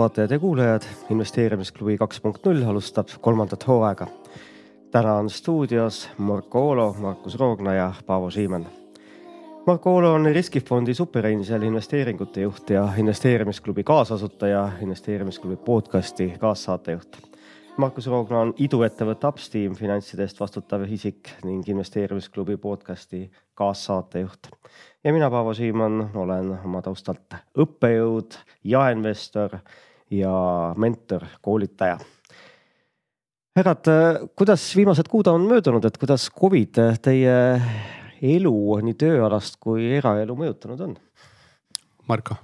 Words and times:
vaatajad 0.00 0.30
ja 0.30 0.38
kuulajad, 0.38 0.82
investeerimisklubi 1.10 1.98
kaks 2.00 2.20
punkt 2.20 2.46
null 2.46 2.62
alustab 2.64 3.08
kolmandat 3.20 3.66
hooaega. 3.68 4.06
täna 4.90 5.14
on 5.14 5.30
stuudios 5.30 6.08
Marko 6.18 6.62
Oolo, 6.68 6.96
Markus 6.98 7.38
Roogna 7.38 7.74
ja 7.74 7.92
Paavo 8.06 8.30
Siimann. 8.30 8.66
Marko 9.66 9.94
Oolo 9.94 10.12
on 10.14 10.24
riskifondi 10.24 10.94
Superangel 10.94 11.62
investeeringute 11.62 12.40
juht 12.40 12.70
ja 12.70 12.88
investeerimisklubi 12.96 13.84
kaasasutaja, 13.84 14.70
investeerimisklubi 14.80 15.56
podcasti 15.56 16.32
kaassaatejuht 16.38 17.30
Markus 17.80 18.06
Roogna 18.10 18.40
on 18.44 18.50
iduettevõtte 18.60 19.28
Upsteam 19.30 19.76
finantside 19.78 20.26
eest 20.26 20.40
vastutav 20.40 20.82
isik 20.90 21.30
ning 21.46 21.68
investeerimisklubi 21.70 22.58
podcasti 22.60 23.22
kaassaatejuht. 23.54 24.48
ja 25.04 25.12
mina, 25.12 25.30
Paavo 25.30 25.54
Siimann, 25.54 26.10
olen 26.14 26.50
oma 26.64 26.82
taustalt 26.82 27.38
õppejõud, 27.58 28.36
jaeinvestor 28.64 29.56
ja 30.10 30.34
mentor, 30.76 31.26
koolitaja. 31.42 31.98
härrad, 33.56 33.90
kuidas 34.38 34.64
viimased 34.76 35.08
kuud 35.10 35.26
on 35.30 35.46
möödunud, 35.46 35.84
et 35.84 35.98
kuidas 35.98 36.28
Covid 36.40 36.78
teie 37.02 37.38
elu 38.22 38.56
nii 38.84 38.98
tööalast 39.00 39.58
kui 39.60 39.90
eraelu 39.98 40.36
mõjutanud 40.36 40.84
on? 40.86 40.94
Marko. 42.08 42.36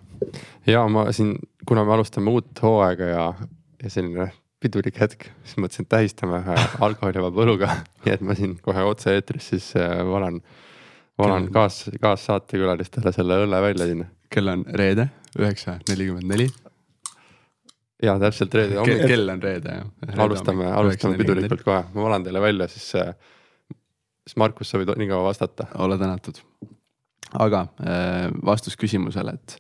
ja 0.67 0.87
ma 0.89 1.09
siin, 1.13 1.37
kuna 1.67 1.85
me 1.85 1.97
alustame 1.97 2.31
uut 2.31 2.63
hooaega 2.63 3.09
ja, 3.11 3.25
ja 3.83 3.91
selline 3.91 4.31
pidulik 4.63 5.01
hetk, 5.01 5.29
siis 5.45 5.59
mõtlesin, 5.61 5.87
et 5.87 5.93
tähistame 5.93 6.41
ühe 6.41 6.57
alkoholivaba 6.87 7.45
õluga, 7.45 7.73
nii 8.05 8.15
et 8.15 8.25
ma 8.25 8.37
siin 8.39 8.57
kohe 8.65 8.85
otse-eetris 8.89 9.51
siis 9.53 9.73
äh, 9.79 9.99
valan, 10.07 10.41
valan 11.19 11.51
kaas, 11.53 11.85
kaassaatekülalistele 12.03 13.13
selle 13.15 13.43
õlle 13.45 13.63
välja 13.71 13.91
siin. 13.91 14.07
kell 14.33 14.49
on 14.53 14.65
reede, 14.75 15.11
üheksa 15.39 15.79
nelikümmend 15.89 16.33
neli. 16.33 16.49
Ja 18.03 18.19
täpselt 18.21 18.55
reede 18.55 18.79
hommik. 18.81 19.07
kell 19.09 19.33
on 19.33 19.43
reede 19.43 19.79
jah. 19.79 20.19
alustame, 20.25 20.69
alustame 20.73 21.17
pidulikult 21.21 21.65
kohe, 21.65 21.85
ma 21.95 22.07
valan 22.09 22.27
teile 22.27 22.43
välja, 22.45 22.69
siis, 22.69 22.91
äh, 23.01 23.15
siis 24.27 24.37
Markus, 24.41 24.71
sa 24.71 24.81
võid 24.81 24.93
nii 24.97 25.09
kaua 25.11 25.31
vastata. 25.31 25.69
ole 25.85 25.99
tänatud. 25.99 26.43
aga 27.33 27.67
äh, 27.81 28.29
vastus 28.45 28.77
küsimusele, 28.77 29.33
et, 29.35 29.59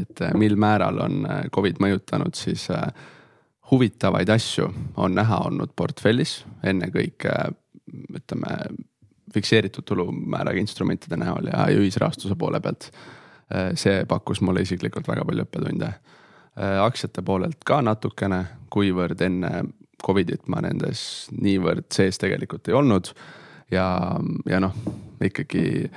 et 0.00 0.24
mil 0.34 0.56
määral 0.56 1.00
on 1.04 1.28
Covid 1.54 1.80
mõjutanud, 1.82 2.34
siis 2.34 2.68
äh, 2.70 2.88
huvitavaid 3.70 4.28
asju 4.30 4.70
on 4.96 5.14
näha 5.14 5.42
olnud 5.48 5.72
portfellis, 5.76 6.44
ennekõike 6.64 7.32
ütleme 8.16 8.58
fikseeritud 9.34 9.84
tulumääraga 9.84 10.58
instrumentide 10.58 11.18
näol 11.18 11.50
ja 11.50 11.66
ühisrahastuse 11.74 12.34
poole 12.38 12.60
pealt. 12.60 12.90
see 13.78 14.04
pakkus 14.10 14.40
mulle 14.42 14.64
isiklikult 14.66 15.06
väga 15.08 15.24
palju 15.24 15.44
õppetunde. 15.44 15.90
Aktsiate 16.56 17.22
poolelt 17.22 17.64
ka 17.68 17.82
natukene, 17.84 18.44
kuivõrd 18.72 19.20
enne 19.24 19.50
Covidit 20.06 20.48
ma 20.52 20.60
nendes 20.64 21.00
niivõrd 21.32 21.88
sees 21.92 22.18
tegelikult 22.20 22.68
ei 22.68 22.76
olnud. 22.76 23.10
ja, 23.70 23.86
ja 24.46 24.60
noh, 24.60 24.74
ikkagi 25.24 25.90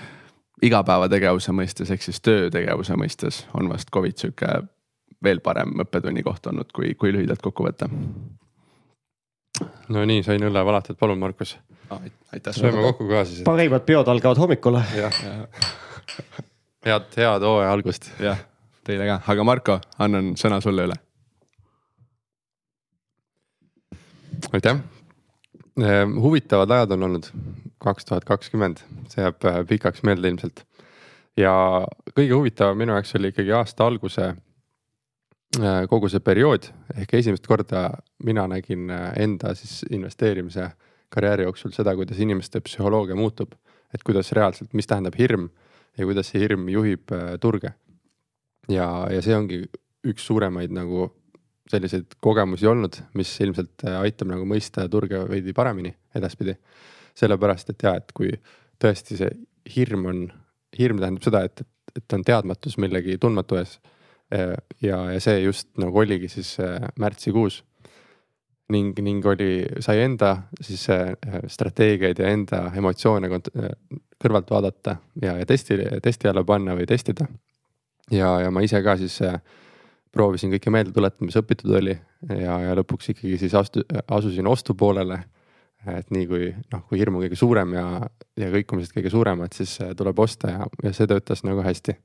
igapäevategevuse 0.65 1.53
mõistes 1.55 1.91
ehk 1.93 2.03
siis 2.03 2.21
töötegevuse 2.25 2.95
mõistes 2.99 3.43
on 3.53 3.69
vast 3.69 3.91
Covid 3.93 4.17
sihuke 4.17 4.49
veel 5.23 5.41
parem 5.43 5.75
õppetunni 5.83 6.23
koht 6.23 6.47
olnud, 6.47 6.71
kui, 6.75 6.93
kui 6.99 7.13
lühidalt 7.13 7.41
kokku 7.43 7.67
võtta. 7.67 7.89
no 9.89 10.05
nii, 10.05 10.23
sain 10.23 10.43
õlle 10.43 10.65
valatud, 10.65 10.97
palun, 10.99 11.19
Markus 11.19 11.57
ah,. 11.89 12.01
aitäh. 12.33 12.55
sööme 12.55 12.81
kokku 12.89 13.07
ka 13.09 13.25
siis. 13.25 13.43
parimad 13.47 13.85
peod 13.87 14.07
algavad 14.07 14.37
hommikul. 14.39 14.79
head, 16.85 17.11
head 17.17 17.47
hooaja 17.47 17.71
algust. 17.71 18.11
jah, 18.23 18.39
teile 18.87 19.07
ka, 19.09 19.19
aga 19.33 19.45
Marko, 19.47 19.79
annan 19.99 20.33
sõna 20.39 20.61
sulle 20.63 20.87
üle. 20.89 20.97
aitäh 24.55 24.77
ehm, 25.83 26.13
huvitavad 26.23 26.71
ajad 26.71 26.93
on 26.95 27.03
olnud 27.09 27.25
kaks 27.83 28.05
tuhat 28.07 28.25
kakskümmend, 28.25 28.79
see 29.11 29.23
jääb 29.23 29.45
äh, 29.45 29.59
pikaks 29.67 30.03
meelde 30.07 30.31
ilmselt. 30.31 30.63
ja 31.37 31.53
kõige 32.15 32.33
huvitavam 32.33 32.77
minu 32.77 32.95
jaoks 32.95 33.15
oli 33.19 33.33
ikkagi 33.33 33.51
aasta 33.55 33.85
alguse 33.85 34.31
Äh, 35.57 35.87
kogu 35.89 36.05
see 36.13 36.21
periood 36.21 36.67
ehk 36.93 37.15
esimest 37.17 37.47
korda 37.49 37.87
mina 38.21 38.43
nägin 38.51 38.83
äh, 38.93 39.15
enda 39.17 39.55
siis 39.57 39.79
investeerimise 39.89 40.67
karjääri 41.09 41.47
jooksul 41.47 41.73
seda, 41.73 41.95
kuidas 41.97 42.19
inimeste 42.21 42.61
psühholoogia 42.61 43.17
muutub. 43.17 43.55
et 43.89 44.03
kuidas 44.05 44.29
reaalselt, 44.37 44.69
mis 44.77 44.85
tähendab 44.85 45.15
hirm 45.17 45.47
ja 45.97 46.05
kuidas 46.05 46.27
see 46.29 46.43
hirm 46.43 46.67
juhib 46.69 47.09
turge. 47.41 47.71
Ja, 48.69 48.89
ja 49.11 49.21
see 49.25 49.35
ongi 49.35 49.63
üks 50.09 50.27
suuremaid 50.29 50.73
nagu 50.75 51.09
selliseid 51.69 52.15
kogemusi 52.23 52.67
olnud, 52.69 52.95
mis 53.17 53.31
ilmselt 53.43 53.83
aitab 53.99 54.31
nagu 54.31 54.45
mõista 54.49 54.87
turge 54.89 55.19
veidi 55.29 55.53
paremini 55.53 55.91
edaspidi. 56.15 56.55
sellepärast, 57.19 57.69
et 57.69 57.83
ja, 57.83 57.95
et 57.99 58.11
kui 58.15 58.31
tõesti 58.79 59.17
see 59.19 59.29
hirm 59.75 60.05
on, 60.07 60.21
hirm 60.77 61.01
tähendab 61.01 61.25
seda, 61.25 61.43
et, 61.45 61.61
et, 61.95 62.13
on 62.15 62.23
teadmatus 62.23 62.77
millegi 62.79 63.17
tundmatu 63.19 63.59
ees 63.59 63.75
Äh, 64.33 64.55
ja, 64.81 65.11
ja 65.11 65.19
see 65.21 65.39
just 65.41 65.71
nagu 65.81 65.99
oligi 65.99 66.29
siis 66.29 66.59
äh, 66.61 66.77
märtsikuus. 66.99 67.63
ning, 68.69 68.93
ning 69.01 69.25
oli, 69.25 69.65
sai 69.81 70.03
enda 70.03 70.43
siis 70.61 70.83
äh, 70.93 71.15
strateegiaid 71.49 72.19
ja 72.21 72.27
enda 72.29 72.59
emotsioone 72.77 73.25
kõrvalt 74.21 74.51
vaadata 74.53 74.99
ja, 75.23 75.33
ja 75.39 75.45
testi, 75.49 75.79
testi 76.05 76.29
alla 76.29 76.43
panna 76.45 76.75
või 76.77 76.85
testida. 76.85 77.25
Ja, 78.11 78.35
ja 78.43 78.51
ma 78.51 78.63
ise 78.65 78.81
ka 78.85 78.95
siis 78.99 79.19
proovisin 80.11 80.53
kõike 80.55 80.73
meelde 80.73 80.93
tuletada, 80.95 81.25
mis 81.25 81.37
õpitud 81.37 81.75
oli 81.77 81.93
ja, 81.93 82.59
ja 82.65 82.77
lõpuks 82.79 83.11
ikkagi 83.13 83.37
siis 83.41 83.53
astu-, 83.57 83.85
asusin 84.07 84.47
ostupoolele. 84.47 85.19
et 85.87 86.09
nii 86.11 86.25
kui 86.27 86.49
noh, 86.73 86.81
kui 86.89 86.99
hirm 86.99 87.15
on 87.15 87.23
kõige 87.23 87.37
suurem 87.39 87.73
ja, 87.73 87.85
ja 88.37 88.49
kõikumised 88.51 88.91
kõige 88.95 89.09
suuremad, 89.13 89.53
siis 89.55 89.77
tuleb 89.97 90.19
osta 90.19 90.51
ja, 90.51 90.65
ja 90.83 90.93
see 90.93 91.07
töötas 91.07 91.45
nagu 91.47 91.63
hästi 91.63 91.95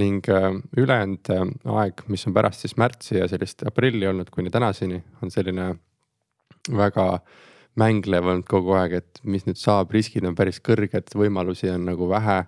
ning 0.00 0.28
äh, 0.28 0.50
ülejäänud 0.76 1.30
äh, 1.30 1.48
aeg, 1.76 2.04
mis 2.08 2.26
on 2.26 2.34
pärast 2.34 2.64
siis 2.64 2.76
märtsi 2.80 3.18
ja 3.18 3.28
sellist 3.28 3.64
aprilli 3.68 4.06
olnud 4.08 4.30
kuni 4.32 4.50
tänaseni, 4.50 5.02
on 5.22 5.30
selline 5.30 5.74
väga 6.72 7.06
mänglev 7.80 8.28
olnud 8.28 8.48
kogu 8.48 8.76
aeg, 8.78 8.98
et 9.02 9.20
mis 9.24 9.44
nüüd 9.46 9.60
saab, 9.60 9.92
riskid 9.92 10.24
on 10.28 10.36
päris 10.38 10.60
kõrged, 10.64 11.12
võimalusi 11.16 11.70
on 11.72 11.86
nagu 11.88 12.08
vähe. 12.08 12.42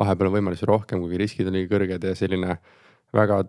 Vahepeal 0.00 0.30
on 0.30 0.36
võimalusi 0.38 0.68
rohkem, 0.68 1.04
kuigi 1.04 1.20
riskid 1.20 1.50
on 1.50 1.58
liiga 1.58 1.72
kõrged 1.74 2.04
ja 2.08 2.16
selline 2.18 2.58
väga 3.16 3.40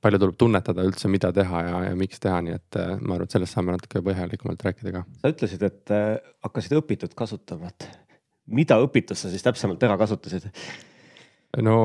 palju 0.00 0.20
tuleb 0.22 0.36
tunnetada 0.38 0.84
üldse, 0.86 1.08
mida 1.12 1.32
teha 1.34 1.64
ja, 1.66 1.80
ja 1.88 1.96
miks 1.98 2.22
teha, 2.22 2.42
nii 2.46 2.54
et 2.56 2.78
äh, 2.80 2.92
ma 3.00 3.16
arvan, 3.16 3.26
et 3.26 3.34
sellest 3.36 3.56
saame 3.56 3.74
natuke 3.74 4.04
põhjalikumalt 4.06 4.62
rääkida 4.68 4.94
ka. 4.94 5.06
sa 5.22 5.32
ütlesid, 5.32 5.64
et 5.66 5.94
äh, 5.94 6.12
hakkasid 6.46 6.76
õpitut 6.78 7.16
kasutama, 7.18 7.72
et 7.72 7.88
mida 8.50 8.78
õpitust 8.82 9.26
sa 9.26 9.32
siis 9.32 9.44
täpsemalt 9.44 9.82
ära 9.86 9.98
kasutasid? 10.00 10.48
no 11.60 11.82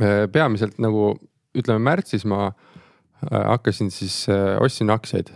Äh, 0.00 0.26
peamiselt 0.32 0.78
nagu 0.80 1.12
ütleme 1.52 1.82
märtsis 1.84 2.24
ma 2.24 2.52
hakkasin 3.22 3.92
siis, 3.94 4.24
ostsin 4.58 4.90
aktsiaid. 4.90 5.28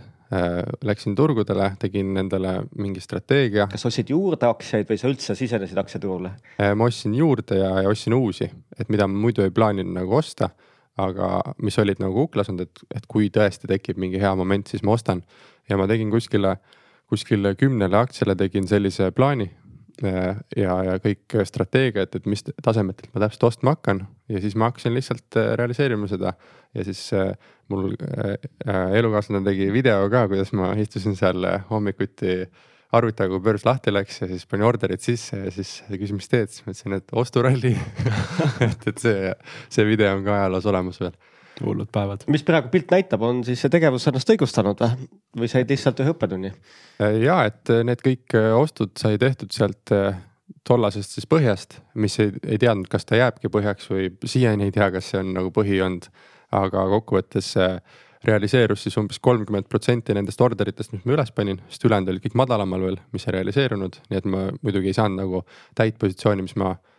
Läksin 0.82 1.14
turgudele, 1.14 1.68
tegin 1.78 2.16
endale 2.18 2.56
mingi 2.74 3.00
strateegia. 3.00 3.68
kas 3.70 3.86
ostsid 3.86 4.08
juurde 4.10 4.48
aktsiaid 4.48 4.88
või 4.88 4.98
sa 4.98 5.10
üldse 5.10 5.36
sisenesid 5.38 5.78
aktsiaturule? 5.78 6.32
ma 6.74 6.88
ostsin 6.88 7.14
juurde 7.14 7.60
ja, 7.60 7.68
ja 7.84 7.92
ostsin 7.92 8.16
uusi, 8.16 8.48
et 8.78 8.90
mida 8.90 9.06
ma 9.06 9.20
muidu 9.26 9.44
ei 9.44 9.54
plaaninud 9.54 9.94
nagu 9.94 10.16
osta. 10.18 10.50
aga 10.98 11.42
mis 11.62 11.78
olid 11.78 12.00
nagu 12.00 12.24
kuklas 12.24 12.48
olnud, 12.48 12.66
et, 12.66 12.82
et 12.96 13.06
kui 13.06 13.28
tõesti 13.30 13.68
tekib 13.68 14.00
mingi 14.00 14.18
hea 14.18 14.34
moment, 14.34 14.66
siis 14.66 14.82
ma 14.82 14.96
ostan. 14.98 15.22
ja 15.68 15.78
ma 15.78 15.86
tegin 15.86 16.10
kuskile, 16.10 16.56
kuskile 17.06 17.54
kümnele 17.54 17.96
aktsiale 17.96 18.34
tegin 18.34 18.66
sellise 18.66 19.12
plaani, 19.14 19.50
ja, 20.02 20.76
ja 20.84 20.98
kõik 21.02 21.38
strateegiad, 21.48 22.14
et 22.18 22.28
mis 22.28 22.44
tasemetelt 22.64 23.12
ma 23.14 23.22
täpselt 23.24 23.48
ostma 23.48 23.76
hakkan. 23.76 24.04
Ja 24.32 24.42
siis 24.42 24.56
ma 24.58 24.70
hakkasin 24.70 24.94
lihtsalt 24.96 25.38
äh, 25.38 25.52
realiseerima 25.58 26.08
seda. 26.10 26.34
ja 26.74 26.84
siis 26.84 27.00
äh, 27.16 27.32
mul 27.72 27.94
äh, 27.94 28.36
elukaaslane 28.98 29.44
tegi 29.46 29.70
video 29.72 30.08
ka, 30.12 30.26
kuidas 30.28 30.52
ma 30.52 30.74
istusin 30.76 31.16
seal 31.16 31.46
hommikuti 31.70 32.42
arvutaja, 32.96 33.28
kui 33.28 33.40
börs 33.40 33.64
lahti 33.66 33.94
läks. 33.94 34.20
Ja 34.22 34.28
siis 34.28 34.46
panin 34.46 34.66
orderid 34.68 35.00
sisse 35.00 35.40
ja 35.44 35.54
siis 35.54 35.78
küsis, 35.88 36.14
mis 36.16 36.28
teed, 36.28 36.52
siis 36.52 36.66
ma 36.66 36.74
ütlesin, 36.74 36.98
et 37.00 37.16
osturalli 37.16 37.72
et, 38.68 38.90
et 38.92 39.00
see, 39.00 39.32
see 39.70 39.88
video 39.88 40.12
on 40.16 40.26
ka 40.26 40.40
ajaloos 40.42 40.68
olemas 40.72 41.00
veel 41.00 41.16
hullud 41.64 41.90
päevad. 41.92 42.24
mis 42.32 42.44
praegu 42.46 42.70
pilt 42.72 42.92
näitab, 42.92 43.22
on 43.24 43.42
siis 43.46 43.62
see 43.64 43.72
tegevus 43.72 44.06
ennast 44.10 44.30
õigustanud 44.32 44.80
või, 44.82 45.08
või 45.42 45.50
said 45.50 45.70
lihtsalt 45.72 46.00
ühe 46.04 46.12
õppetunni? 46.14 46.52
ja 47.22 47.42
et 47.48 47.72
need 47.86 48.02
kõik 48.04 48.36
ostud 48.58 48.96
sai 49.00 49.18
tehtud 49.22 49.54
sealt 49.56 49.94
äh, 49.94 50.18
tollasest 50.66 51.16
siis 51.16 51.28
põhjast, 51.30 51.80
mis 51.94 52.18
ei, 52.22 52.32
ei 52.46 52.58
teadnud, 52.62 52.88
kas 52.92 53.06
ta 53.08 53.18
jääbki 53.20 53.50
põhjaks 53.52 53.90
või 53.92 54.10
siiani 54.24 54.68
ei 54.68 54.74
tea, 54.74 54.90
kas 54.94 55.12
see 55.12 55.22
on 55.22 55.32
nagu 55.36 55.52
põhi 55.54 55.80
olnud. 55.84 56.10
aga 56.56 56.84
kokkuvõttes 56.88 57.48
realiseerus 58.26 58.84
siis 58.86 58.94
umbes 58.96 59.18
kolmkümmend 59.20 59.66
protsenti 59.68 60.14
nendest 60.14 60.40
orderitest, 60.40 60.92
mis 60.94 61.02
ma 61.04 61.16
üles 61.16 61.32
panin, 61.34 61.58
sest 61.68 61.84
ülejäänud 61.84 62.12
olid 62.12 62.22
kõik 62.22 62.36
madalamal 62.38 62.84
veel, 62.86 62.98
mis 63.12 63.26
ei 63.26 63.34
realiseerunud, 63.34 63.98
nii 64.10 64.20
et 64.20 64.28
ma 64.30 64.44
muidugi 64.62 64.92
ei 64.92 64.96
saanud 64.96 65.20
nagu 65.20 65.42
täit 65.74 65.98
positsiooni, 65.98 66.46
mis 66.46 66.54
ma 66.58 66.70
äh, 66.70 66.95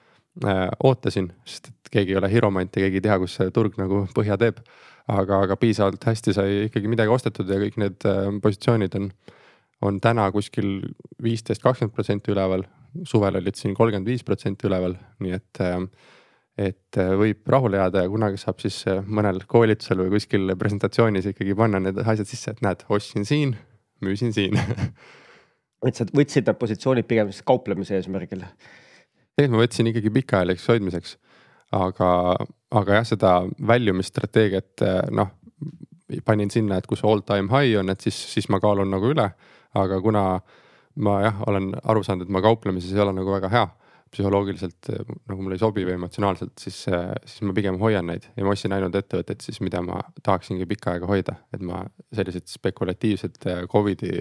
ootasin, 0.83 1.31
sest 1.47 1.71
et 1.71 1.91
keegi 1.91 2.13
ei 2.13 2.19
ole 2.19 2.29
hiromant 2.31 2.75
ja 2.75 2.85
keegi 2.85 2.99
ei 2.99 3.05
tea, 3.07 3.17
kus 3.21 3.37
see 3.39 3.53
turg 3.53 3.77
nagu 3.79 4.05
põhja 4.15 4.37
teeb. 4.39 4.61
aga, 5.07 5.37
aga 5.45 5.55
piisavalt 5.55 6.03
hästi 6.03 6.33
sai 6.35 6.55
ikkagi 6.65 6.89
midagi 6.91 7.11
ostetud 7.13 7.47
ja 7.47 7.55
kõik 7.61 7.77
need 7.79 8.03
äh, 8.09 8.25
positsioonid 8.43 8.97
on, 8.99 9.05
on 9.87 10.01
täna 10.03 10.25
kuskil 10.35 10.81
viisteist, 11.23 11.63
kakskümmend 11.63 11.95
protsenti 11.95 12.33
üleval. 12.33 12.65
suvel 13.07 13.39
olid 13.39 13.55
siin 13.55 13.75
kolmkümmend 13.75 14.07
viis 14.07 14.23
protsenti 14.27 14.67
üleval, 14.67 14.97
nii 15.23 15.37
et, 15.37 15.61
äh, 15.63 15.77
et 16.69 16.99
äh, 16.99 17.13
võib 17.19 17.47
rahule 17.47 17.79
jääda 17.79 18.03
ja 18.03 18.11
kunagi 18.11 18.41
saab 18.41 18.59
siis 18.59 18.83
mõnel 19.05 19.39
koolitusel 19.47 20.03
või 20.03 20.17
kuskil 20.17 20.55
presentatsioonis 20.59 21.31
ikkagi 21.31 21.55
panna 21.55 21.79
need 21.79 22.03
asjad 22.03 22.27
sisse, 22.27 22.51
et 22.51 22.65
näed, 22.65 22.83
ostsin 22.89 23.25
siin, 23.25 23.55
müüsin 24.03 24.35
siin 24.35 24.59
et 25.87 25.95
sa 25.95 26.07
võtsid 26.11 26.47
need 26.47 26.59
positsioonid 26.59 27.07
pigem 27.07 27.31
siis 27.31 27.45
kauplemise 27.47 27.95
eesmärgil? 27.97 28.43
Tegelikult 29.37 29.57
ma 29.57 29.63
võtsin 29.63 29.89
ikkagi 29.91 30.11
pikaajaliseks 30.15 30.69
hoidmiseks, 30.73 31.17
aga, 31.77 32.11
aga 32.73 32.99
jah, 32.99 33.03
seda 33.05 33.33
väljumisstrateegiat 33.69 34.85
noh, 35.13 35.33
panin 36.25 36.49
sinna, 36.49 36.79
et 36.79 36.87
kus 36.89 37.03
all 37.05 37.21
time 37.27 37.51
high 37.53 37.77
on, 37.77 37.91
et 37.93 38.01
siis, 38.01 38.17
siis 38.33 38.47
ma 38.49 38.61
kaalun 38.63 38.89
nagu 38.89 39.13
üle. 39.13 39.29
aga 39.77 39.99
kuna 40.01 40.23
ma 41.05 41.19
jah, 41.21 41.43
olen 41.45 41.73
aru 41.83 42.01
saanud, 42.03 42.25
et 42.25 42.33
ma 42.33 42.41
kauplemises 42.41 42.95
ei 42.95 43.03
ole 43.03 43.13
nagu 43.13 43.29
väga 43.35 43.51
hea 43.53 43.67
psühholoogiliselt 44.07 44.89
nagu 45.27 45.43
mulle 45.43 45.57
ei 45.57 45.61
sobi 45.61 45.83
või 45.85 45.97
emotsionaalselt, 45.97 46.53
siis, 46.63 46.79
siis 46.87 47.41
ma 47.45 47.53
pigem 47.53 47.77
hoian 47.81 48.07
neid 48.07 48.25
ja 48.37 48.45
ma 48.45 48.53
ostsin 48.55 48.73
ainult 48.73 48.95
ettevõtteid 48.95 49.43
siis, 49.43 49.59
mida 49.61 49.81
ma 49.83 49.99
tahaksingi 50.23 50.65
pikka 50.69 50.95
aega 50.95 51.09
hoida, 51.11 51.35
et 51.53 51.61
ma 51.61 51.83
selliseid 52.15 52.47
spekulatiivseid 52.49 53.49
Covidi 53.69 54.13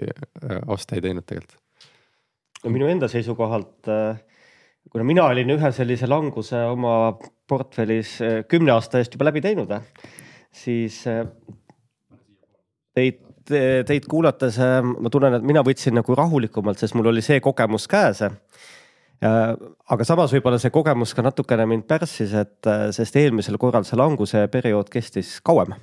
oste 0.67 0.99
ei 0.99 1.05
teinud 1.07 1.25
tegelikult. 1.25 1.57
no 2.65 2.73
minu 2.75 2.91
enda 2.91 3.07
seisukohalt, 3.11 3.87
kuna 4.91 5.03
mina 5.07 5.27
olin 5.31 5.49
ühe 5.57 5.71
sellise 5.75 6.07
languse 6.09 6.59
oma 6.71 7.13
portfellis 7.49 8.17
kümne 8.51 8.73
aasta 8.75 9.01
eest 9.01 9.15
juba 9.15 9.29
läbi 9.29 9.43
teinud, 9.43 9.71
siis 10.51 11.01
teid, 12.95 13.21
teid 13.47 14.07
kuulates 14.09 14.59
ma 14.87 15.11
tunnen, 15.13 15.39
et 15.39 15.47
mina 15.47 15.63
võtsin 15.65 15.95
nagu 15.97 16.15
rahulikumalt, 16.17 16.79
sest 16.79 16.97
mul 16.97 17.13
oli 17.13 17.23
see 17.25 17.39
kogemus 17.43 17.87
käes 17.91 18.23
aga 19.21 20.05
samas 20.05 20.33
võib-olla 20.33 20.59
see 20.61 20.73
kogemus 20.73 21.15
ka 21.17 21.23
natukene 21.25 21.65
mind 21.65 21.87
pärssis, 21.89 22.33
et 22.37 22.69
sest 22.93 23.15
eelmisel 23.17 23.57
korral 23.57 23.85
see 23.87 23.97
languse 23.97 24.43
periood 24.53 24.91
kestis 24.93 25.39
kauem. 25.41 25.73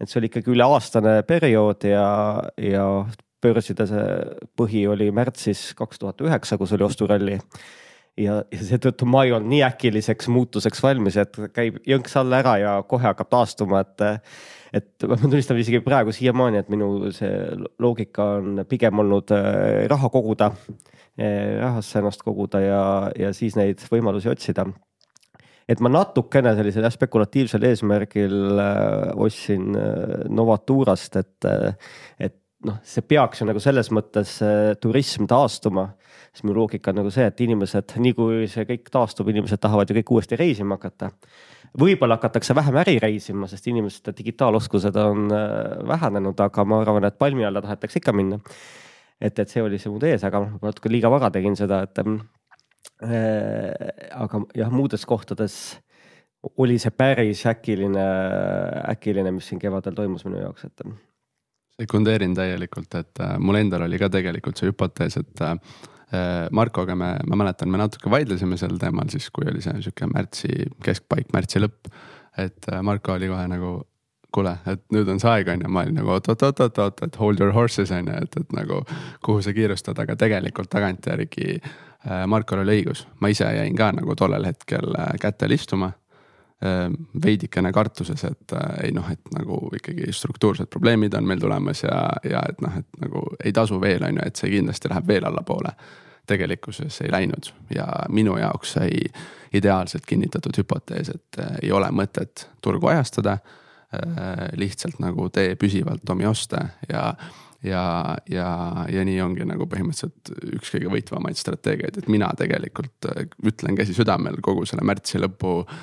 et 0.00 0.08
see 0.08 0.20
oli 0.20 0.30
ikkagi 0.30 0.54
üleaastane 0.54 1.22
periood 1.28 1.84
ja, 1.84 2.40
ja 2.56 2.84
börside 3.42 3.86
see 3.88 4.04
põhi 4.56 4.86
oli 4.88 5.10
märtsis 5.10 5.74
kaks 5.76 5.98
tuhat 5.98 6.20
üheksa, 6.24 6.56
kus 6.58 6.72
oli 6.76 6.86
osturalli. 6.86 7.38
Ja, 8.18 8.40
ja 8.50 8.62
seetõttu 8.70 9.06
ma 9.06 9.24
ei 9.26 9.34
olnud 9.36 9.50
nii 9.52 9.62
äkiliseks 9.66 10.30
muutuseks 10.32 10.82
valmis, 10.82 11.18
et 11.20 11.36
käib 11.54 11.78
jõnks 11.86 12.16
alla 12.20 12.40
ära 12.42 12.56
ja 12.60 12.72
kohe 12.88 13.10
hakkab 13.10 13.30
taastuma, 13.30 13.84
et 13.84 14.24
et 14.70 15.02
ma 15.10 15.16
tunnistan 15.18 15.58
isegi 15.58 15.80
praegu 15.82 16.12
siiamaani, 16.14 16.60
et 16.62 16.68
minu 16.70 17.10
see 17.10 17.32
loogika 17.82 18.36
on 18.38 18.62
pigem 18.70 19.02
olnud 19.02 19.32
äh, 19.34 19.88
raha 19.90 20.10
koguda 20.14 20.52
Eh, 21.20 21.58
rahasse 21.60 21.98
ennast 22.00 22.22
koguda 22.24 22.60
ja, 22.62 22.84
ja 23.18 23.32
siis 23.36 23.56
neid 23.58 23.82
võimalusi 23.92 24.30
otsida. 24.30 24.64
et 25.68 25.82
ma 25.84 25.90
natukene 25.92 26.54
sellisel 26.56 26.86
spekulatiivsel 26.90 27.66
eesmärgil 27.68 28.62
äh, 28.62 29.10
ostsin 29.20 29.74
äh, 29.76 30.22
Novaturast, 30.32 31.18
et, 31.20 31.46
äh, 31.50 31.74
et 32.18 32.38
noh, 32.64 32.78
see 32.86 33.04
peaks 33.04 33.42
ju 33.42 33.50
nagu 33.50 33.60
selles 33.60 33.90
mõttes 33.92 34.38
turism 34.80 35.28
taastuma. 35.30 35.90
Siis 36.30 36.44
mu 36.46 36.54
loogika 36.54 36.92
on 36.92 37.00
nagu 37.00 37.10
see, 37.10 37.26
et 37.26 37.40
inimesed, 37.42 37.96
nii 37.98 38.12
kui 38.14 38.44
see 38.50 38.66
kõik 38.68 38.90
taastub, 38.92 39.28
inimesed 39.32 39.60
tahavad 39.60 39.90
ju 39.90 39.96
kõik 39.98 40.12
uuesti 40.16 40.38
reisima 40.38 40.78
hakata. 40.78 41.10
võib-olla 41.80 42.18
hakatakse 42.18 42.54
vähem 42.54 42.76
äri 42.82 42.98
reisima, 43.02 43.48
sest 43.50 43.66
inimeste 43.66 44.14
digitaaloskused 44.18 44.96
on 44.96 45.28
vähenenud, 45.88 46.40
aga 46.40 46.64
ma 46.64 46.80
arvan, 46.84 47.04
et 47.04 47.18
palmi 47.18 47.44
alla 47.44 47.62
tahetakse 47.62 47.98
ikka 47.98 48.12
minna 48.12 48.38
et, 49.20 49.38
et 49.38 49.52
see 49.52 49.62
oli 49.62 49.78
see 49.80 49.92
mu 49.92 50.00
ees, 50.06 50.24
aga 50.26 50.40
noh, 50.42 50.56
ma 50.56 50.70
natuke 50.70 50.90
liiga 50.92 51.10
vara 51.12 51.30
tegin 51.32 51.56
seda, 51.58 51.82
et 51.84 52.00
äh,. 52.00 52.16
aga 54.16 54.42
jah, 54.56 54.72
muudes 54.72 55.04
kohtades 55.08 55.54
oli 56.56 56.78
see 56.80 56.92
päris 56.96 57.44
äkiline, 57.48 58.06
äkiline, 58.88 59.32
mis 59.36 59.50
siin 59.50 59.60
kevadel 59.60 59.96
toimus 59.96 60.24
minu 60.24 60.40
jaoks, 60.40 60.64
et. 60.70 60.84
sekundeerin 61.82 62.34
täielikult, 62.36 62.94
et 62.96 63.24
äh, 63.24 63.36
mul 63.38 63.60
endal 63.60 63.84
oli 63.88 64.00
ka 64.00 64.08
tegelikult 64.12 64.60
see 64.60 64.72
hüpotees, 64.72 65.20
et 65.20 65.44
äh, 65.44 65.56
Markoga 66.50 66.96
me, 66.98 67.12
ma 67.26 67.36
mäletan, 67.38 67.70
me 67.70 67.78
natuke 67.78 68.10
vaidlesime 68.10 68.56
sel 68.58 68.78
teemal 68.80 69.10
siis, 69.12 69.28
kui 69.30 69.46
oli 69.50 69.62
see 69.62 69.76
sihuke 69.84 70.08
märtsi 70.10 70.66
keskpaik, 70.82 71.28
märtsi 71.34 71.62
lõpp. 71.62 71.90
et 72.38 72.66
äh, 72.72 72.82
Marko 72.82 73.14
oli 73.14 73.28
kohe 73.30 73.46
nagu 73.50 73.70
kuule, 74.34 74.56
et 74.70 74.82
nüüd 74.94 75.08
on 75.10 75.18
see 75.22 75.30
aeg, 75.30 75.48
on 75.50 75.62
ju, 75.64 75.70
ma 75.70 75.84
olin 75.84 75.96
nagu 75.98 76.12
oot-oot-oot-oot, 76.14 77.02
et 77.06 77.16
hold 77.18 77.40
your 77.42 77.54
horses 77.54 77.90
on 77.94 78.10
ju, 78.10 78.18
et, 78.22 78.36
et 78.40 78.52
nagu 78.54 78.82
kuhu 79.26 79.42
sa 79.42 79.54
kiirustad, 79.54 79.98
aga 79.98 80.14
tegelikult 80.18 80.70
tagantjärgi 80.70 81.48
äh, 81.58 82.26
Markol 82.30 82.62
oli 82.64 82.80
õigus, 82.80 83.06
ma 83.20 83.30
ise 83.30 83.50
jäin 83.56 83.78
ka 83.78 83.90
nagu 83.94 84.14
tollel 84.18 84.46
hetkel 84.50 84.94
äh, 84.98 85.16
kätel 85.22 85.58
istuma 85.58 85.92
äh,. 85.94 85.98
Veidikene 87.24 87.72
kartuses, 87.72 88.24
et 88.24 88.52
äh, 88.52 88.84
ei 88.84 88.92
noh, 88.92 89.06
et 89.08 89.32
nagu 89.32 89.62
ikkagi 89.76 90.12
struktuursed 90.12 90.68
probleemid 90.68 91.14
on 91.16 91.24
meil 91.24 91.40
tulemas 91.40 91.84
ja, 91.86 92.02
ja 92.24 92.42
et 92.48 92.60
noh, 92.60 92.74
et 92.76 93.00
nagu 93.00 93.22
ei 93.40 93.52
tasu 93.56 93.78
veel, 93.80 94.04
on 94.04 94.18
ju, 94.18 94.26
et 94.26 94.40
see 94.40 94.50
kindlasti 94.52 94.90
läheb 94.92 95.06
veel 95.08 95.24
allapoole 95.24 95.72
tegelikkuses 96.28 97.00
ei 97.00 97.12
läinud 97.12 97.48
ja 97.72 97.86
minu 98.12 98.36
jaoks 98.36 98.74
sai 98.76 98.90
ideaalselt 99.56 100.04
kinnitatud 100.06 100.58
hüpotees, 100.60 101.08
et 101.14 101.38
äh, 101.40 101.54
ei 101.62 101.72
ole 101.72 101.88
mõtet 101.96 102.44
turgu 102.60 102.90
ajastada 102.92 103.38
äh, 103.38 104.50
lihtsalt 104.60 105.00
nagu 105.00 105.30
tee 105.32 105.54
püsivalt 105.56 106.12
omi 106.12 106.28
oste 106.28 106.60
ja 106.90 107.14
ja, 107.64 107.84
ja, 108.28 108.50
ja 108.88 109.04
nii 109.04 109.16
ongi 109.20 109.46
nagu 109.48 109.64
põhimõtteliselt 109.68 110.30
üks 110.58 110.74
kõige 110.76 110.92
võitvamaid 110.92 111.40
strateegiaid, 111.40 111.98
et 112.00 112.12
mina 112.12 112.28
tegelikult 112.36 113.08
ütlen 113.48 113.76
käsi 113.80 113.96
südamel 113.96 114.38
kogu 114.44 114.66
selle 114.68 114.84
märtsi 114.84 115.20
lõpu 115.24 115.62
äh,. 115.64 115.80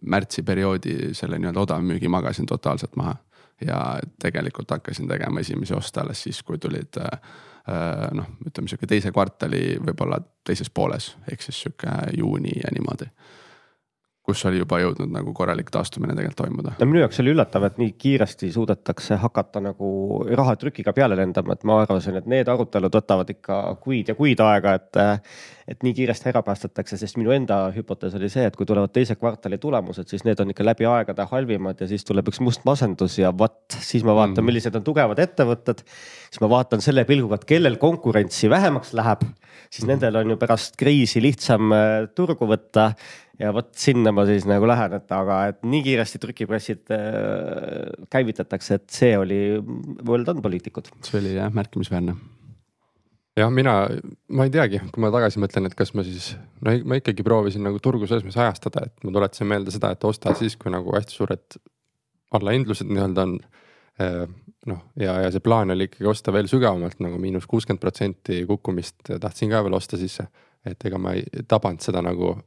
Märtsi 0.00 0.42
perioodi 0.46 1.14
selle 1.16 1.38
nii-öelda 1.38 1.64
odavmüügi 1.64 2.08
magasin 2.08 2.46
totaalselt 2.46 2.96
maha. 2.96 3.16
Ja 3.64 3.78
tegelikult 4.22 4.70
hakkasin 4.70 5.08
tegema 5.08 5.40
esimesi 5.40 5.74
oste 5.74 6.00
alles 6.00 6.22
siis, 6.22 6.42
kui 6.42 6.58
tulid 6.58 6.98
äh, 6.98 7.18
äh 7.70 8.08
noh, 8.14 8.26
ütleme 8.46 8.68
sihuke 8.68 8.86
teise 8.90 9.12
kvartali 9.14 9.78
võib-olla 9.78 10.18
teises 10.44 10.70
pooles, 10.70 11.14
ehk 11.30 11.42
siis 11.42 11.62
sihuke 11.62 11.94
juuni 12.18 12.52
ja 12.60 12.72
niimoodi 12.74 13.10
kus 14.24 14.40
oli 14.48 14.60
juba 14.62 14.78
jõudnud 14.80 15.10
nagu 15.12 15.32
korralik 15.36 15.68
taastumine 15.72 16.14
tegelikult 16.16 16.38
toimuda. 16.38 16.72
no 16.80 16.86
minu 16.88 17.02
jaoks 17.02 17.20
oli 17.20 17.34
üllatav, 17.34 17.66
et 17.68 17.76
nii 17.80 17.92
kiiresti 18.00 18.48
suudetakse 18.54 19.18
hakata 19.20 19.60
nagu 19.64 19.88
rahatrükiga 20.30 20.94
peale 20.96 21.18
lendama, 21.18 21.52
et 21.52 21.66
ma 21.68 21.82
arvasin, 21.82 22.16
et 22.20 22.28
need 22.30 22.48
arutelud 22.48 22.96
võtavad 22.96 23.32
ikka 23.34 23.58
kuid 23.84 24.08
ja 24.12 24.16
kuid 24.16 24.40
aega, 24.40 24.78
et. 24.80 25.02
et 25.64 25.80
nii 25.80 25.94
kiiresti 25.96 26.28
ära 26.28 26.42
päästetakse, 26.44 26.98
sest 27.00 27.16
minu 27.16 27.32
enda 27.32 27.56
hüpotees 27.72 28.12
oli 28.18 28.28
see, 28.28 28.42
et 28.44 28.56
kui 28.56 28.66
tulevad 28.68 28.92
teise 28.92 29.14
kvartali 29.16 29.56
tulemused, 29.56 30.08
siis 30.12 30.24
need 30.26 30.40
on 30.40 30.52
ikka 30.52 30.64
läbi 30.66 30.84
aegade 30.84 31.24
halvimad 31.30 31.80
ja 31.80 31.88
siis 31.88 32.04
tuleb 32.04 32.28
üks 32.28 32.42
must 32.44 32.66
masendus 32.68 33.16
ja 33.16 33.30
vot 33.32 33.72
siis 33.78 34.04
ma 34.04 34.12
vaatan 34.12 34.42
mm., 34.42 34.50
millised 34.50 34.76
on 34.76 34.84
tugevad 34.84 35.22
ettevõtted. 35.24 35.80
siis 36.28 36.42
ma 36.44 36.50
vaatan 36.52 36.84
selle 36.84 37.06
pilguga, 37.08 37.40
et 37.40 37.48
kellel 37.48 37.78
konkurentsi 37.80 38.50
vähemaks 38.52 38.92
läheb, 38.92 39.24
siis 39.72 39.88
nendel 39.88 40.20
on 40.20 40.34
ju 40.34 40.36
pärast 40.40 40.76
kriisi 40.76 41.24
lihtsam 41.24 41.72
äh, 41.72 41.96
turgu 42.14 42.48
võtta 42.48 42.90
ja 43.40 43.50
vot 43.54 43.72
sinna 43.78 44.12
ma 44.14 44.24
siis 44.28 44.46
nagu 44.48 44.68
lähen, 44.68 44.94
et 44.98 45.14
aga 45.14 45.40
et 45.50 45.64
nii 45.66 45.82
kiiresti 45.86 46.20
trükipressid 46.22 46.94
äh, 46.94 48.06
käivitatakse, 48.12 48.78
et 48.78 48.86
see 48.94 49.16
oli 49.18 49.40
well 50.06 50.26
done 50.26 50.44
poliitikud. 50.44 50.92
see 51.06 51.20
oli 51.20 51.34
jah 51.36 51.52
märkimisväärne. 51.54 52.14
jah, 53.40 53.50
mina, 53.50 53.76
ma 54.30 54.46
ei 54.46 54.54
teagi, 54.54 54.82
kui 54.94 55.02
ma 55.02 55.10
tagasi 55.14 55.42
mõtlen, 55.42 55.66
et 55.70 55.74
kas 55.78 55.94
ma 55.98 56.06
siis, 56.06 56.34
no 56.62 56.76
ma 56.86 57.00
ikkagi 57.00 57.26
proovisin 57.26 57.66
nagu 57.66 57.82
turgu 57.82 58.08
selles 58.10 58.26
mõttes 58.26 58.42
ajastada, 58.46 58.86
et 58.86 59.06
ma 59.06 59.14
tuletasin 59.16 59.50
meelde 59.50 59.74
seda, 59.74 59.92
et 59.94 60.06
osta 60.06 60.36
siis, 60.38 60.58
kui 60.60 60.72
nagu 60.74 60.94
hästi 60.94 61.18
suured 61.18 61.60
allahindlused 62.34 62.90
nii-öelda 62.90 63.28
on 63.28 63.36
äh, 64.02 64.24
noh, 64.70 64.80
ja, 65.00 65.18
ja 65.26 65.34
see 65.34 65.42
plaan 65.44 65.74
oli 65.74 65.90
ikkagi 65.90 66.08
osta 66.10 66.32
veel 66.34 66.48
sügavamalt 66.50 67.02
nagu 67.02 67.18
miinus 67.20 67.46
kuuskümmend 67.50 67.82
protsenti 67.82 68.44
kukkumist 68.48 69.10
tahtsin 69.20 69.50
ka 69.52 69.62
veel 69.66 69.78
osta 69.78 69.98
sisse. 70.00 70.26
et 70.64 70.84
ega 70.88 70.96
ma 70.98 71.12
ei 71.12 71.44
tabanud 71.48 71.82
seda 71.84 72.00
nagu 72.00 72.38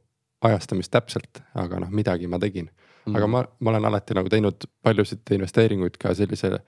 ajastamist 0.42 0.92
täpselt, 0.92 1.40
aga 1.58 1.80
noh, 1.82 1.90
midagi 1.90 2.28
ma 2.30 2.38
tegin 2.38 2.68
mm. 3.08 3.16
aga 3.16 3.26
ma, 3.26 3.44
ma 3.60 3.72
olen 3.72 3.88
alati 3.90 4.16
nagu 4.16 4.30
teinud 4.32 4.68
paljusid 4.84 5.34
investeeringuid 5.38 5.98
ka 6.00 6.14
sellise 6.14 6.58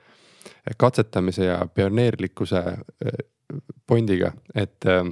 katsetamise 0.80 1.44
ja 1.44 1.58
pioneerlikkuse 1.74 2.60
äh, 2.60 3.18
pondiga, 3.86 4.32
et 4.54 4.86
äh, 4.86 5.04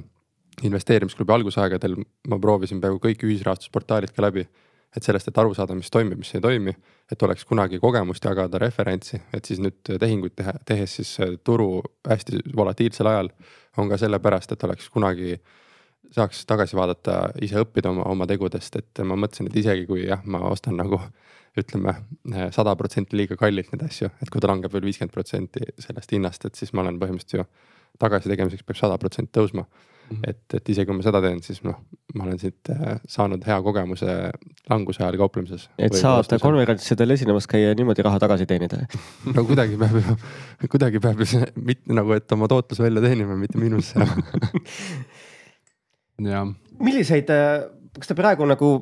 investeerimisklubi 0.63 1.33
algusaegadel 1.33 1.99
ma 2.27 2.39
proovisin 2.41 2.81
peaaegu 2.81 2.99
kõik 3.03 3.27
ühisrahastusportaalid 3.27 4.15
ka 4.15 4.25
läbi. 4.25 4.47
et 4.97 5.05
sellest, 5.05 5.27
et 5.29 5.37
aru 5.37 5.53
saada, 5.53 5.75
mis 5.77 5.91
toimib, 5.93 6.17
mis 6.17 6.31
ei 6.33 6.41
toimi, 6.41 6.71
et 7.13 7.21
oleks 7.21 7.43
kunagi 7.45 7.77
kogemust 7.79 8.23
jagada, 8.25 8.57
referentsi, 8.57 9.19
et 9.37 9.45
siis 9.45 9.59
nüüd 9.61 9.91
tehinguid 10.01 10.33
teha, 10.33 10.55
tehes 10.65 10.95
siis 10.97 11.11
turu 11.45 11.83
hästi 12.09 12.39
volatiilsel 12.57 13.05
ajal 13.05 13.29
on 13.77 13.91
ka 13.91 13.99
sellepärast, 14.01 14.55
et 14.55 14.65
oleks 14.65 14.89
kunagi 14.89 15.35
saaks 16.15 16.45
tagasi 16.49 16.77
vaadata, 16.79 17.17
ise 17.41 17.61
õppida 17.63 17.91
oma, 17.93 18.05
oma 18.09 18.27
tegudest, 18.29 18.79
et 18.81 19.01
ma 19.05 19.17
mõtlesin, 19.19 19.49
et 19.49 19.59
isegi 19.61 19.85
kui 19.89 20.05
jah, 20.07 20.23
ma 20.25 20.41
ostan 20.49 20.79
nagu 20.79 21.01
ütleme 21.59 21.95
sada 22.55 22.75
protsenti 22.77 23.17
liiga 23.17 23.35
kallilt 23.39 23.71
neid 23.73 23.83
asju, 23.87 24.11
et 24.21 24.29
kui 24.31 24.41
ta 24.41 24.51
langeb 24.51 24.73
veel 24.73 24.85
viiskümmend 24.85 25.13
protsenti 25.13 25.65
sellest 25.81 26.13
hinnast, 26.15 26.45
et 26.45 26.59
siis 26.59 26.71
ma 26.73 26.85
olen 26.85 26.99
põhimõtteliselt 27.01 27.41
ju 27.41 27.47
tagasi 27.99 28.31
tegemiseks 28.31 28.65
peab 28.65 28.79
sada 28.79 28.97
protsenti 29.01 29.33
tõusma 29.35 29.63
mm. 29.63 30.15
-hmm. 30.15 30.29
et, 30.29 30.55
et 30.59 30.69
isegi 30.73 30.87
kui 30.87 30.97
ma 30.97 31.05
seda 31.05 31.21
teen, 31.23 31.41
siis 31.43 31.61
noh, 31.65 31.79
ma 32.15 32.25
olen 32.25 32.39
siit 32.41 32.71
äh, 32.73 32.99
saanud 33.07 33.45
hea 33.45 33.57
kogemuse 33.65 34.15
languse 34.69 35.03
ajal 35.03 35.17
kauplemises. 35.23 35.69
et 35.77 35.95
saad 35.97 36.37
konverentsidel 36.41 37.15
esinemas 37.17 37.47
käia 37.47 37.73
ja 37.73 37.77
niimoodi 37.79 38.05
raha 38.05 38.19
tagasi 38.25 38.45
teenida 38.49 38.81
no 39.35 39.43
kuidagi 39.43 39.77
peab 39.77 39.97
ju, 39.99 40.17
kuidagi 40.75 41.03
peab 41.03 41.19
ju 41.19 41.29
see 41.33 41.51
mitte 41.55 41.93
nagu, 41.93 42.13
et 42.17 42.37
oma 42.37 42.47
tootluse 42.47 42.83
välja 42.83 43.01
teenima, 43.07 43.37
mitte 43.39 43.57
miinusse 43.61 43.99
jah. 43.99 44.15
milliseid, 46.83 47.31
äh, 47.33 47.63
kas 47.95 48.11
te 48.11 48.17
praegu 48.17 48.47
nagu, 48.49 48.73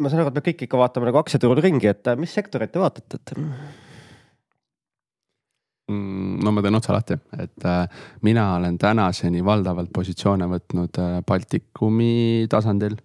ma 0.00 0.10
saan 0.10 0.22
aru, 0.22 0.32
et 0.32 0.38
me 0.38 0.44
kõik 0.50 0.66
ikka 0.66 0.80
vaatame 0.80 1.08
nagu 1.08 1.20
aktsiaturul 1.20 1.60
ringi, 1.64 1.90
et 1.90 2.12
äh, 2.12 2.18
mis 2.20 2.32
sektorit 2.36 2.72
te 2.72 2.82
vaatate, 2.82 3.20
et? 3.20 3.34
Mm, 5.86 6.40
no 6.42 6.50
ma 6.50 6.62
teen 6.64 6.74
otsa 6.74 6.96
lahti, 6.96 7.18
et 7.38 7.66
äh, 7.68 8.06
mina 8.26 8.48
olen 8.56 8.78
tänaseni 8.82 9.44
valdavalt 9.46 9.92
positsioone 9.94 10.48
võtnud 10.50 10.98
Baltikumi 11.26 12.46
tasandil. 12.50 12.96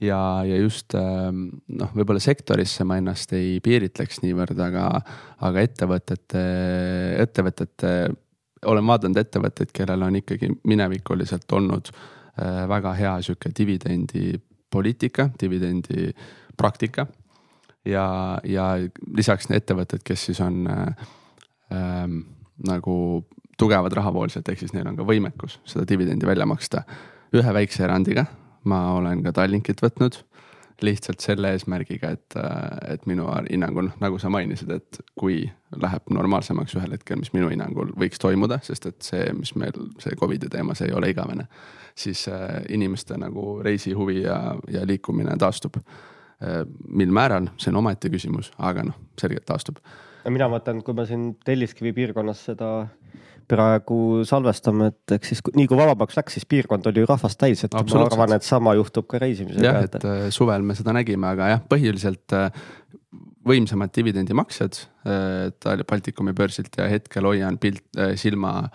ja, 0.00 0.42
ja 0.48 0.56
just 0.56 0.96
äh, 0.98 1.28
noh, 1.30 1.92
võib-olla 1.94 2.22
sektorisse 2.22 2.84
ma 2.88 2.96
ennast 2.98 3.34
ei 3.38 3.60
piiritleks 3.62 4.22
niivõrd, 4.24 4.58
aga, 4.64 4.88
aga 5.44 5.62
ettevõtete, 5.62 6.42
ettevõtete, 7.22 7.92
olen 8.66 8.86
vaadanud 8.86 9.20
ettevõtteid, 9.20 9.70
kellel 9.74 10.02
on 10.08 10.18
ikkagi 10.22 10.50
minevikuliselt 10.64 11.52
olnud 11.52 11.92
väga 12.68 12.94
hea 12.96 13.16
sihuke 13.22 13.50
dividendipoliitika, 13.58 15.28
dividendi 15.40 16.12
praktika. 16.56 17.06
ja, 17.84 18.38
ja 18.44 18.66
lisaks 19.16 19.50
ettevõtted, 19.50 20.00
kes 20.04 20.24
siis 20.30 20.40
on 20.40 20.66
äh, 20.70 21.06
ähm, 21.72 22.18
nagu 22.66 23.24
tugevad 23.58 23.92
rahavooliselt, 23.92 24.48
ehk 24.48 24.58
siis 24.62 24.72
neil 24.72 24.86
on 24.88 24.96
ka 24.96 25.06
võimekus 25.06 25.58
seda 25.64 25.86
dividendi 25.88 26.26
välja 26.26 26.46
maksta. 26.46 26.82
ühe 27.32 27.54
väikse 27.54 27.84
erandiga, 27.84 28.26
ma 28.64 28.92
olen 28.92 29.22
ka 29.22 29.32
Tallinkit 29.32 29.80
võtnud 29.82 30.18
lihtsalt 30.82 31.20
selle 31.20 31.52
eesmärgiga, 31.54 32.10
et, 32.16 32.36
et 32.90 33.06
minu 33.06 33.28
hinnangul, 33.50 33.90
nagu 34.00 34.18
sa 34.18 34.30
mainisid, 34.32 34.70
et 34.74 34.98
kui 35.18 35.44
läheb 35.82 36.10
normaalsemaks 36.10 36.74
ühel 36.78 36.96
hetkel, 36.96 37.20
mis 37.22 37.32
minu 37.34 37.50
hinnangul 37.52 37.92
võiks 37.98 38.20
toimuda, 38.22 38.58
sest 38.66 38.88
et 38.90 38.98
see, 39.06 39.28
mis 39.36 39.54
meil 39.58 39.76
see 40.02 40.16
Covidi 40.18 40.50
teema, 40.52 40.74
see 40.78 40.90
ei 40.90 40.96
ole 40.96 41.12
igavene. 41.12 41.46
Siis 41.94 42.26
äh, 42.28 42.62
inimeste 42.72 43.18
nagu 43.20 43.60
reisihuvi 43.64 44.22
ja, 44.22 44.38
ja 44.70 44.86
liikumine 44.86 45.36
taastub 45.38 45.76
äh,. 45.78 46.64
mil 46.88 47.12
määral, 47.14 47.52
see 47.56 47.70
on 47.70 47.82
omaette 47.82 48.10
küsimus, 48.10 48.52
aga 48.58 48.88
noh, 48.88 48.98
selgelt 49.20 49.46
taastub 49.46 49.78
mina 50.30 50.48
mõtlen, 50.50 50.82
kui 50.84 50.94
me 50.94 51.06
siin 51.08 51.32
Telliskivi 51.44 51.92
piirkonnas 51.96 52.44
seda 52.50 52.72
praegu 53.50 54.22
salvestame, 54.28 54.92
et 54.92 55.16
eks 55.16 55.32
siis 55.32 55.42
nii 55.56 55.66
kui 55.68 55.76
vabamaks 55.76 56.16
läks, 56.16 56.36
siis 56.38 56.46
piirkond 56.48 56.86
oli 56.88 57.02
ju 57.02 57.08
rahvast 57.10 57.40
täis, 57.40 57.64
et 57.66 57.74
ma 57.74 57.82
arvan, 58.04 58.36
et 58.36 58.46
sama 58.46 58.76
juhtub 58.78 59.08
ka 59.10 59.20
reisimisega. 59.22 59.66
jah, 59.66 59.82
et 59.88 59.98
äh, 60.06 60.28
suvel 60.34 60.64
me 60.66 60.76
seda 60.78 60.94
nägime, 60.96 61.26
aga 61.34 61.50
jah, 61.56 61.64
põhiliselt 61.68 62.36
võimsamad 63.48 63.90
dividendimaksjad 63.96 64.78
äh, 65.10 65.84
Baltikumi 65.88 66.34
börsilt 66.38 66.78
ja 66.78 66.86
hetkel 66.90 67.26
hoian 67.26 67.58
pilt, 67.62 67.84
silma 68.16 68.70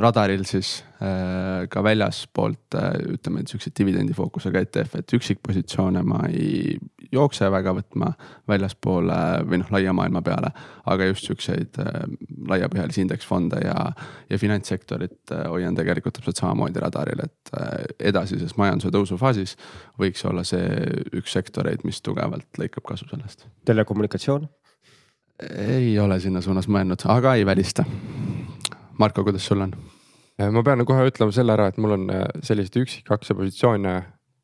radaril 0.00 0.44
siis 0.48 0.80
äh, 1.02 1.66
ka 1.70 1.82
väljaspoolt 1.84 2.76
äh, 2.78 2.96
ütleme, 3.14 3.42
et 3.42 3.52
siukseid 3.52 3.74
dividendifookusega 3.78 4.62
ETF, 4.64 5.00
et 5.00 5.14
üksikpositsioone 5.16 6.02
ma 6.06 6.22
ei 6.28 6.76
jookse 7.12 7.48
väga 7.50 7.74
võtma 7.76 8.12
väljaspoole 8.48 9.18
või 9.48 9.60
noh, 9.62 9.72
laia 9.74 9.94
maailma 9.96 10.22
peale. 10.26 10.52
aga 10.90 11.06
just 11.10 11.26
siukseid 11.28 11.80
äh, 11.82 12.04
laiapõhjalisi 12.50 13.04
indeksfonde 13.04 13.60
ja, 13.64 13.90
ja 14.30 14.38
finantssektorit 14.38 15.34
hoian 15.48 15.76
tegelikult 15.78 16.18
täpselt 16.18 16.40
samamoodi 16.40 16.82
radaril, 16.82 17.24
et 17.24 17.52
edasises 18.10 18.56
majanduse 18.58 18.92
tõusufaasis 18.94 19.56
võiks 20.00 20.24
olla 20.26 20.44
see 20.46 20.66
üks 21.18 21.36
sektoreid, 21.36 21.84
mis 21.84 22.00
tugevalt 22.02 22.62
lõikab 22.62 22.86
kasu 22.94 23.08
sellest. 23.10 23.46
telekommunikatsioon? 23.68 24.48
ei 25.40 25.94
ole 25.98 26.20
sinna 26.20 26.42
suunas 26.44 26.68
mõelnud, 26.68 27.00
aga 27.08 27.32
ei 27.38 27.46
välista 27.48 27.86
Marko, 29.00 29.24
kuidas 29.24 29.46
sul 29.48 29.64
on? 29.64 29.74
Äh, 30.36 30.50
ma 30.52 30.62
pean 30.66 30.84
kohe 30.88 31.08
ütlema 31.08 31.32
selle 31.32 31.54
ära, 31.56 31.70
et 31.70 31.78
mul 31.80 31.96
on 31.96 32.08
äh, 32.12 32.26
selliseid 32.44 32.82
üksikaktsiapositsioone 32.82 33.94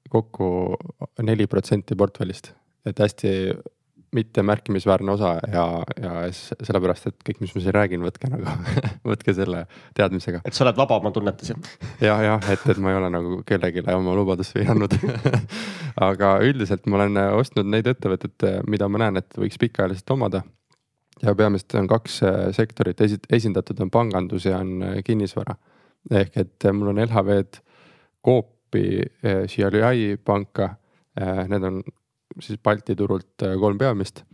kokku 0.08 0.48
neli 1.26 1.48
protsenti 1.50 1.96
portfellist, 1.98 2.54
et 2.88 3.00
hästi 3.02 3.32
mitte 4.16 4.40
märkimisväärne 4.46 5.12
osa 5.12 5.34
ja, 5.52 5.64
ja 6.00 6.12
sellepärast, 6.32 7.10
et 7.10 7.16
kõik, 7.26 7.42
mis 7.42 7.52
ma 7.52 7.62
siin 7.64 7.74
räägin, 7.76 8.04
võtke 8.06 8.30
nagu 8.32 8.54
võtke 9.10 9.34
selle 9.36 9.64
teadmisega. 9.98 10.40
et 10.46 10.56
sa 10.56 10.64
oled 10.64 10.78
vaba, 10.78 11.02
ma 11.04 11.12
tunnetasin. 11.12 11.60
jah, 12.00 12.22
jah, 12.24 12.50
et, 12.54 12.64
et 12.72 12.80
ma 12.80 12.94
ei 12.94 13.00
ole 13.00 13.10
nagu 13.12 13.40
kellelegi 13.48 13.84
oma 13.92 14.14
lubadusi 14.16 14.64
andnud 14.64 14.96
aga 16.08 16.36
üldiselt 16.46 16.86
ma 16.88 17.02
olen 17.02 17.20
ostnud 17.42 17.68
neid 17.68 17.90
ettevõtteid, 17.92 18.64
mida 18.70 18.88
ma 18.88 19.04
näen, 19.04 19.20
et 19.20 19.36
võiks 19.36 19.60
pikaajaliselt 19.60 20.16
omada 20.16 20.46
ja 21.22 21.34
peamiselt 21.34 21.74
on 21.74 21.88
kaks 21.88 22.20
äh, 22.22 22.40
sektorit 22.56 23.00
esindatud, 23.32 23.80
on 23.80 23.90
pangandus 23.90 24.44
ja 24.44 24.58
on 24.58 24.82
äh, 24.82 24.98
kinnisvara. 25.04 25.56
ehk 26.10 26.36
et 26.36 26.64
äh, 26.64 26.72
mul 26.72 26.92
on 26.92 27.00
LHV-d, 27.02 27.62
Coopi, 28.24 29.02
Xiaoliai 29.46 30.16
panka. 30.24 30.74
Need 31.48 31.62
on 31.62 31.76
siis 32.42 32.58
Balti 32.58 32.96
turult 32.96 33.44
kolm 33.60 33.78
peamist. 33.78 34.24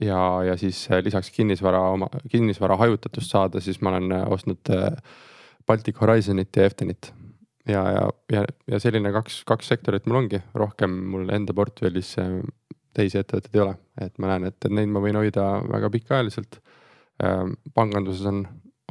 ja, 0.00 0.20
ja 0.46 0.56
siis 0.56 0.88
lisaks 1.02 1.30
kinnisvara 1.30 1.80
oma, 1.90 2.06
kinnisvara 2.30 2.76
hajutatust 2.76 3.30
saada, 3.30 3.60
siis 3.60 3.80
ma 3.80 3.90
olen 3.90 4.12
ostnud 4.30 4.70
Baltic 5.66 6.00
Horizonit 6.00 6.56
ja 6.56 6.64
Eftenit 6.64 7.12
ja, 7.68 7.82
ja, 7.90 8.10
ja, 8.32 8.44
ja 8.70 8.80
selline 8.80 9.12
kaks, 9.12 9.42
kaks 9.44 9.68
sektorit 9.74 10.06
mul 10.06 10.22
ongi, 10.22 10.40
rohkem 10.54 10.94
mul 11.10 11.28
enda 11.34 11.52
portfellis 11.52 12.14
teisi 12.96 13.20
ettevõtteid 13.20 13.54
ei 13.54 13.64
ole, 13.64 13.74
et 14.00 14.18
ma 14.18 14.32
näen, 14.32 14.48
et 14.50 14.68
neid 14.70 14.90
ma 14.92 15.02
võin 15.04 15.18
hoida 15.18 15.44
väga 15.68 15.90
pikaajaliselt. 15.94 16.60
Ähm, 17.24 17.54
panganduses 17.74 18.26
on, 18.30 18.44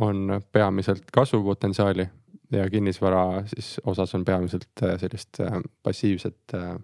on 0.03 0.39
peamiselt 0.51 1.11
kasvupotentsiaali 1.15 2.07
ja 2.51 2.69
kinnisvara 2.69 3.43
siis 3.47 3.77
osas 3.85 4.15
on 4.15 4.25
peamiselt 4.25 4.83
äh, 4.83 4.97
sellist 4.99 5.39
äh, 5.39 5.61
passiivset 5.83 6.55
äh, 6.55 6.75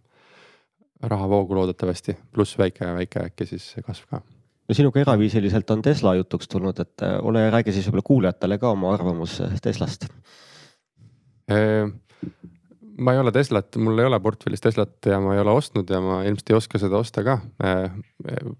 rahavoogu 1.03 1.55
loodetavasti, 1.55 2.17
pluss 2.31 2.57
väike, 2.57 2.87
väike 2.95 3.27
äkki 3.27 3.45
siis 3.45 3.73
kasv 3.85 4.07
ka. 4.09 4.21
No 4.63 4.75
sinuga 4.75 5.01
eraviisiliselt 5.01 5.71
on 5.75 5.81
Tesla 5.83 6.13
jutuks 6.15 6.47
tulnud, 6.47 6.77
et 6.79 7.03
ole 7.27 7.41
ja 7.43 7.51
räägi 7.51 7.73
siis 7.75 7.89
võib-olla 7.89 8.07
kuulajatele 8.07 8.57
ka 8.61 8.69
oma 8.71 8.93
arvamus 8.95 9.41
Teslast 9.61 10.07
ma 12.97 13.13
ei 13.13 13.19
ole 13.19 13.31
Teslat, 13.33 13.75
mul 13.81 13.99
ei 13.99 14.09
ole 14.09 14.19
portfellis 14.23 14.61
Teslat 14.61 15.09
ja 15.09 15.19
ma 15.23 15.35
ei 15.35 15.41
ole 15.41 15.53
ostnud 15.57 15.89
ja 15.89 16.01
ma 16.03 16.21
ilmselt 16.27 16.51
ei 16.51 16.57
oska 16.57 16.81
seda 16.81 16.99
osta 16.99 17.23
ka 17.25 17.39
äh, 17.63 17.93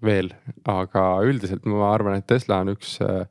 veel, 0.04 0.32
aga 0.70 1.04
üldiselt 1.26 1.66
ma 1.70 1.92
arvan, 1.92 2.18
et 2.18 2.26
Tesla 2.30 2.62
on 2.64 2.72
üks 2.74 2.96
äh,, 3.04 3.26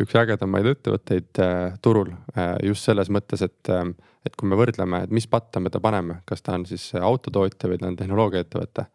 üks 0.00 0.16
ägedamaid 0.16 0.70
ettevõtteid 0.70 1.42
äh, 1.44 1.74
turul 1.84 2.14
äh, 2.36 2.54
just 2.64 2.88
selles 2.88 3.10
mõttes, 3.12 3.44
et 3.44 3.72
äh,, 3.72 3.90
et 4.26 4.36
kui 4.36 4.48
me 4.50 4.58
võrdleme, 4.58 5.04
et 5.04 5.12
mis 5.14 5.26
patta 5.30 5.60
me 5.62 5.70
ta 5.72 5.80
paneme, 5.82 6.20
kas 6.28 6.42
ta 6.44 6.54
on 6.56 6.66
siis 6.68 6.90
autotootja 6.94 7.70
või 7.70 7.78
ta 7.80 7.88
on 7.88 7.96
tehnoloogiaettevõte. 7.96 8.86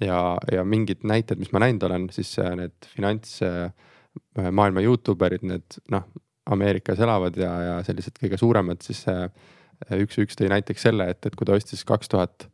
ja, 0.00 0.18
ja 0.52 0.64
mingid 0.64 1.02
näited, 1.04 1.38
mis 1.38 1.52
ma 1.52 1.60
näinud 1.64 1.82
olen, 1.88 2.08
siis 2.14 2.38
äh, 2.40 2.54
need 2.56 2.72
finantsmaailma 2.94 4.80
äh, 4.80 4.84
Youtube 4.84 5.26
erid, 5.26 5.44
need 5.44 5.80
noh, 5.92 6.06
Ameerikas 6.52 6.98
elavad 6.98 7.36
ja, 7.38 7.52
ja 7.62 7.74
sellised 7.86 8.16
kõige 8.18 8.38
suuremad 8.40 8.82
siis 8.82 9.04
äh, 9.12 9.28
üks, 10.02 10.18
üks 10.22 10.38
tõi 10.38 10.50
näiteks 10.52 10.88
selle, 10.88 11.08
et, 11.12 11.20
et 11.26 11.36
kui 11.38 11.48
ta 11.48 11.56
ostis 11.56 11.84
kaks 11.88 12.10
tuhat, 12.12 12.48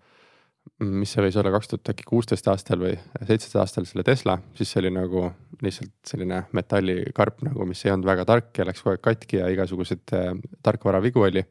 mis 0.84 1.10
see 1.14 1.24
võis 1.24 1.38
olla, 1.40 1.52
kaks 1.54 1.72
tuhat 1.72 1.92
äkki 1.94 2.06
kuusteist 2.08 2.48
aastal 2.52 2.82
või 2.82 2.94
seitseteist 2.98 3.56
aastal 3.62 3.88
selle 3.88 4.04
Tesla, 4.06 4.36
siis 4.58 4.72
see 4.72 4.82
oli 4.82 4.92
nagu 4.94 5.24
lihtsalt 5.64 5.94
selline 6.06 6.44
metallikarp 6.56 7.42
nagu, 7.48 7.66
mis 7.68 7.82
ei 7.86 7.94
olnud 7.94 8.08
väga 8.08 8.28
tark 8.28 8.60
ja 8.60 8.68
läks 8.68 8.84
kogu 8.84 8.94
aeg 8.94 9.04
katki 9.04 9.40
ja 9.40 9.48
igasuguseid 9.54 10.14
äh, 10.16 10.30
tarkvaravigu 10.62 11.26
oli. 11.30 11.44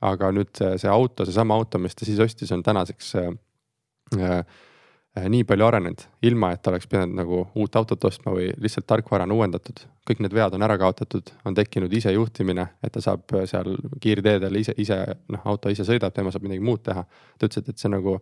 aga 0.00 0.30
nüüd 0.32 0.54
see, 0.56 0.78
see 0.80 0.88
auto, 0.88 1.26
seesama 1.28 1.58
auto, 1.60 1.78
mis 1.78 1.92
ta 1.94 2.06
siis 2.08 2.20
ostis, 2.24 2.52
on 2.56 2.62
tänaseks 2.64 3.14
äh, 3.20 3.32
äh 4.16 4.40
Äh, 4.40 4.44
nii 5.16 5.44
palju 5.44 5.66
arenenud, 5.66 6.02
ilma 6.22 6.52
et 6.54 6.66
oleks 6.70 6.86
pidanud 6.86 7.16
nagu 7.18 7.40
uut 7.58 7.76
autot 7.76 8.04
ostma 8.06 8.30
või 8.34 8.50
lihtsalt 8.62 8.86
tarkvara 8.86 9.26
on 9.26 9.32
uuendatud. 9.34 9.82
kõik 10.06 10.20
need 10.22 10.34
vead 10.34 10.54
on 10.54 10.62
ära 10.62 10.76
kaotatud, 10.78 11.32
on 11.44 11.54
tekkinud 11.54 11.92
isejuhtimine, 11.92 12.66
et 12.82 12.92
ta 12.92 13.02
saab 13.02 13.34
seal 13.46 13.76
kiirteedel 14.00 14.56
ise, 14.56 14.74
ise 14.78 15.00
noh, 15.28 15.42
auto 15.44 15.70
ise 15.70 15.84
sõidab, 15.86 16.14
tema 16.14 16.30
saab 16.30 16.46
midagi 16.46 16.62
muud 16.62 16.82
teha. 16.86 17.04
ta 17.38 17.46
ütles, 17.46 17.68
et, 17.68 17.78
see 17.78 17.90
nagu 17.90 18.20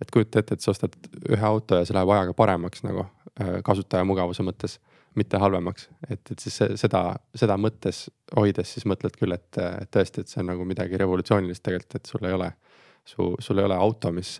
et 0.00 0.10
kujuta 0.10 0.38
ette, 0.38 0.54
et 0.54 0.60
sa 0.60 0.70
ostad 0.70 0.94
ühe 1.28 1.46
auto 1.46 1.76
ja 1.76 1.84
see 1.84 1.94
läheb 1.98 2.14
ajaga 2.14 2.34
paremaks 2.34 2.86
nagu 2.86 3.04
äh, 3.04 3.58
kasutaja 3.66 4.06
mugavuse 4.06 4.46
mõttes, 4.46 4.78
mitte 5.18 5.38
halvemaks, 5.42 5.88
et, 6.08 6.22
et 6.30 6.38
siis 6.38 6.60
seda, 6.78 7.02
seda 7.34 7.56
mõttes 7.58 8.04
hoides 8.36 8.70
siis 8.76 8.86
mõtled 8.86 9.16
küll, 9.18 9.34
et 9.34 9.58
tõesti, 9.90 10.22
et 10.22 10.30
see 10.30 10.44
on 10.44 10.52
nagu 10.52 10.64
midagi 10.64 10.98
revolutsioonilist 11.02 11.64
tegelikult, 11.66 11.96
et 11.98 12.06
sul 12.06 12.26
ei 12.28 12.36
ole, 12.36 12.52
su, 13.04 13.32
sul 13.42 13.58
ei 13.58 13.66
ole 13.66 13.74
auto, 13.74 14.12
mis 14.14 14.36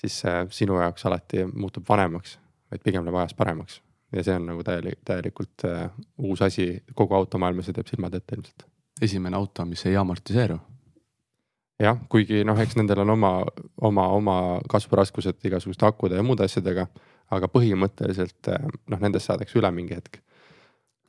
siis 0.00 0.24
äh, 0.24 0.42
sinu 0.50 0.80
jaoks 0.80 1.06
alati 1.06 1.44
muutub 1.52 1.86
vanemaks, 1.88 2.38
vaid 2.70 2.82
pigem 2.84 3.04
läheb 3.04 3.20
ajas 3.20 3.36
paremaks. 3.36 3.80
ja 4.12 4.24
see 4.26 4.34
on 4.34 4.48
nagu 4.50 4.64
täielik, 4.66 4.98
täielikult 5.06 5.64
uh, 5.68 5.86
uus 6.18 6.42
asi 6.42 6.82
kogu 6.94 7.14
automaailmas 7.14 7.68
ja 7.70 7.76
teeb 7.76 7.86
silmad 7.86 8.14
ette 8.14 8.36
ilmselt. 8.36 8.66
esimene 9.02 9.36
auto, 9.36 9.64
mis 9.64 9.86
ei 9.86 9.96
amortiseeru 9.96 10.58
jah, 11.80 12.00
kuigi 12.12 12.42
noh, 12.44 12.58
eks 12.60 12.76
nendel 12.78 13.04
on 13.04 13.14
oma, 13.16 13.30
oma, 13.88 14.08
oma 14.16 14.36
kasvuraskused 14.70 15.46
igasuguste 15.48 15.86
akude 15.86 16.18
ja 16.18 16.26
muude 16.26 16.44
asjadega. 16.44 16.86
aga 17.30 17.46
põhimõtteliselt 17.46 18.48
noh, 18.90 18.98
nendest 18.98 19.28
saadakse 19.28 19.54
üle 19.58 19.68
mingi 19.70 19.94
hetk. 19.94 20.16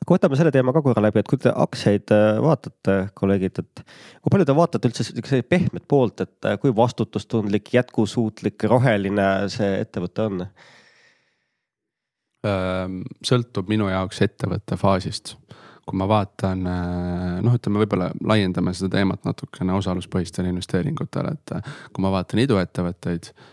Aga 0.02 0.16
võtame 0.16 0.38
selle 0.40 0.52
teema 0.54 0.74
ka 0.74 0.82
korra 0.86 1.04
läbi, 1.06 1.22
et 1.22 1.30
kui 1.30 1.40
te 1.42 1.54
aktsiaid 1.54 2.14
äh, 2.16 2.40
vaatate, 2.44 2.98
kolleegid, 3.18 3.62
et 3.62 3.84
kui 4.22 4.34
palju 4.34 4.48
te 4.50 4.58
vaatate 4.58 4.90
üldse 4.90 5.06
sellist 5.06 5.50
pehmet 5.50 5.86
poolt, 5.90 6.24
et 6.26 6.50
äh, 6.50 6.58
kui 6.62 6.74
vastutustundlik, 6.76 7.74
jätkusuutlik, 7.78 8.68
roheline 8.72 9.32
see 9.54 9.80
ettevõte 9.86 10.30
on? 10.30 10.46
sõltub 12.42 13.68
minu 13.70 13.86
jaoks 13.86 14.18
ettevõtte 14.26 14.74
faasist 14.74 15.36
kui 15.86 16.00
ma 16.00 16.08
vaatan 16.10 16.64
noh, 16.66 17.54
ütleme 17.54 17.84
võib-olla 17.84 18.08
laiendame 18.32 18.74
seda 18.74 18.96
teemat 18.96 19.28
natukene 19.30 19.76
osaluspõhistele 19.78 20.50
investeeringutele, 20.50 21.36
et 21.38 21.54
kui 21.94 22.02
ma 22.02 22.10
vaatan 22.16 22.42
iduettevõtteid 22.42 23.30
Äh, 23.30 23.51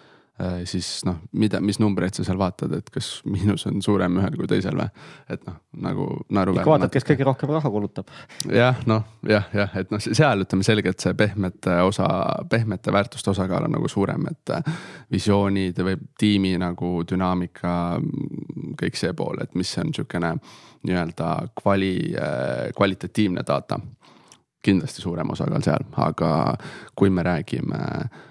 siis 0.65 1.01
noh, 1.07 1.17
mida, 1.39 1.59
mis 1.65 1.81
numbreid 1.83 2.15
sa 2.15 2.25
seal 2.27 2.39
vaatad, 2.39 2.73
et 2.79 2.91
kas 2.95 3.09
miinus 3.33 3.67
on 3.67 3.83
suurem 3.83 4.21
ühel 4.21 4.37
kui 4.39 4.49
teisel 4.51 4.77
või? 4.79 4.87
et 5.31 5.43
noh, 5.49 5.57
nagu 5.83 6.07
naeruväärne. 6.31 6.63
ikka 6.63 6.75
vaatad, 6.75 6.93
kes 6.95 7.07
kõige 7.09 7.27
rohkem 7.27 7.53
raha 7.57 7.73
kulutab. 7.75 8.13
jah, 8.53 8.79
noh 8.87 9.19
jah, 9.29 9.49
jah, 9.55 9.75
et 9.81 9.91
noh, 9.95 10.03
seal 10.03 10.45
ütleme 10.45 10.67
selgelt 10.67 11.03
see 11.03 11.17
pehmete 11.19 11.81
osa, 11.87 12.09
pehmete 12.51 12.95
väärtuste 12.95 13.33
osakaal 13.35 13.67
on 13.67 13.77
nagu 13.79 13.91
suurem, 13.91 14.29
et 14.31 14.55
äh, 14.55 14.73
visioonid 15.13 15.83
või 15.85 15.99
tiimi 16.19 16.55
nagu 16.61 17.03
dünaamika, 17.09 17.75
kõik 18.79 18.99
see 18.99 19.15
pool, 19.19 19.43
et 19.43 19.59
mis 19.59 19.75
on 19.83 19.93
sihukene 19.95 20.37
nii-öelda 20.87 21.33
kvali, 21.59 21.95
äh, 22.15 22.69
kvalitatiivne 22.77 23.43
data 23.47 23.81
kindlasti 24.63 25.03
suurem 25.03 25.31
osakaal 25.35 25.63
seal, 25.65 25.85
aga 26.03 26.31
kui 26.99 27.11
me 27.15 27.23
räägime 27.27 27.79
äh, 27.79 28.09
Äh, 28.09 28.28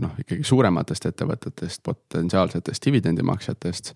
noh, 0.00 0.14
ikkagi 0.22 0.44
suurematest 0.46 1.10
ettevõtetest, 1.10 1.82
potentsiaalsetest 1.84 2.86
dividendimaksjatest. 2.86 3.94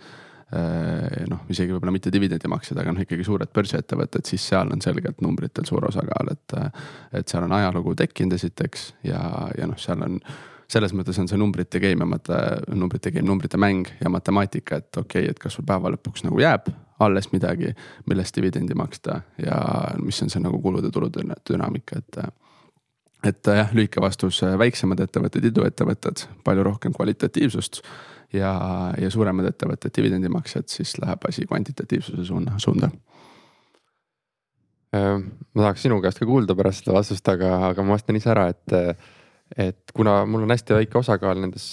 Äh, 0.49 1.25
noh, 1.29 1.43
isegi 1.53 1.75
võib-olla 1.75 1.93
mitte 1.93 2.13
dividendimaksjad, 2.13 2.79
aga 2.81 2.93
noh, 2.95 3.03
ikkagi 3.05 3.25
suured 3.27 3.51
börsiettevõtted, 3.53 4.25
siis 4.29 4.47
seal 4.49 4.73
on 4.73 4.81
selgelt 4.85 5.21
numbritel 5.25 5.67
suur 5.69 5.85
osakaal, 5.91 6.33
et. 6.33 6.61
et 7.21 7.29
seal 7.29 7.45
on 7.45 7.53
ajalugu 7.53 7.95
tekkinud 7.99 8.37
esiteks 8.37 8.93
ja, 9.05 9.21
ja 9.59 9.69
noh, 9.69 9.77
seal 9.81 10.05
on 10.05 10.21
selles 10.69 10.93
mõttes 10.93 11.17
on 11.21 11.29
see 11.29 11.39
numbrite 11.41 11.81
game 11.81 12.05
ja 12.05 12.09
mate, 12.09 12.39
numbrite 12.77 13.13
game, 13.13 13.27
numbrite 13.29 13.61
mäng 13.61 13.89
ja 14.03 14.11
matemaatika, 14.13 14.83
et 14.83 15.01
okei 15.01 15.25
okay,, 15.25 15.33
et 15.33 15.41
kas 15.41 15.57
sul 15.57 15.65
päeva 15.69 15.93
lõpuks 15.95 16.27
nagu 16.27 16.41
jääb 16.43 16.69
alles 17.05 17.31
midagi, 17.33 17.73
millest 18.11 18.37
dividendi 18.37 18.75
maksta 18.77 19.21
ja 19.41 19.59
mis 20.03 20.19
on 20.23 20.33
see 20.33 20.43
nagu 20.43 20.61
kulude-tulude 20.63 21.25
dünaamika, 21.49 22.03
et 22.03 22.21
et 23.25 23.49
äh, 23.49 23.59
jah, 23.63 23.75
lühike 23.75 24.03
vastus, 24.03 24.43
äh, 24.47 24.55
väiksemad 24.61 25.01
ettevõtted, 25.03 25.49
iduettevõtted, 25.51 26.25
palju 26.47 26.67
rohkem 26.67 26.95
kvalitatiivsust. 26.95 27.83
ja, 28.33 28.51
ja 29.01 29.11
suuremad 29.11 29.47
ettevõtted, 29.49 29.93
dividendimaksjad, 29.97 30.67
siis 30.69 30.99
läheb 31.01 31.23
asi 31.29 31.47
kvantitatiivsuse 31.49 32.27
suuna, 32.29 32.59
suunda. 32.61 32.91
Äh, 34.95 35.17
ma 35.55 35.65
tahaks 35.65 35.87
sinu 35.87 36.01
käest 36.05 36.21
ka 36.21 36.29
kuulda 36.29 36.57
pärast 36.57 36.85
seda 36.85 36.99
vastust, 36.99 37.29
aga, 37.29 37.55
aga 37.71 37.85
ma 37.85 37.97
vastan 37.97 38.21
ise 38.21 38.31
ära, 38.33 38.49
et, 38.53 38.77
et 39.57 39.97
kuna 39.97 40.21
mul 40.29 40.45
on 40.45 40.53
hästi 40.55 40.77
väike 40.77 41.01
osakaal 41.01 41.41
nendes 41.41 41.73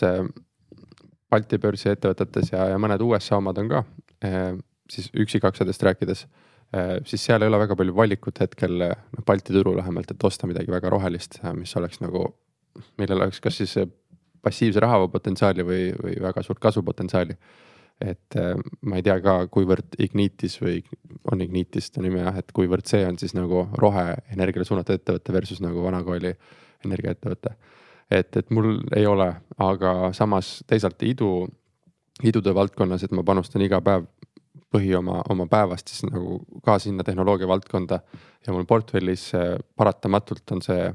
Balti 1.30 1.58
börsi 1.60 1.90
ettevõtetes 1.92 2.54
ja, 2.54 2.70
ja 2.72 2.80
mõned 2.80 3.02
USA 3.04 3.40
omad 3.42 3.58
on 3.60 3.70
ka, 3.72 3.80
siis 4.92 5.10
üksikaktsiatest 5.12 5.84
rääkides 5.84 6.22
Äh, 6.26 6.36
siis 7.06 7.26
seal 7.26 7.44
ei 7.44 7.52
ole 7.52 7.60
väga 7.62 7.76
palju 7.78 7.94
valikut 7.96 8.40
hetkel 8.42 8.80
noh, 8.82 9.26
Balti 9.26 9.54
turul 9.54 9.78
vähemalt, 9.80 10.12
et 10.12 10.24
osta 10.28 10.48
midagi 10.50 10.72
väga 10.74 10.90
rohelist, 10.94 11.40
äh, 11.44 11.54
mis 11.58 11.76
oleks 11.80 12.02
nagu, 12.04 12.26
millel 13.00 13.22
oleks 13.22 13.42
kas 13.44 13.62
siis 13.62 13.78
passiivse 14.46 14.82
rahava 14.84 15.08
potentsiaali 15.12 15.66
või, 15.66 15.86
või 16.02 16.18
väga 16.22 16.44
suurt 16.46 16.62
kasvupotentsiaali. 16.64 17.38
et 18.02 18.36
äh, 18.36 18.58
ma 18.82 18.98
ei 19.00 19.04
tea 19.08 19.16
ka, 19.24 19.36
kuivõrd 19.48 19.96
Ignitis 20.04 20.58
või 20.60 20.82
on 21.32 21.42
Ignitis 21.42 21.92
ta 21.96 22.02
nimi 22.04 22.20
jah, 22.20 22.36
et 22.42 22.52
kuivõrd 22.52 22.86
see 22.90 23.06
on 23.08 23.18
siis 23.18 23.34
nagu 23.38 23.68
roheenergiale 23.80 24.68
suunatud 24.68 25.00
ettevõte 25.00 25.34
versus 25.34 25.62
nagu 25.64 25.84
vanakooli 25.84 26.34
energiaettevõte. 26.86 27.56
et, 28.12 28.38
et 28.38 28.52
mul 28.52 28.82
ei 28.96 29.06
ole, 29.08 29.30
aga 29.58 30.12
samas 30.14 30.60
teisalt 30.68 31.02
idu, 31.08 31.48
idude 32.24 32.54
valdkonnas, 32.56 33.04
et 33.04 33.16
ma 33.16 33.24
panustan 33.24 33.64
iga 33.64 33.80
päev 33.82 34.10
põhi 34.76 34.92
oma, 34.98 35.22
oma 35.32 35.48
päevast 35.52 35.92
siis 35.92 36.06
nagu 36.10 36.40
ka 36.66 36.78
sinna 36.84 37.04
tehnoloogia 37.08 37.48
valdkonda. 37.48 38.00
ja 38.46 38.54
mul 38.54 38.66
portfellis 38.70 39.32
paratamatult 39.76 40.52
on 40.52 40.62
see 40.62 40.90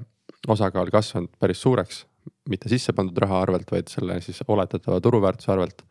osakaal 0.48 0.90
kasvanud 0.92 1.32
päris 1.38 1.62
suureks, 1.62 2.04
mitte 2.48 2.68
sisse 2.68 2.92
pandud 2.96 3.16
raha 3.18 3.40
arvelt, 3.46 3.70
vaid 3.72 3.88
selle 3.90 4.20
siis 4.20 4.42
oletatava 4.48 5.00
turuväärtuse 5.00 5.52
arvelt. 5.52 5.82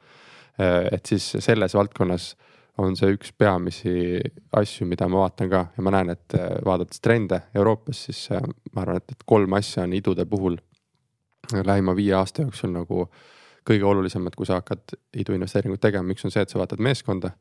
et 0.91 1.05
siis 1.05 1.31
selles 1.39 1.73
valdkonnas 1.73 2.35
on 2.79 2.95
see 2.95 3.11
üks 3.15 3.31
peamisi 3.37 4.19
asju, 4.55 4.87
mida 4.87 5.07
ma 5.07 5.25
vaatan 5.25 5.49
ka 5.51 5.65
ja 5.75 5.83
ma 5.83 5.93
näen, 5.95 6.13
et 6.15 6.35
vaadates 6.65 7.01
trende 7.03 7.41
Euroopas, 7.55 8.05
siis 8.07 8.27
ma 8.73 8.83
arvan, 8.83 8.99
et, 8.99 9.11
et 9.15 9.25
kolm 9.25 9.53
asja 9.59 9.83
on 9.83 9.93
idude 9.93 10.25
puhul 10.29 10.57
lähima 11.65 11.95
viie 11.95 12.13
aasta 12.15 12.45
jooksul 12.45 12.71
nagu 12.75 13.07
kõige 13.67 13.85
olulisemad, 13.85 14.35
kui 14.35 14.47
sa 14.47 14.59
hakkad 14.59 14.95
iduinvesteeringut 15.21 15.81
tegema, 15.81 16.13
üks 16.13 16.25
on 16.25 16.33
see, 16.33 16.43
et 16.43 16.51
sa 16.51 16.59
vaatad 16.61 16.81
meeskonda 16.83 17.33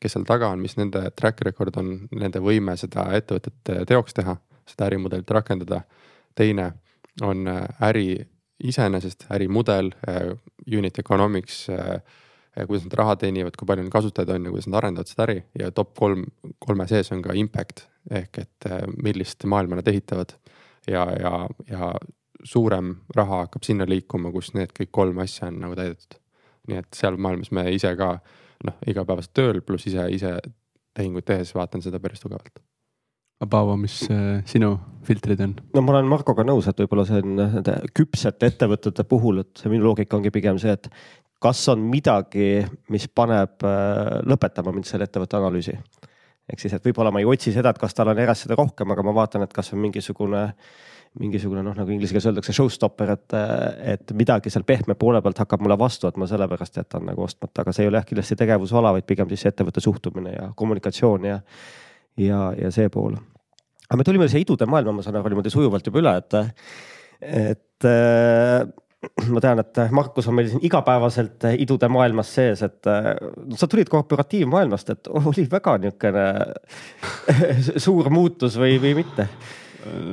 kes 0.00 0.16
seal 0.16 0.26
taga 0.28 0.50
on, 0.52 0.60
mis 0.62 0.76
nende 0.76 1.02
track 1.16 1.42
record 1.46 1.76
on, 1.80 1.92
nende 2.14 2.42
võime 2.44 2.76
seda 2.80 3.06
ettevõtet 3.16 3.72
äh, 3.72 3.82
teoks 3.88 4.16
teha, 4.16 4.36
seda 4.68 4.90
ärimudelit 4.90 5.30
rakendada. 5.32 5.82
teine 6.34 6.72
on 7.22 7.48
äh, 7.48 7.64
äri 7.88 8.26
iseenesest, 8.64 9.26
ärimudel, 9.32 9.92
äh, 10.08 10.36
unit 10.66 10.98
economics, 10.98 11.66
kuidas 12.56 12.86
nad 12.86 12.94
raha 12.96 13.16
teenivad, 13.20 13.52
kui 13.56 13.66
palju 13.68 13.84
neil 13.84 13.92
kasutajaid 13.92 14.30
on 14.32 14.46
ja 14.48 14.50
kuidas 14.50 14.66
nad 14.66 14.78
arendavad 14.78 15.10
seda 15.10 15.26
äri 15.26 15.42
ja 15.60 15.70
top 15.76 15.92
kolm, 15.98 16.22
kolme 16.58 16.86
sees 16.88 17.12
on 17.12 17.20
ka 17.22 17.34
impact 17.36 17.82
ehk 18.10 18.38
et 18.40 18.68
millist 19.04 19.44
maailma 19.44 19.76
nad 19.76 19.88
ehitavad. 19.88 20.32
ja, 20.88 21.04
ja, 21.20 21.48
ja 21.68 21.90
suurem 22.44 22.94
raha 23.16 23.42
hakkab 23.42 23.66
sinna 23.66 23.84
liikuma, 23.88 24.32
kus 24.32 24.54
need 24.54 24.72
kõik 24.72 24.90
kolm 24.90 25.18
asja 25.20 25.50
on 25.50 25.60
nagu 25.60 25.76
täidetud. 25.76 26.16
nii 26.68 26.80
et 26.80 26.96
seal 26.96 27.20
maailmas 27.20 27.52
me 27.52 27.68
ise 27.74 27.92
ka 27.96 28.16
noh, 28.66 28.78
igapäevaselt 28.88 29.34
tööl, 29.36 29.60
pluss 29.66 29.88
ise, 29.90 30.06
ise 30.14 30.36
tehinguid 30.96 31.26
tehes 31.28 31.52
vaatan 31.56 31.84
seda 31.84 32.00
päris 32.02 32.22
tugevalt. 32.22 32.62
Paavo, 33.36 33.74
mis 33.76 33.98
äh, 34.08 34.40
sinu 34.48 34.72
filtrid 35.04 35.42
on? 35.44 35.52
no 35.76 35.82
ma 35.84 35.92
olen 35.92 36.08
Markoga 36.08 36.44
nõus, 36.46 36.70
et 36.70 36.78
võib-olla 36.80 37.04
see 37.08 37.20
on 37.20 37.36
nende 37.36 37.76
küpsete 37.96 38.48
ettevõtete 38.48 39.04
puhul, 39.08 39.42
et 39.44 39.60
see 39.60 39.72
minu 39.72 39.84
loogika 39.84 40.16
ongi 40.16 40.32
pigem 40.32 40.56
see, 40.62 40.72
et 40.72 40.88
kas 41.44 41.60
on 41.68 41.82
midagi, 41.92 42.64
mis 42.92 43.04
paneb 43.12 43.66
äh, 43.68 44.22
lõpetama 44.24 44.72
mind 44.72 44.88
selle 44.88 45.04
ettevõtte 45.04 45.36
analüüsi. 45.36 45.76
ehk 46.48 46.62
siis, 46.62 46.72
et 46.72 46.88
võib-olla 46.88 47.12
ma 47.12 47.20
ei 47.20 47.28
otsi 47.28 47.52
seda, 47.52 47.74
et 47.74 47.82
kas 47.82 47.94
tal 47.94 48.08
on 48.08 48.24
erassida 48.24 48.56
rohkem, 48.56 48.96
aga 48.96 49.04
ma 49.04 49.12
vaatan, 49.20 49.44
et 49.44 49.52
kas 49.52 49.74
on 49.76 49.84
mingisugune 49.84 50.42
äh, 50.46 50.95
mingisugune 51.20 51.62
noh, 51.64 51.74
nagu 51.76 51.92
inglise 51.92 52.14
keeles 52.14 52.28
öeldakse 52.30 52.54
showstopper, 52.56 53.12
et, 53.16 53.36
et 53.94 54.12
midagi 54.18 54.52
seal 54.52 54.66
pehme 54.68 54.96
poole 54.98 55.22
pealt 55.24 55.40
hakkab 55.42 55.64
mulle 55.64 55.78
vastu, 55.80 56.10
et 56.10 56.18
ma 56.20 56.28
sellepärast 56.28 56.80
jätan 56.80 57.06
nagu 57.08 57.24
ostmata, 57.24 57.64
aga 57.64 57.74
see 57.74 57.86
ei 57.86 57.90
ole 57.90 58.00
jah 58.00 58.08
kindlasti 58.08 58.38
tegevusala, 58.42 58.92
vaid 58.96 59.08
pigem 59.08 59.30
siis 59.32 59.46
ettevõtte 59.50 59.82
suhtumine 59.84 60.34
ja 60.34 60.50
kommunikatsioon 60.56 61.28
ja, 61.30 61.38
ja, 62.20 62.40
ja 62.60 62.72
see 62.74 62.90
pool. 62.92 63.16
aga 63.88 64.00
me 64.00 64.08
tulime 64.08 64.28
siia 64.28 64.44
idude 64.44 64.68
maailma, 64.68 64.98
ma 64.98 65.06
saan 65.06 65.20
aru, 65.20 65.32
niimoodi 65.32 65.54
sujuvalt 65.54 65.88
juba 65.88 66.02
üle, 66.02 66.16
et, 66.20 66.38
et 67.46 67.90
ma 69.34 69.42
tean, 69.42 69.60
et 69.62 69.80
Markus 69.94 70.28
on 70.30 70.36
meil 70.38 70.48
siin 70.50 70.64
igapäevaselt 70.66 71.46
idude 71.56 71.88
maailmas 71.92 72.32
sees, 72.38 72.62
et 72.66 72.88
no, 72.88 73.58
sa 73.58 73.68
tulid 73.70 73.90
korporatiivmaailmast, 73.92 74.90
et 74.94 75.12
oli 75.12 75.46
väga 75.50 75.76
niisugune 75.84 76.26
suur 77.86 78.10
muutus 78.12 78.58
või, 78.60 78.80
või 78.82 78.96
mitte 79.02 79.28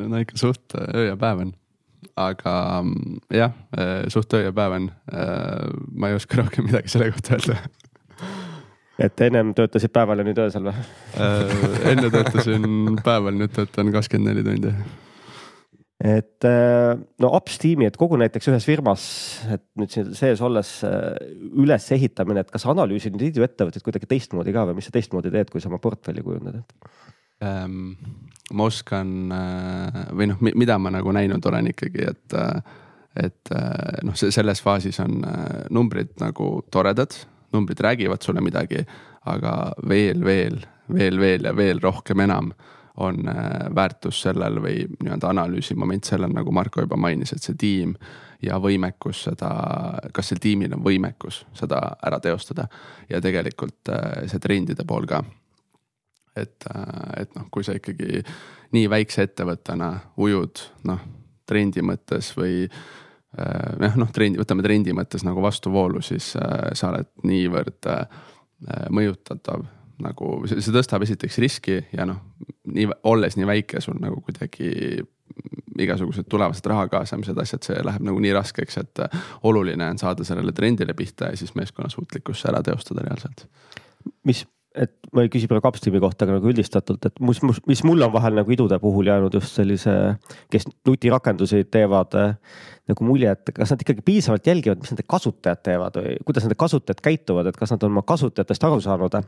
no 0.08 0.21
ikka 0.21 0.38
suht 0.38 0.75
öö 0.77 1.08
ja 1.08 1.17
päev 1.17 1.45
on. 1.45 1.53
aga 2.15 2.82
mm, 2.84 3.21
jah, 3.34 3.53
suht 4.13 4.34
öö 4.34 4.43
ja 4.47 4.53
päev 4.53 4.75
on. 4.77 4.91
Ma 5.95 6.10
ei 6.10 6.17
oska 6.17 6.41
rohkem 6.41 6.67
midagi 6.69 6.91
selle 6.93 7.12
kohta 7.12 7.38
öelda 7.38 7.58
et 9.01 9.21
ennem 9.25 9.53
töötasid 9.58 9.91
päeval 9.93 10.21
ja 10.21 10.25
nüüd 10.27 10.39
öösel 10.43 10.67
või 10.67 10.75
enne 11.89 12.12
töötasin 12.13 12.99
päeval, 13.03 13.34
nüüd 13.39 13.56
töötan 13.56 13.89
kakskümmend 13.95 14.29
neli 14.29 14.45
tundi. 14.45 14.73
Et 16.03 16.43
äh, 16.47 16.97
no 17.23 17.29
ops 17.37 17.55
tiimi, 17.63 17.87
et 17.87 17.97
kogu 17.99 18.17
näiteks 18.19 18.49
ühes 18.51 18.65
firmas, 18.67 19.05
et 19.53 19.63
nüüd 19.79 19.93
siin 19.93 20.11
sees 20.17 20.41
olles 20.43 20.75
äh, 20.87 21.13
ülesehitamine, 21.63 22.43
et 22.43 22.51
kas 22.51 22.67
analüüsid 22.67 23.15
neid 23.15 23.31
iduettevõtteid 23.31 23.85
kuidagi 23.85 24.09
teistmoodi 24.11 24.55
ka 24.55 24.65
või 24.67 24.79
mis 24.79 24.89
sa 24.89 24.95
teistmoodi 24.97 25.31
teed, 25.31 25.53
kui 25.53 25.63
sa 25.63 25.71
oma 25.71 25.79
portfelli 25.83 26.25
kujundad, 26.25 26.59
ähm,? 27.45 27.95
ma 28.53 28.67
oskan 28.67 29.31
või 30.13 30.27
noh, 30.29 30.41
mida 30.43 30.75
ma 30.77 30.91
nagu 30.93 31.13
näinud 31.15 31.45
olen 31.47 31.69
ikkagi, 31.71 32.03
et, 32.11 32.35
et 33.23 33.51
noh, 34.03 34.17
selles 34.19 34.59
faasis 34.61 34.99
on 35.01 35.23
numbrid 35.73 36.11
nagu 36.21 36.49
toredad, 36.69 37.15
numbrid 37.55 37.79
räägivad 37.81 38.21
sulle 38.21 38.43
midagi, 38.43 38.83
aga 39.31 39.55
veel, 39.89 40.21
veel, 40.27 40.59
veel, 40.91 41.17
veel 41.23 41.47
ja 41.47 41.55
veel 41.55 41.81
rohkem 41.81 42.25
enam 42.27 42.51
on 42.97 43.27
äh, 43.27 43.75
väärtus 43.75 44.21
sellel 44.21 44.60
või 44.62 44.84
nii-öelda 45.01 45.29
analüüsi 45.34 45.75
moment 45.75 46.06
sellel, 46.06 46.34
nagu 46.34 46.51
Marko 46.51 46.84
juba 46.84 46.97
mainis, 46.97 47.34
et 47.34 47.41
see 47.41 47.58
tiim 47.58 47.95
ja 48.43 48.60
võimekus 48.62 49.23
seda, 49.29 49.49
kas 50.13 50.29
sel 50.29 50.41
tiimil 50.43 50.75
on 50.77 50.84
võimekus 50.86 51.43
seda 51.58 51.82
ära 52.06 52.19
teostada 52.21 52.67
ja 53.10 53.21
tegelikult 53.21 53.89
äh, 53.89 54.27
see 54.29 54.43
trendide 54.43 54.86
pool 54.86 55.10
ka. 55.10 55.23
et, 56.36 56.65
äh, 56.69 57.21
et 57.23 57.36
noh, 57.36 57.49
kui 57.51 57.63
sa 57.63 57.73
ikkagi 57.77 58.21
nii 58.73 58.89
väikse 58.89 59.25
ettevõttena 59.25 59.93
ujud 60.17 60.62
noh, 60.89 61.01
trendi 61.49 61.82
mõttes 61.82 62.34
või 62.38 62.67
jah, 63.34 63.95
noh 63.97 64.12
trendi, 64.13 64.38
võtame 64.38 64.62
trendi 64.62 64.93
mõttes 64.93 65.25
nagu 65.25 65.41
vastuvoolu, 65.41 66.01
siis 66.01 66.36
sa 66.38 66.89
oled 66.91 67.10
niivõrd 67.25 67.89
mõjutatav 68.93 69.65
nagu 70.03 70.35
see, 70.49 70.61
tõstab 70.75 71.05
esiteks 71.05 71.39
riski 71.43 71.79
ja 71.95 72.07
noh, 72.09 72.21
nii 72.73 72.89
olles 73.09 73.37
nii 73.39 73.49
väike, 73.49 73.81
sul 73.83 73.99
nagu 74.01 74.21
kuidagi 74.25 75.01
igasugused 75.79 76.27
tulevased 76.29 76.65
raha 76.69 76.87
kaasamised, 76.91 77.37
asjad, 77.41 77.65
see 77.65 77.83
läheb 77.85 78.03
nagu 78.05 78.19
nii 78.21 78.33
raskeks, 78.35 78.79
et 78.83 79.05
oluline 79.49 79.87
on 79.93 80.01
saada 80.01 80.25
sellele 80.27 80.53
trendile 80.55 80.93
pihta 80.97 81.31
ja 81.31 81.39
siis 81.39 81.55
meeskonna 81.57 81.89
suutlikkus 81.89 82.43
ära 82.49 82.61
teostada 82.65 83.05
reaalselt. 83.05 83.47
mis, 84.27 84.43
et 84.75 84.93
ma 85.15 85.23
ei 85.23 85.31
küsi 85.31 85.47
praegu 85.49 85.69
upstream'i 85.69 86.01
kohta, 86.03 86.25
aga 86.25 86.37
nagu 86.37 86.49
üldistatult, 86.51 87.05
et 87.07 87.19
mis, 87.23 87.41
mis 87.69 87.83
mul 87.87 88.05
on 88.05 88.13
vahel 88.13 88.37
nagu 88.37 88.53
idude 88.53 88.79
puhul 88.81 89.09
jäänud 89.09 89.33
just 89.37 89.57
sellise, 89.57 89.93
kes 90.53 90.67
nutirakendusi 90.87 91.63
teevad 91.71 92.17
nagu 92.89 93.05
mulje, 93.07 93.31
et 93.31 93.53
kas 93.55 93.73
nad 93.73 93.83
ikkagi 93.85 94.03
piisavalt 94.05 94.47
jälgivad, 94.49 94.81
mis 94.81 94.91
nende 94.91 95.05
kasutajad 95.07 95.61
teevad 95.65 96.01
või 96.01 96.17
kuidas 96.27 96.47
nende 96.47 96.59
kasutajad 96.59 97.03
käituvad, 97.05 97.49
et 97.49 97.59
kas 97.59 97.73
nad 97.73 97.85
on 97.85 97.95
oma 97.95 98.05
kasutajatest 98.07 98.67
aru 98.67 98.81
saanud 98.83 99.21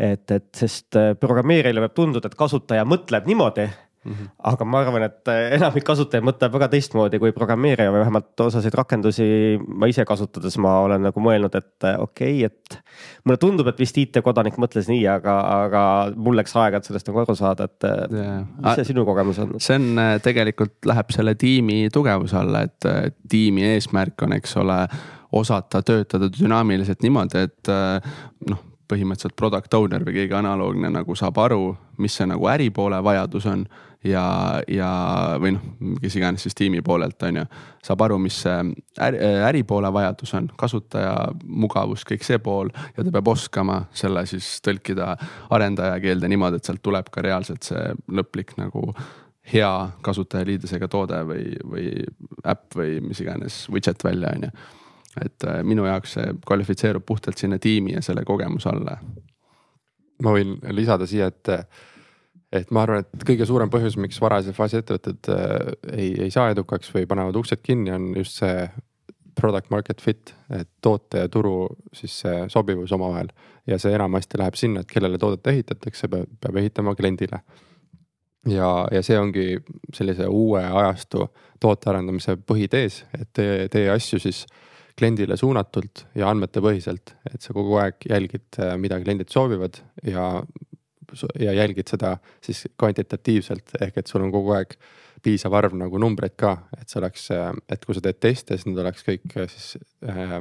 et, 0.00 0.26
et 0.32 0.48
sest 0.56 0.96
äh, 0.98 1.12
programmeerijale 1.20 1.84
võib 1.84 1.94
tunduda, 1.96 2.30
et 2.30 2.38
kasutaja 2.38 2.88
mõtleb 2.88 3.28
niimoodi 3.30 3.68
Mm 4.04 4.12
-hmm. 4.12 4.28
aga 4.38 4.64
ma 4.64 4.78
arvan, 4.80 5.02
et 5.02 5.28
äh, 5.28 5.52
enamik 5.52 5.84
kasutajaid 5.84 6.24
mõtleb 6.24 6.52
väga 6.52 6.68
teistmoodi 6.72 7.18
kui 7.20 7.34
programmeerija 7.36 7.92
või 7.92 8.00
vähemalt 8.00 8.40
osasid 8.40 8.72
rakendusi 8.74 9.26
ma 9.60 9.90
ise 9.92 10.06
kasutades 10.08 10.56
ma 10.58 10.78
olen 10.80 11.02
nagu 11.04 11.20
mõelnud, 11.20 11.56
et 11.58 11.84
äh, 11.84 12.00
okei 12.00 12.46
okay,, 12.46 12.46
et. 12.46 12.78
mulle 13.24 13.36
tundub, 13.36 13.68
et 13.68 13.78
vist 13.78 13.98
IT-kodanik 13.98 14.56
mõtles 14.56 14.88
nii, 14.88 15.04
aga, 15.06 15.34
aga 15.66 15.82
mul 16.16 16.40
läks 16.40 16.56
aega, 16.56 16.80
et 16.80 16.88
sellest 16.88 17.12
nagu 17.12 17.20
aru 17.20 17.36
saada, 17.36 17.68
et 17.68 17.84
yeah. 17.84 18.40
mis 18.62 18.80
see 18.80 18.88
sinu 18.94 19.04
kogemus 19.04 19.38
on? 19.38 19.52
see 19.60 19.76
on 19.76 20.00
tegelikult 20.24 20.80
läheb 20.86 21.12
selle 21.12 21.34
tiimi 21.34 21.90
tugevuse 21.92 22.40
alla, 22.40 22.62
et 22.62 23.12
tiimi 23.28 23.68
eesmärk 23.74 24.22
on, 24.22 24.32
eks 24.32 24.56
ole 24.56 24.80
osata 25.32 25.82
töötada 25.82 26.32
dünaamiliselt 26.40 27.04
niimoodi, 27.04 27.44
et 27.50 27.74
noh, 28.48 28.64
põhimõtteliselt 28.90 29.36
product 29.38 29.74
owner 29.78 30.02
või 30.06 30.16
keegi 30.18 30.36
analoogne 30.36 30.90
nagu 30.92 31.14
saab 31.18 31.38
aru, 31.42 31.70
mis 32.02 32.16
see 32.18 32.26
nagu 32.30 32.50
äripoole 32.50 33.00
vajadus 33.04 33.46
on. 33.50 33.64
ja, 34.04 34.22
ja, 34.68 34.90
või 35.40 35.50
noh, 35.52 35.64
kes 36.00 36.14
iganes 36.16 36.46
siis 36.46 36.56
tiimi 36.56 36.80
poolelt 36.82 37.20
on 37.28 37.42
ju, 37.42 37.44
saab 37.84 38.04
aru, 38.06 38.16
mis 38.18 38.38
see 38.46 38.54
äri, 39.04 39.18
äripoole 39.50 39.90
vajadus 39.92 40.32
on, 40.38 40.48
kasutaja 40.56 41.14
mugavus, 41.44 42.06
kõik 42.08 42.24
see 42.24 42.38
pool. 42.40 42.72
ja 42.96 43.04
ta 43.04 43.12
peab 43.12 43.28
oskama 43.28 43.82
selle 43.92 44.24
siis 44.26 44.48
tõlkida 44.64 45.14
arendaja 45.50 46.00
keelde 46.00 46.32
niimoodi, 46.32 46.60
et 46.60 46.70
sealt 46.70 46.82
tuleb 46.82 47.12
ka 47.12 47.24
reaalselt 47.26 47.68
see 47.68 47.84
lõplik 48.08 48.56
nagu 48.56 48.88
hea 49.52 49.72
kasutajaliidesega 50.06 50.88
toode 50.88 51.20
või, 51.26 51.46
või 51.64 51.88
äpp 52.46 52.76
või 52.76 53.00
mis 53.04 53.20
iganes 53.20 53.66
widget 53.72 54.04
välja, 54.04 54.32
on 54.36 54.48
ju 54.48 54.79
et 55.18 55.46
äh, 55.46 55.62
minu 55.66 55.86
jaoks 55.88 56.16
see 56.18 56.34
kvalifitseerub 56.46 57.04
puhtalt 57.06 57.38
sinna 57.38 57.58
tiimi 57.58 57.96
ja 57.96 58.02
selle 58.02 58.24
kogemuse 58.24 58.68
alla. 58.70 58.98
ma 60.22 60.34
võin 60.36 60.58
lisada 60.76 61.06
siia, 61.08 61.30
et, 61.32 61.48
et 62.52 62.70
ma 62.70 62.84
arvan, 62.84 63.06
et 63.06 63.24
kõige 63.26 63.46
suurem 63.48 63.70
põhjus, 63.72 63.96
miks 63.96 64.20
varase 64.20 64.52
faasi 64.52 64.80
ettevõtted 64.80 65.32
äh, 65.32 65.56
ei, 65.96 66.12
ei 66.26 66.30
saa 66.30 66.50
edukaks 66.54 66.92
või 66.94 67.08
panevad 67.10 67.40
uksed 67.40 67.62
kinni, 67.64 67.92
on 67.94 68.12
just 68.18 68.38
see 68.42 68.68
product 69.40 69.70
market 69.70 70.02
fit, 70.02 70.34
et 70.52 70.68
toote 70.82 71.24
ja 71.24 71.28
turu 71.32 71.68
siis 71.94 72.20
see 72.24 72.44
sobivus 72.52 72.92
omavahel. 72.92 73.32
ja 73.66 73.78
see 73.78 73.92
enamasti 73.94 74.38
läheb 74.38 74.56
sinna, 74.58 74.80
et 74.80 74.90
kellele 74.90 75.18
toodet 75.18 75.46
ehitatakse, 75.46 76.08
peab, 76.08 76.56
ehitama 76.56 76.94
kliendile. 76.94 77.42
ja, 78.46 78.70
ja 78.92 79.02
see 79.02 79.18
ongi 79.18 79.46
sellise 79.94 80.26
uue 80.26 80.62
ajastu 80.64 81.28
toote 81.60 81.90
arendamise 81.90 82.36
põhitees, 82.36 83.04
et 83.18 83.32
tee, 83.32 83.68
tee 83.68 83.90
asju 83.90 84.20
siis 84.20 84.46
kliendile 85.00 85.36
suunatult 85.40 86.04
ja 86.18 86.28
andmetepõhiselt, 86.30 87.14
et 87.32 87.40
sa 87.42 87.54
kogu 87.56 87.78
aeg 87.82 88.08
jälgid, 88.10 88.48
äh, 88.60 88.76
mida 88.80 89.00
kliendid 89.02 89.32
soovivad 89.32 89.80
ja, 90.06 90.30
ja 91.40 91.56
jälgid 91.56 91.90
seda 91.90 92.16
siis 92.44 92.66
kvantitatiivselt, 92.78 93.76
ehk 93.80 94.02
et 94.02 94.10
sul 94.12 94.26
on 94.26 94.32
kogu 94.34 94.54
aeg 94.58 94.76
piisav 95.24 95.54
arv 95.56 95.74
nagu 95.76 96.00
numbreid 96.00 96.36
ka, 96.40 96.54
et 96.78 96.88
see 96.88 97.00
oleks, 97.02 97.28
äh, 97.34 97.52
et 97.72 97.84
kui 97.84 97.96
sa 97.96 98.04
teed 98.04 98.20
teste, 98.22 98.56
siis 98.56 98.68
need 98.68 98.80
oleks 98.84 99.06
kõik 99.06 99.36
äh, 99.36 99.50
siis 99.50 99.74
äh, 100.06 100.40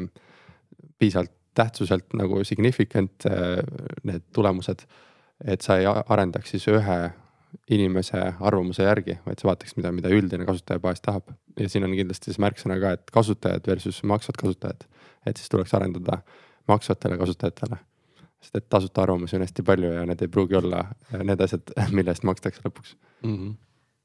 piisavalt 0.99 1.35
tähtsuselt 1.59 2.13
nagu 2.17 2.43
significant 2.47 3.25
äh, 3.27 3.59
need 4.07 4.27
tulemused. 4.35 4.85
et 5.39 5.61
sa 5.63 5.77
ei 5.79 5.85
arendaks 5.87 6.51
siis 6.51 6.65
ühe 6.67 6.95
inimese 7.69 8.21
arvamuse 8.39 8.83
järgi, 8.83 9.17
vaid 9.25 9.41
sa 9.41 9.49
vaataks, 9.49 9.75
mida, 9.77 9.91
mida 9.95 10.11
üldine 10.13 10.45
kasutajabaas 10.45 11.01
tahab. 11.01 11.31
ja 11.59 11.69
siin 11.69 11.83
on 11.87 11.95
kindlasti 11.97 12.31
siis 12.31 12.41
märksõna 12.41 12.79
ka, 12.81 12.95
et 12.97 13.13
kasutajad 13.13 13.67
versus 13.67 14.03
maksvad 14.03 14.37
kasutajad. 14.41 14.85
et 15.25 15.37
siis 15.37 15.49
tuleks 15.49 15.73
arendada 15.73 16.21
maksvatele 16.67 17.17
kasutajatele. 17.17 17.79
sest 18.41 18.55
et 18.55 18.69
tasuta 18.69 19.01
arvamusi 19.01 19.35
on 19.35 19.41
hästi 19.41 19.63
palju 19.63 19.93
ja 19.93 20.05
need 20.05 20.21
ei 20.21 20.27
pruugi 20.27 20.55
olla 20.55 20.85
need 21.23 21.41
asjad, 21.41 21.73
mille 21.97 22.15
eest 22.15 22.23
makstakse 22.23 22.61
lõpuks 22.65 22.95
mm. 23.23 23.35
-hmm 23.35 23.57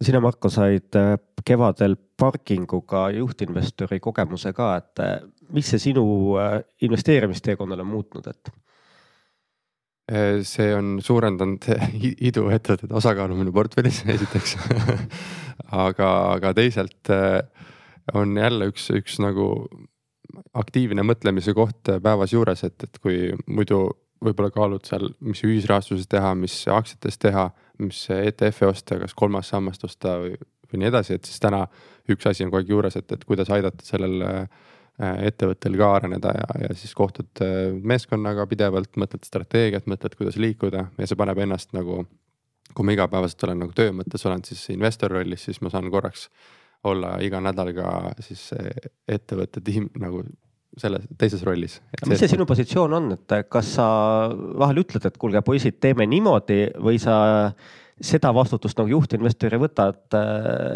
sina, 0.04 0.20
Marko, 0.20 0.50
said 0.50 0.96
äh, 0.98 1.14
kevadel 1.46 1.96
parkinguga 2.18 3.06
juhtinvestori 3.14 4.00
kogemuse 4.00 4.52
ka, 4.52 4.76
et 4.76 5.00
äh, 5.00 5.14
mis 5.54 5.70
see 5.70 5.78
sinu 5.78 6.04
investeerimisteekonnal 6.82 7.80
on 7.84 7.86
muutnud, 7.86 8.26
et? 8.26 8.52
Äh, 10.12 10.42
see 10.44 10.68
on 10.76 10.98
suurendanud 11.00 11.64
iduettevõtete 12.28 12.92
osakaalu 12.92 13.38
minu 13.38 13.54
portfellis, 13.56 14.02
esiteks. 14.16 14.58
Aga, 15.72 16.08
aga 16.34 16.52
teisalt 16.56 17.08
äh, 17.14 17.40
on 18.12 18.36
jälle 18.36 18.68
üks, 18.68 18.90
üks 18.92 19.16
nagu 19.24 19.48
aktiivne 20.60 21.06
mõtlemise 21.06 21.54
koht 21.56 21.88
päevas 22.04 22.34
juures, 22.34 22.66
et, 22.66 22.76
et 22.84 23.00
kui 23.00 23.30
muidu 23.46 23.86
võib-olla 24.24 24.52
kaalud 24.52 24.84
seal, 24.84 25.08
mis 25.24 25.40
ühisrahastuses 25.46 26.08
teha, 26.10 26.34
mis 26.36 26.58
aktsiates 26.68 27.16
teha, 27.20 27.48
mis 27.80 28.04
ETF-e 28.12 28.68
osta, 28.68 29.00
kas 29.00 29.16
kolmas 29.16 29.48
sammast 29.52 29.88
osta 29.88 30.18
või, 30.20 30.36
või 30.68 30.82
nii 30.82 30.90
edasi, 30.92 31.16
et 31.16 31.28
siis 31.28 31.40
täna 31.40 31.64
üks 32.12 32.28
asi 32.28 32.44
on 32.44 32.52
kogu 32.52 32.60
aeg 32.60 32.76
juures, 32.76 33.00
et, 33.00 33.08
et 33.16 33.24
kuidas 33.24 33.52
aidata 33.52 33.88
sellel 33.88 34.20
äh, 34.24 34.40
Äh, 34.44 34.73
ettevõttel 34.98 35.74
ka 35.78 35.88
areneda 35.96 36.34
ja, 36.36 36.50
ja 36.66 36.74
siis 36.78 36.94
kohtud 36.94 37.42
äh, 37.42 37.72
meeskonnaga 37.74 38.46
pidevalt, 38.50 38.92
mõtled 39.00 39.26
strateegiat, 39.26 39.88
mõtled, 39.90 40.14
kuidas 40.18 40.38
liikuda 40.38 40.88
ja 40.98 41.08
see 41.10 41.18
paneb 41.18 41.40
ennast 41.42 41.74
nagu. 41.74 42.04
kui 42.74 42.86
ma 42.86 42.94
igapäevaselt 42.94 43.42
olen 43.44 43.58
nagu 43.62 43.72
töö 43.74 43.92
mõttes 43.92 44.24
olen 44.26 44.44
siis 44.44 44.62
investor 44.70 45.10
rollis, 45.10 45.44
siis 45.44 45.60
ma 45.62 45.70
saan 45.70 45.90
korraks 45.90 46.28
olla 46.84 47.18
iga 47.22 47.40
nädal 47.40 47.72
ka 47.74 48.14
siis 48.20 48.50
ettevõtte 49.08 49.60
tiim 49.64 49.90
nagu 49.98 50.24
selles 50.78 51.06
teises 51.18 51.42
rollis. 51.46 51.80
mis 52.06 52.18
see 52.18 52.30
sinu 52.30 52.46
positsioon 52.46 52.92
on, 52.98 53.12
et 53.14 53.34
kas 53.48 53.74
sa 53.76 53.86
vahel 54.58 54.82
ütled, 54.82 55.06
et 55.06 55.18
kuulge 55.18 55.42
poisid, 55.46 55.78
teeme 55.80 56.06
niimoodi 56.06 56.74
või 56.82 56.98
sa 57.02 57.16
seda 58.00 58.32
vastutust 58.34 58.78
nagu 58.78 58.90
juhtinvestor 58.90 59.54
ei 59.54 59.62
võta, 59.62 59.88
et, 59.94 60.16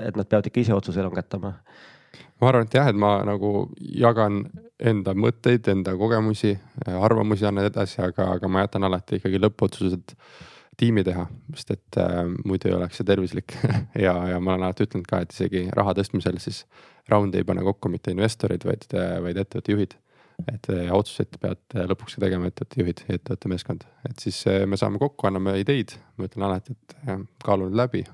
et 0.09 0.19
nad 0.19 0.29
peavad 0.29 0.51
ikka 0.51 0.63
ise 0.63 0.75
otsuse 0.77 1.03
langetama? 1.03 1.57
Ma 2.41 2.51
arvan, 2.51 2.67
et 2.69 2.75
jah, 2.79 2.89
et 2.91 2.99
ma 2.99 3.19
nagu 3.27 3.69
jagan 3.79 4.43
enda 4.79 5.15
mõtteid, 5.19 5.67
enda 5.73 5.95
kogemusi, 5.99 6.53
arvamusi 6.87 7.49
annan 7.49 7.67
edasi, 7.67 7.99
aga, 8.05 8.31
aga 8.37 8.51
ma 8.51 8.63
jätan 8.63 8.87
alati 8.87 9.19
ikkagi 9.19 9.41
lõppotsused 9.43 10.15
tiimi 10.79 11.03
teha, 11.07 11.25
sest 11.57 11.73
et 11.75 11.99
äh, 11.99 12.21
muidu 12.47 12.71
ei 12.71 12.77
oleks 12.77 13.01
see 13.01 13.07
tervislik. 13.09 13.57
Ja, 14.05 14.15
ja 14.31 14.39
ma 14.39 14.55
olen 14.55 14.69
alati 14.69 14.87
ütelnud 14.87 15.09
ka, 15.11 15.25
et 15.25 15.35
isegi 15.35 15.65
raha 15.75 15.97
tõstmisel 15.99 16.39
siis 16.43 16.63
raundi 17.11 17.41
ei 17.41 17.47
pane 17.49 17.65
kokku 17.67 17.91
mitte 17.91 18.13
investorid, 18.15 18.67
vaid, 18.69 18.87
vaid 19.25 19.41
ettevõtte 19.43 19.75
juhid. 19.75 19.97
et 20.53 20.69
ja 20.71 20.95
otsuseid 20.95 21.35
peavad 21.43 21.89
lõpuks 21.91 22.15
ka 22.15 22.23
tegema 22.23 22.47
ettevõtte 22.47 22.79
juhid 22.79 23.01
ja 23.09 23.17
ettevõtte 23.19 23.51
meeskond, 23.51 23.89
et 24.07 24.23
siis 24.23 24.39
äh, 24.47 24.63
me 24.71 24.79
saame 24.79 25.03
kokku, 25.03 25.27
anname 25.27 25.57
ideid, 25.59 25.97
ma 26.15 26.29
ütlen 26.31 26.47
alati, 26.47 26.77
et 26.79 27.19
kaalu 27.43 27.67
nüüd 27.67 27.81
läbi, 27.81 28.05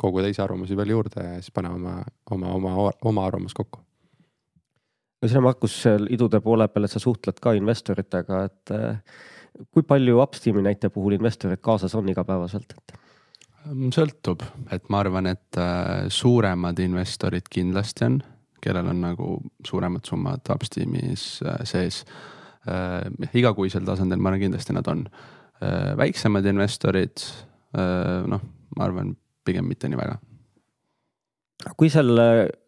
koguda 0.00 0.30
ise 0.30 0.42
arvamusi 0.42 0.76
veel 0.76 0.94
juurde 0.94 1.22
ja 1.22 1.34
siis 1.38 1.54
paneme 1.54 1.78
oma, 1.78 1.94
oma, 2.30 2.54
oma, 2.58 2.90
oma 3.10 3.26
arvamus 3.26 3.54
kokku. 3.54 3.80
no 5.22 5.28
sina, 5.28 5.40
Markus, 5.44 5.76
seal 5.86 6.08
idude 6.12 6.40
poole 6.44 6.66
peal, 6.68 6.88
et 6.88 6.94
sa 6.94 7.02
suhtled 7.02 7.38
ka 7.42 7.54
investoritega, 7.56 8.42
et 8.48 8.74
äh, 8.74 8.98
kui 9.70 9.86
palju 9.86 10.20
Upsteami 10.22 10.64
näite 10.66 10.90
puhul 10.92 11.16
investorid 11.18 11.62
kaasas 11.64 11.94
on 11.98 12.10
igapäevaselt, 12.12 12.76
et? 12.76 13.00
sõltub, 13.96 14.42
et 14.74 14.90
ma 14.92 15.00
arvan, 15.00 15.30
et 15.30 15.58
äh, 15.60 16.10
suuremad 16.12 16.80
investorid 16.84 17.46
kindlasti 17.50 18.08
on, 18.10 18.18
kellel 18.64 18.90
on 18.92 19.00
nagu 19.00 19.28
suuremad 19.64 20.04
summad 20.08 20.52
Upsteamis 20.52 21.28
äh, 21.44 21.62
sees. 21.68 22.04
igakuisel 23.36 23.84
tasandil 23.84 24.20
ma 24.20 24.30
arvan, 24.30 24.40
kindlasti 24.46 24.72
nad 24.72 24.86
on. 24.88 25.02
väiksemad 25.96 26.46
investorid, 26.48 27.20
noh, 28.28 28.40
ma 28.76 28.84
arvan, 28.84 29.10
pigem 29.44 29.66
mitte 29.68 29.90
nii 29.90 30.00
väga. 30.00 30.18
Kui 31.78 31.88
seal 31.88 32.10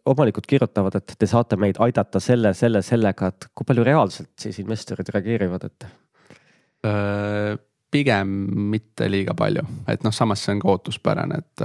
omanikud 0.09 0.47
kirjutavad, 0.49 0.95
et 0.97 1.15
te 1.19 1.27
saate 1.29 1.57
meid 1.59 1.77
aidata 1.83 2.21
selle, 2.23 2.53
selle, 2.57 2.81
sellega, 2.85 3.29
et 3.29 3.49
kui 3.53 3.67
palju 3.67 3.83
reaalselt 3.85 4.31
siis 4.41 4.57
investorid 4.63 5.11
reageerivad, 5.13 5.67
et? 5.67 5.89
Äh, 6.87 7.57
pigem 7.91 8.31
mitte 8.71 9.07
liiga 9.09 9.35
palju, 9.37 9.63
et 9.87 10.03
noh, 10.03 10.13
samas 10.15 10.41
see 10.43 10.55
on 10.55 10.61
ka 10.63 10.71
ootuspärane, 10.73 11.39
et, 11.39 11.63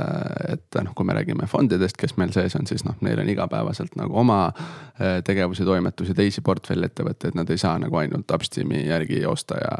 et 0.55 0.79
noh, 0.85 0.95
kui 0.95 1.07
me 1.07 1.17
räägime 1.17 1.49
fondidest, 1.51 1.99
kes 1.99 2.15
meil 2.21 2.35
sees 2.35 2.55
on, 2.59 2.67
siis 2.69 2.85
noh, 2.87 2.95
neil 3.03 3.19
on 3.19 3.31
igapäevaselt 3.33 3.97
nagu 3.99 4.19
oma 4.23 4.45
äh, 4.53 5.19
tegevusi, 5.27 5.67
toimetusi, 5.67 6.15
teisi 6.15 6.45
portfelliettevõtteid, 6.47 7.39
nad 7.39 7.51
ei 7.51 7.59
saa 7.59 7.75
nagu 7.83 7.99
ainult 7.99 8.31
upstream'i 8.35 8.85
järgi 8.87 9.23
joosta 9.25 9.59
ja 9.63 9.73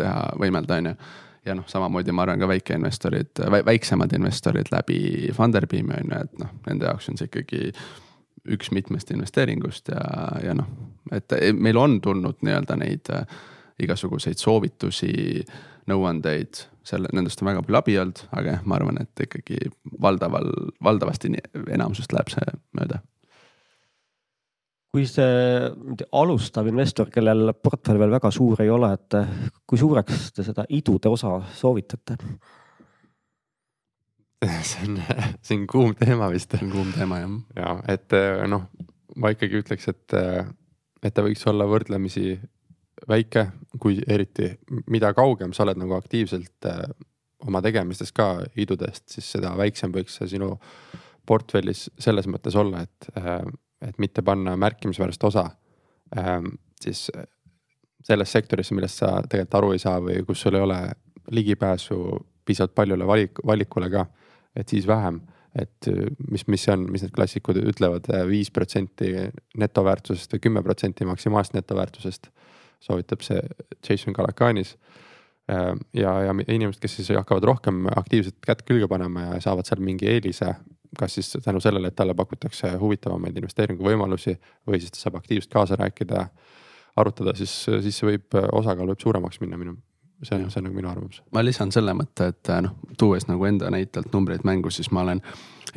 teha, 0.00 0.30
võimelda, 0.40 0.80
on 0.80 0.92
ju 0.92 0.96
ja 1.46 1.54
noh, 1.56 1.66
samamoodi 1.68 2.12
ma 2.12 2.26
arvan 2.26 2.40
ka 2.42 2.48
väikeinvestorid, 2.50 3.42
väiksemad 3.66 4.12
investorid 4.16 4.70
läbi 4.72 5.30
Funderbeami 5.36 5.96
on 5.96 6.14
ju, 6.14 6.22
et 6.24 6.38
noh, 6.42 6.54
nende 6.66 6.88
jaoks 6.88 7.08
on 7.10 7.20
see 7.20 7.30
ikkagi 7.30 7.70
üks 8.50 8.70
mitmest 8.72 9.10
investeeringust 9.12 9.92
ja, 9.92 10.02
ja 10.44 10.56
noh, 10.56 10.68
et 11.12 11.32
meil 11.56 11.78
on 11.80 12.00
tulnud 12.04 12.40
nii-öelda 12.44 12.76
neid 12.80 13.12
äh, 13.14 13.24
igasuguseid 13.80 14.40
soovitusi, 14.40 15.12
nõuandeid, 15.88 16.64
selle, 16.86 17.08
nendest 17.16 17.40
on 17.42 17.50
väga 17.50 17.62
palju 17.64 17.78
abi 17.80 17.96
olnud, 18.00 18.24
aga 18.36 18.56
jah, 18.56 18.66
ma 18.68 18.76
arvan, 18.76 19.00
et 19.02 19.24
ikkagi 19.24 19.72
valdaval, 20.00 20.50
valdavasti 20.84 21.32
enamusest 21.66 22.12
läheb 22.16 22.32
see 22.32 22.58
mööda 22.76 23.00
kui 24.90 25.06
see 25.06 26.06
alustav 26.18 26.66
investor, 26.70 27.10
kellel 27.14 27.52
portfell 27.54 28.00
veel 28.00 28.14
väga 28.16 28.30
suur 28.34 28.62
ei 28.64 28.70
ole, 28.74 28.90
et 28.96 29.18
kui 29.68 29.78
suureks 29.78 30.30
te 30.34 30.46
seda 30.46 30.64
idude 30.68 31.12
osa 31.12 31.36
soovitate? 31.54 32.16
see 34.70 34.88
on, 34.88 34.96
see 35.44 35.58
on 35.58 35.66
kuum 35.70 35.94
teema 35.98 36.30
vist. 36.32 36.56
kuum 36.58 36.90
teema 36.96 37.20
jah. 37.20 37.36
ja 37.60 37.74
et 37.94 38.16
noh, 38.50 38.66
ma 39.20 39.34
ikkagi 39.34 39.60
ütleks, 39.62 39.90
et, 39.92 40.16
et 41.04 41.14
ta 41.14 41.24
võiks 41.26 41.44
olla 41.50 41.68
võrdlemisi 41.68 42.34
väike, 43.08 43.46
kui 43.80 44.00
eriti, 44.08 44.50
mida 44.92 45.12
kaugem 45.16 45.54
sa 45.56 45.64
oled 45.64 45.78
nagu 45.80 45.94
aktiivselt 45.96 46.68
oma 47.46 47.62
tegemistes 47.64 48.12
ka 48.16 48.32
idudest, 48.60 49.06
siis 49.12 49.30
seda 49.36 49.54
väiksem 49.56 49.92
võiks 49.94 50.18
see 50.18 50.34
sinu 50.34 50.54
portfellis 51.28 51.88
selles 52.00 52.26
mõttes 52.28 52.56
olla, 52.58 52.82
et 52.84 53.08
et 53.80 53.98
mitte 53.98 54.22
panna 54.22 54.56
märkimisväärset 54.56 55.24
osa 55.24 55.50
ähm, 56.18 56.46
siis 56.80 57.10
äh, 57.16 57.24
selles 58.04 58.32
sektorisse, 58.32 58.74
millest 58.74 59.02
sa 59.02 59.18
tegelikult 59.28 59.58
aru 59.58 59.72
ei 59.74 59.82
saa 59.82 60.00
või 60.02 60.22
kus 60.26 60.44
sul 60.44 60.56
ei 60.56 60.64
ole 60.64 60.78
ligipääsu 61.30 61.98
piisavalt 62.48 62.74
paljule 62.74 63.06
valik, 63.06 63.42
valikule 63.46 63.90
ka. 63.90 64.06
et 64.56 64.68
siis 64.68 64.86
vähem, 64.86 65.20
et 65.54 65.88
äh, 65.88 66.06
mis, 66.30 66.46
mis 66.48 66.64
see 66.64 66.74
on, 66.74 66.86
mis 66.92 67.04
need 67.04 67.14
klassikud 67.14 67.60
ütlevad, 67.60 68.08
äh, 68.14 68.24
viis 68.28 68.50
protsenti 68.50 69.12
netoväärtusest 69.58 70.32
või 70.34 70.46
kümme 70.48 70.62
protsenti 70.62 71.04
maksimaalsest 71.04 71.58
netoväärtusest. 71.58 72.30
soovitab 72.80 73.20
see 73.20 73.40
Jason 73.88 74.14
Kalakanis. 74.16 74.76
Ähm, 75.50 75.82
ja, 75.92 76.14
ja 76.22 76.34
inimesed, 76.48 76.80
kes 76.80 76.94
siis 76.96 77.10
hakkavad 77.12 77.44
rohkem 77.44 77.86
aktiivselt 77.96 78.38
kätt 78.46 78.62
külge 78.64 78.88
panema 78.88 79.26
ja 79.26 79.40
saavad 79.40 79.66
seal 79.68 79.82
mingi 79.84 80.06
eelise 80.08 80.54
kas 80.98 81.14
siis 81.14 81.36
tänu 81.44 81.60
sellele, 81.60 81.90
et 81.90 81.96
talle 81.96 82.14
pakutakse 82.14 82.72
huvitavamaid 82.80 83.36
investeeringuvõimalusi 83.36 84.34
või 84.68 84.80
siis 84.80 84.94
ta 84.94 85.04
saab 85.04 85.20
aktiivselt 85.20 85.52
kaasa 85.52 85.78
rääkida, 85.80 86.26
arutada, 87.00 87.34
siis, 87.38 87.52
siis 87.84 88.00
see 88.00 88.08
võib, 88.08 88.34
osakaal 88.52 88.90
võib 88.90 89.02
suuremaks 89.02 89.40
minna 89.40 89.60
minu 89.60 89.76
see 90.22 90.36
on, 90.36 90.50
see 90.52 90.60
on 90.60 90.66
nagu 90.68 90.76
minu 90.76 90.90
arvamus. 90.90 91.22
ma 91.32 91.44
lisan 91.44 91.72
selle 91.72 91.94
mõtte, 91.96 92.28
et 92.34 92.50
noh, 92.66 92.74
tuues 93.00 93.24
nagu 93.28 93.46
enda 93.48 93.70
näitelt 93.72 94.12
numbreid 94.12 94.44
mängu, 94.44 94.72
siis 94.74 94.90
ma 94.92 95.04
olen 95.06 95.22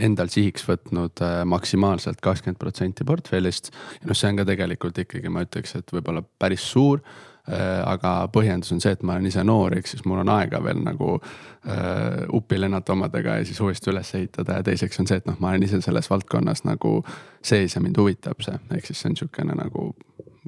endal 0.03 0.31
sihiks 0.33 0.65
võtnud 0.67 1.21
äh, 1.23 1.43
maksimaalselt 1.47 2.19
kakskümmend 2.21 2.59
protsenti 2.59 3.05
portfellist. 3.07 3.71
noh, 4.03 4.17
see 4.17 4.33
on 4.33 4.41
ka 4.41 4.47
tegelikult 4.49 4.99
ikkagi, 5.05 5.31
ma 5.31 5.45
ütleks, 5.45 5.77
et 5.79 5.95
võib-olla 5.95 6.25
päris 6.39 6.65
suur 6.73 7.03
Äh, 7.05 7.31
aga 7.43 8.29
põhjendus 8.31 8.71
on 8.71 8.79
see, 8.79 8.93
et 8.95 9.01
ma 9.03 9.17
olen 9.17 9.27
ise 9.27 9.43
noor, 9.43 9.73
ehk 9.75 9.89
siis 9.89 10.05
mul 10.07 10.21
on 10.21 10.29
aega 10.31 10.61
veel 10.63 10.79
nagu 10.79 11.17
äh, 11.17 12.23
uppi 12.31 12.59
lennata 12.61 12.95
omadega 12.95 13.35
ja 13.41 13.45
siis 13.45 13.59
uuesti 13.59 13.91
üles 13.91 14.13
ehitada. 14.15 14.61
Ja 14.61 14.63
teiseks 14.63 14.99
on 15.03 15.09
see, 15.09 15.19
et 15.19 15.27
noh, 15.27 15.35
ma 15.43 15.51
olen 15.51 15.67
ise 15.67 15.81
selles 15.83 16.09
valdkonnas 16.09 16.63
nagu 16.63 17.01
sees 17.43 17.75
ja 17.75 17.83
mind 17.83 17.99
huvitab 17.99 18.39
see, 18.45 18.55
ehk 18.77 18.87
siis 18.87 19.03
see 19.03 19.11
on 19.11 19.19
sihukene 19.19 19.59
nagu 19.59 19.91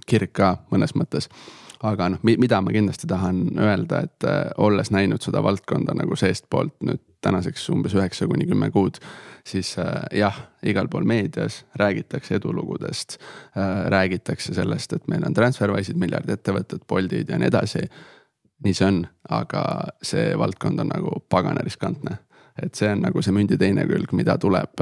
kirg 0.07 0.31
ka 0.35 0.55
mõnes 0.71 0.95
mõttes 0.95 1.29
aga 1.83 2.09
noh, 2.13 2.23
mida 2.23 2.61
ma 2.63 2.73
kindlasti 2.73 3.07
tahan 3.09 3.59
öelda, 3.59 4.01
et 4.07 4.27
äh, 4.27 4.41
olles 4.61 4.91
näinud 4.93 5.23
seda 5.23 5.41
valdkonda 5.43 5.95
nagu 5.97 6.15
seestpoolt 6.19 6.75
nüüd 6.85 7.01
tänaseks 7.25 7.63
umbes 7.73 7.95
üheksa 7.97 8.27
kuni 8.29 8.45
kümme 8.47 8.69
kuud, 8.71 8.99
siis 9.47 9.73
äh, 9.81 10.03
jah, 10.15 10.37
igal 10.63 10.89
pool 10.91 11.07
meedias 11.09 11.63
räägitakse 11.79 12.39
edulugudest 12.39 13.17
äh,. 13.17 13.87
räägitakse 13.91 14.53
sellest, 14.53 14.93
et 14.93 15.07
meil 15.07 15.25
on 15.25 15.33
Transferwise'id, 15.33 15.97
miljard 15.99 16.29
ettevõtet, 16.29 16.85
Boltid 16.87 17.29
ja 17.29 17.39
nii 17.41 17.51
edasi. 17.51 17.87
nii 18.63 18.73
see 18.73 18.87
on, 18.87 19.01
aga 19.29 19.65
see 20.01 20.37
valdkond 20.37 20.79
on 20.79 20.93
nagu 20.93 21.19
pagana 21.29 21.65
riskantne 21.65 22.19
et 22.63 22.75
see 22.75 22.87
on 22.87 23.01
nagu 23.03 23.21
see 23.21 23.35
mündi 23.35 23.57
teine 23.59 23.83
külg, 23.83 24.13
mida 24.15 24.37
tuleb, 24.39 24.79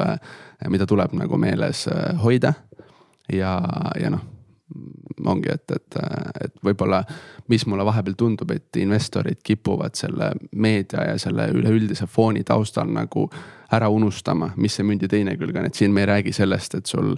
mida 0.69 0.85
tuleb 0.85 1.15
nagu 1.17 1.37
meeles 1.41 1.87
hoida. 2.21 2.53
ja, 3.31 3.57
ja 3.97 4.09
noh, 4.13 4.21
ongi, 5.25 5.51
et, 5.53 5.71
et, 5.71 5.97
et 6.45 6.55
võib-olla, 6.65 7.03
mis 7.51 7.65
mulle 7.69 7.85
vahepeal 7.85 8.15
tundub, 8.17 8.51
et 8.55 8.81
investorid 8.81 9.41
kipuvad 9.43 9.95
selle 9.97 10.31
meedia 10.51 11.07
ja 11.11 11.17
selle 11.21 11.49
üleüldise 11.53 12.07
fooni 12.09 12.43
taustal 12.47 12.89
nagu 12.91 13.27
ära 13.73 13.89
unustama, 13.89 14.51
mis 14.57 14.77
see 14.77 14.87
mündi 14.87 15.09
teine 15.11 15.37
külg 15.39 15.57
on, 15.57 15.69
et 15.69 15.79
siin 15.79 15.93
me 15.93 16.03
ei 16.03 16.11
räägi 16.13 16.35
sellest, 16.35 16.77
et 16.79 16.89
sul 16.89 17.15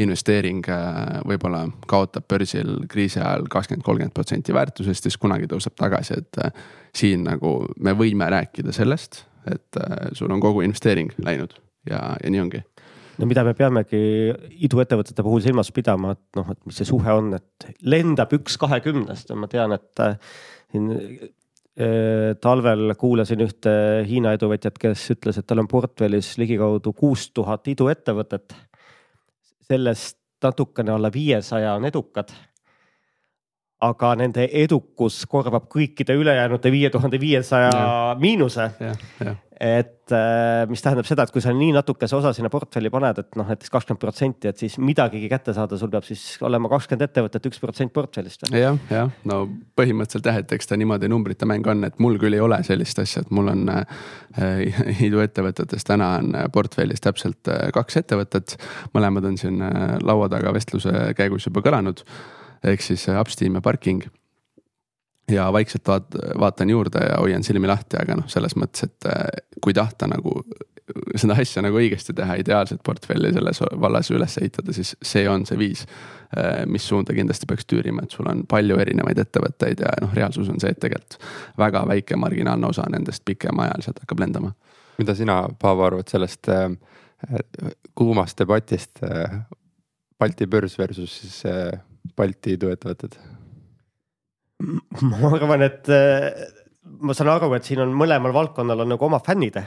investeering 0.00 0.64
äh, 0.72 1.20
võib-olla 1.28 1.64
kaotab 1.90 2.28
börsil 2.30 2.84
kriisi 2.90 3.20
ajal 3.20 3.48
kakskümmend, 3.52 3.84
kolmkümmend 3.84 4.14
protsenti 4.16 4.54
väärtusest, 4.56 5.06
siis 5.06 5.18
kunagi 5.20 5.48
tõuseb 5.50 5.76
tagasi, 5.78 6.20
et 6.22 6.40
äh, 6.44 6.68
siin 6.96 7.26
nagu 7.28 7.58
me 7.80 7.94
võime 7.98 8.30
rääkida 8.32 8.72
sellest, 8.76 9.24
et 9.50 9.80
äh, 9.80 10.08
sul 10.16 10.32
on 10.32 10.40
kogu 10.40 10.64
investeering 10.66 11.12
läinud. 11.24 11.58
Ja, 11.88 12.14
ja 12.20 12.30
nii 12.32 12.42
ongi 12.42 12.58
no 13.20 13.28
mida 13.28 13.44
me 13.44 13.52
peamegi 13.56 14.00
iduettevõtete 14.66 15.24
puhul 15.26 15.42
silmas 15.44 15.70
pidama, 15.76 16.14
et 16.16 16.38
noh, 16.38 16.48
et 16.52 16.60
mis 16.66 16.80
see 16.80 16.88
suhe 16.88 17.16
on, 17.16 17.34
et 17.36 17.68
lendab 17.84 18.32
üks 18.38 18.56
kahekümnest 18.60 19.32
ja 19.32 19.36
ma 19.38 19.50
tean, 19.50 19.76
et 19.76 20.02
äh, 20.04 20.16
siin 20.72 20.88
äh, 20.94 22.32
talvel 22.40 22.94
kuulasin 22.98 23.44
ühte 23.44 23.72
Hiina 24.08 24.34
iduvõtjat, 24.36 24.78
kes 24.80 25.04
ütles, 25.16 25.40
et 25.40 25.48
tal 25.48 25.62
on 25.62 25.68
portfellis 25.70 26.34
ligikaudu 26.40 26.94
kuus 26.96 27.28
tuhat 27.36 27.68
iduettevõtet. 27.72 28.56
sellest 29.70 30.18
natukene 30.42 30.90
alla 30.90 31.10
viiesaja 31.12 31.76
on 31.76 31.84
edukad 31.84 32.32
aga 33.80 34.14
nende 34.20 34.48
edukus 34.62 35.22
korvab 35.30 35.68
kõikide 35.72 36.16
ülejäänute 36.20 36.72
viie 36.72 36.90
tuhande 36.92 37.20
viiesaja 37.20 37.70
miinuse. 38.20 38.70
et 39.60 40.12
äh, 40.16 40.66
mis 40.68 40.80
tähendab 40.80 41.04
seda, 41.04 41.26
et 41.26 41.32
kui 41.34 41.42
sa 41.44 41.52
nii 41.52 41.74
natukese 41.76 42.16
osa 42.16 42.30
sinna 42.32 42.48
portfelli 42.52 42.88
paned, 42.92 43.18
et 43.20 43.36
noh, 43.36 43.44
näiteks 43.44 43.72
kakskümmend 43.72 44.00
protsenti, 44.00 44.48
et 44.48 44.56
siis 44.56 44.78
midagigi 44.80 45.28
kätte 45.28 45.52
saada, 45.52 45.76
sul 45.76 45.90
peab 45.92 46.06
siis 46.06 46.22
olema 46.44 46.70
kakskümmend 46.72 47.04
ettevõtet, 47.04 47.48
üks 47.50 47.60
protsent 47.60 47.92
portfellist. 47.92 48.48
jah, 48.56 48.80
jah, 48.88 49.12
no 49.28 49.42
põhimõtteliselt 49.76 50.30
jah, 50.32 50.40
et 50.40 50.56
eks 50.56 50.72
ta 50.72 50.80
niimoodi 50.80 51.12
numbrite 51.12 51.48
mäng 51.48 51.68
on, 51.68 51.84
et 51.88 52.00
mul 52.00 52.16
küll 52.20 52.36
ei 52.36 52.40
ole 52.40 52.62
sellist 52.64 53.04
asja, 53.04 53.20
et 53.24 53.36
mul 53.36 53.52
on 53.52 53.68
äh, 53.74 54.82
iduettevõtetest 55.08 55.92
täna 55.92 56.14
on 56.22 56.36
portfellis 56.52 57.04
täpselt 57.04 57.52
äh, 57.52 57.68
kaks 57.76 58.00
ettevõtet. 58.00 58.56
mõlemad 58.96 59.28
on 59.28 59.40
siin 59.40 59.60
äh, 59.60 59.96
laua 60.00 60.32
taga 60.32 60.56
vestluse 60.56 61.12
käigus 61.20 61.48
juba 61.52 61.64
kõlanud 61.68 62.04
ehk 62.64 62.82
siis 62.84 63.06
upstream 63.20 63.58
ja 63.58 63.60
parking. 63.60 64.02
ja 65.30 65.52
vaikselt 65.52 65.88
vaat-, 65.88 66.16
vaatan 66.38 66.70
juurde 66.70 66.98
ja 66.98 67.20
hoian 67.20 67.44
silmi 67.46 67.68
lahti, 67.70 67.96
aga 68.00 68.16
noh, 68.18 68.26
selles 68.28 68.56
mõttes, 68.58 68.88
et 68.88 69.06
äh, 69.06 69.28
kui 69.62 69.74
tahta 69.74 70.08
nagu 70.10 70.42
seda 71.14 71.36
asja 71.38 71.62
nagu 71.62 71.78
õigesti 71.78 72.16
teha, 72.18 72.34
ideaalset 72.42 72.80
portfelli 72.82 73.30
selles 73.32 73.60
vallas 73.62 74.10
üles 74.10 74.34
ehitada, 74.40 74.74
siis 74.74 74.96
see 75.02 75.28
on 75.30 75.46
see 75.46 75.58
viis. 75.58 75.84
Äh, 76.34 76.64
mis 76.66 76.88
suunda 76.88 77.14
kindlasti 77.14 77.46
peaks 77.46 77.68
tüürima, 77.70 78.02
et 78.02 78.10
sul 78.10 78.26
on 78.30 78.42
palju 78.50 78.78
erinevaid 78.82 79.22
ettevõtteid 79.22 79.84
ja 79.86 79.94
noh, 80.02 80.10
reaalsus 80.14 80.50
on 80.50 80.58
see, 80.62 80.74
et 80.74 80.82
tegelikult 80.82 81.20
väga 81.58 81.84
väike 81.94 82.18
marginaalne 82.18 82.66
osa 82.66 82.88
nendest 82.90 83.24
pikemaajaliselt 83.26 84.02
hakkab 84.02 84.26
lendama 84.26 84.52
mida 85.00 85.14
sina, 85.16 85.44
Paavo, 85.58 85.86
arvad 85.88 86.10
sellest 86.12 86.48
äh, 86.52 86.68
kuumast 87.96 88.38
debatist 88.40 89.02
äh, 89.06 89.40
Balti 90.20 90.46
börs 90.50 90.76
versus 90.78 91.14
siis 91.22 91.38
äh, 91.48 91.72
Balti 92.16 92.56
iduettevõtted? 92.56 93.16
ma 95.10 95.30
arvan, 95.34 95.64
et 95.66 95.88
äh, 95.94 96.28
ma 97.00 97.16
saan 97.16 97.32
aru, 97.32 97.52
et 97.56 97.66
siin 97.66 97.82
on 97.84 97.94
mõlemal 97.96 98.34
valdkonnal 98.36 98.84
on 98.84 98.94
nagu 98.94 99.08
oma 99.08 99.20
fännid 99.24 99.58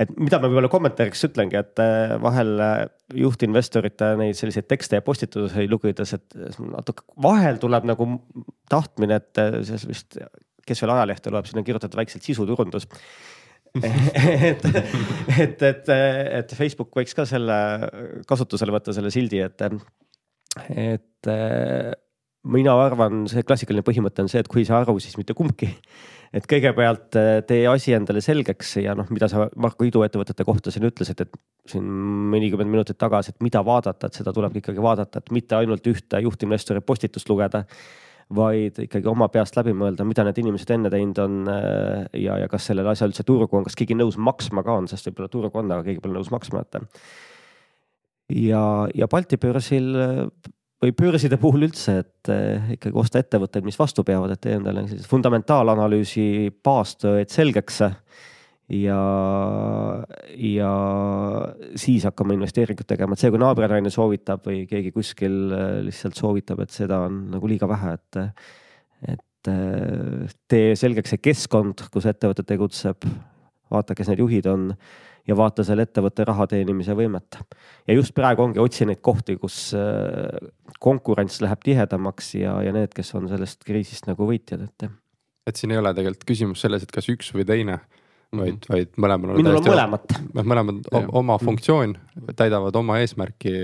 et 0.00 0.12
mida 0.16 0.38
ma 0.40 0.48
võib-olla 0.48 0.70
kommentaariks 0.72 1.26
ütlengi, 1.28 1.58
et 1.60 1.80
äh, 1.82 2.14
vahel 2.22 2.54
äh, 2.64 2.76
juhtinvestorite 3.20 4.14
neid 4.20 4.38
selliseid 4.38 4.68
tekste 4.70 5.00
ja 5.00 5.04
postitusi 5.04 5.66
lugedes, 5.68 6.14
et 6.16 6.38
natuke 6.60 7.04
vahel 7.20 7.60
tuleb 7.60 7.88
nagu 7.90 8.06
tahtmine, 8.72 9.20
et 9.20 9.42
selles 9.66 9.88
vist, 9.88 10.20
kes 10.66 10.84
veel 10.84 10.94
ajalehte 10.94 11.32
loeb, 11.32 11.48
siin 11.48 11.60
on 11.60 11.66
kirjutatud 11.66 12.00
väikselt 12.00 12.24
sisuturundus 12.24 12.88
et, 14.50 14.64
et, 15.38 15.60
et, 15.62 15.90
et 15.94 16.54
Facebook 16.58 16.96
võiks 16.96 17.14
ka 17.14 17.22
selle 17.28 17.56
kasutusele 18.26 18.74
võtta, 18.74 18.94
selle 18.96 19.12
sildi, 19.14 19.38
et, 19.44 19.62
et 20.74 21.28
mina 22.48 22.72
arvan, 22.86 23.26
see 23.28 23.44
klassikaline 23.44 23.84
põhimõte 23.84 24.24
on 24.24 24.30
see, 24.32 24.40
et 24.40 24.48
kui 24.48 24.64
saa 24.64 24.80
aru, 24.84 24.96
siis 25.02 25.18
mitte 25.20 25.36
kumbki. 25.36 25.68
et 26.32 26.46
kõigepealt 26.46 27.16
äh, 27.18 27.40
tee 27.46 27.64
asi 27.66 27.92
endale 27.96 28.20
selgeks 28.22 28.76
ja 28.84 28.94
noh, 28.94 29.08
mida 29.10 29.26
sa 29.28 29.48
Marko 29.58 29.84
iduettevõtete 29.84 30.44
kohta 30.46 30.70
siin 30.70 30.86
ütlesid, 30.86 31.20
et 31.24 31.32
siin 31.68 31.88
mõnikümmend 32.30 32.70
minutit 32.70 32.98
tagasi, 32.98 33.34
et 33.34 33.42
mida 33.42 33.64
vaadata, 33.66 34.06
et 34.06 34.20
seda 34.20 34.32
tulebki 34.32 34.62
ikkagi 34.62 34.82
vaadata, 34.82 35.20
et 35.20 35.32
mitte 35.34 35.58
ainult 35.58 35.86
ühte 35.90 36.22
juhtinvestori 36.22 36.84
postitust 36.86 37.28
lugeda 37.28 37.64
vaid 38.30 38.78
ikkagi 38.78 39.10
oma 39.10 39.26
peast 39.28 39.58
läbi 39.58 39.74
mõelda, 39.74 40.06
mida 40.06 40.22
need 40.24 40.38
inimesed 40.38 40.70
enne 40.70 40.92
teinud 40.92 41.18
on 41.18 41.40
äh, 41.50 42.06
ja, 42.22 42.38
ja 42.44 42.48
kas 42.48 42.70
sellel 42.70 42.88
asjal 42.92 43.10
üldse 43.10 43.26
turgu 43.26 43.58
on, 43.58 43.66
kas 43.66 43.76
keegi 43.76 43.98
nõus 43.98 44.16
maksma 44.16 44.62
ka 44.64 44.78
on, 44.80 44.86
sest 44.88 45.10
võib-olla 45.10 45.32
turg 45.32 45.58
on, 45.58 45.74
aga 45.74 45.84
keegi 45.88 46.00
pole 46.04 46.16
nõus 46.16 46.30
maksma, 46.32 46.62
et. 46.62 46.80
Ja, 48.30 48.64
ja 48.94 49.08
Balti 49.10 49.38
börsil 49.40 49.92
või 50.80 50.94
börside 50.96 51.36
puhul 51.40 51.66
üldse, 51.68 51.98
et 52.02 52.30
eh, 52.32 52.74
ikkagi 52.76 52.96
osta 52.96 53.20
ettevõtteid, 53.20 53.66
mis 53.66 53.78
vastu 53.78 54.04
peavad, 54.06 54.32
et 54.32 54.40
tee 54.40 54.56
endale 54.56 54.86
sellise 54.88 55.08
fundamentaalanalüüsi 55.10 56.26
baastööd 56.64 57.32
selgeks. 57.32 57.82
ja, 58.70 59.00
ja 60.40 60.72
siis 61.74 62.06
hakkama 62.08 62.36
investeeringut 62.36 62.88
tegema, 62.88 63.16
et 63.16 63.22
see, 63.22 63.32
kui 63.32 63.42
naabrinaine 63.42 63.92
soovitab 63.92 64.46
või 64.46 64.62
keegi 64.70 64.92
kuskil 64.94 65.36
eh, 65.52 65.80
lihtsalt 65.88 66.16
soovitab, 66.16 66.64
et 66.64 66.72
seda 66.72 67.02
on 67.08 67.26
nagu 67.34 67.50
liiga 67.50 67.68
vähe, 67.68 67.98
et. 67.98 68.22
et 69.16 69.52
eh, 69.52 70.32
tee 70.48 70.72
selgeks 70.76 71.12
see 71.14 71.20
keskkond, 71.30 71.86
kus 71.92 72.08
ettevõte 72.08 72.44
tegutseb, 72.44 73.04
vaata, 73.70 73.94
kes 73.96 74.10
need 74.10 74.24
juhid 74.24 74.48
on 74.50 74.70
ja 75.30 75.36
vaata 75.38 75.64
selle 75.66 75.86
ettevõtte 75.86 76.26
raha 76.28 76.46
teenimise 76.50 76.96
võimet. 76.98 77.38
ja 77.86 77.96
just 77.96 78.14
praegu 78.16 78.48
ongi, 78.48 78.60
otsi 78.62 78.88
neid 78.88 79.02
kohti, 79.04 79.36
kus 79.40 79.70
äh, 79.78 80.50
konkurents 80.82 81.40
läheb 81.44 81.62
tihedamaks 81.64 82.34
ja, 82.40 82.58
ja 82.66 82.74
need, 82.74 82.92
kes 82.96 83.14
on 83.18 83.30
sellest 83.30 83.64
kriisist 83.66 84.10
nagu 84.10 84.26
võitjad, 84.28 84.66
et. 84.66 84.90
et 85.50 85.60
siin 85.60 85.74
ei 85.74 85.80
ole 85.80 85.94
tegelikult 85.96 86.28
küsimus 86.28 86.66
selles, 86.66 86.84
et 86.86 86.94
kas 86.94 87.08
üks 87.12 87.32
või 87.36 87.46
teine, 87.48 87.80
vaid 88.34 88.58
-hmm. 88.58 88.68
vaid 88.74 89.00
mõlemal 89.00 89.34
on. 89.34 89.42
minul 89.42 89.60
on 89.62 89.70
mõlemat. 89.70 90.20
mõlemad 90.42 90.92
oma 91.22 91.38
funktsioon, 91.42 91.96
täidavad 92.36 92.76
oma 92.82 93.00
eesmärki 93.02 93.56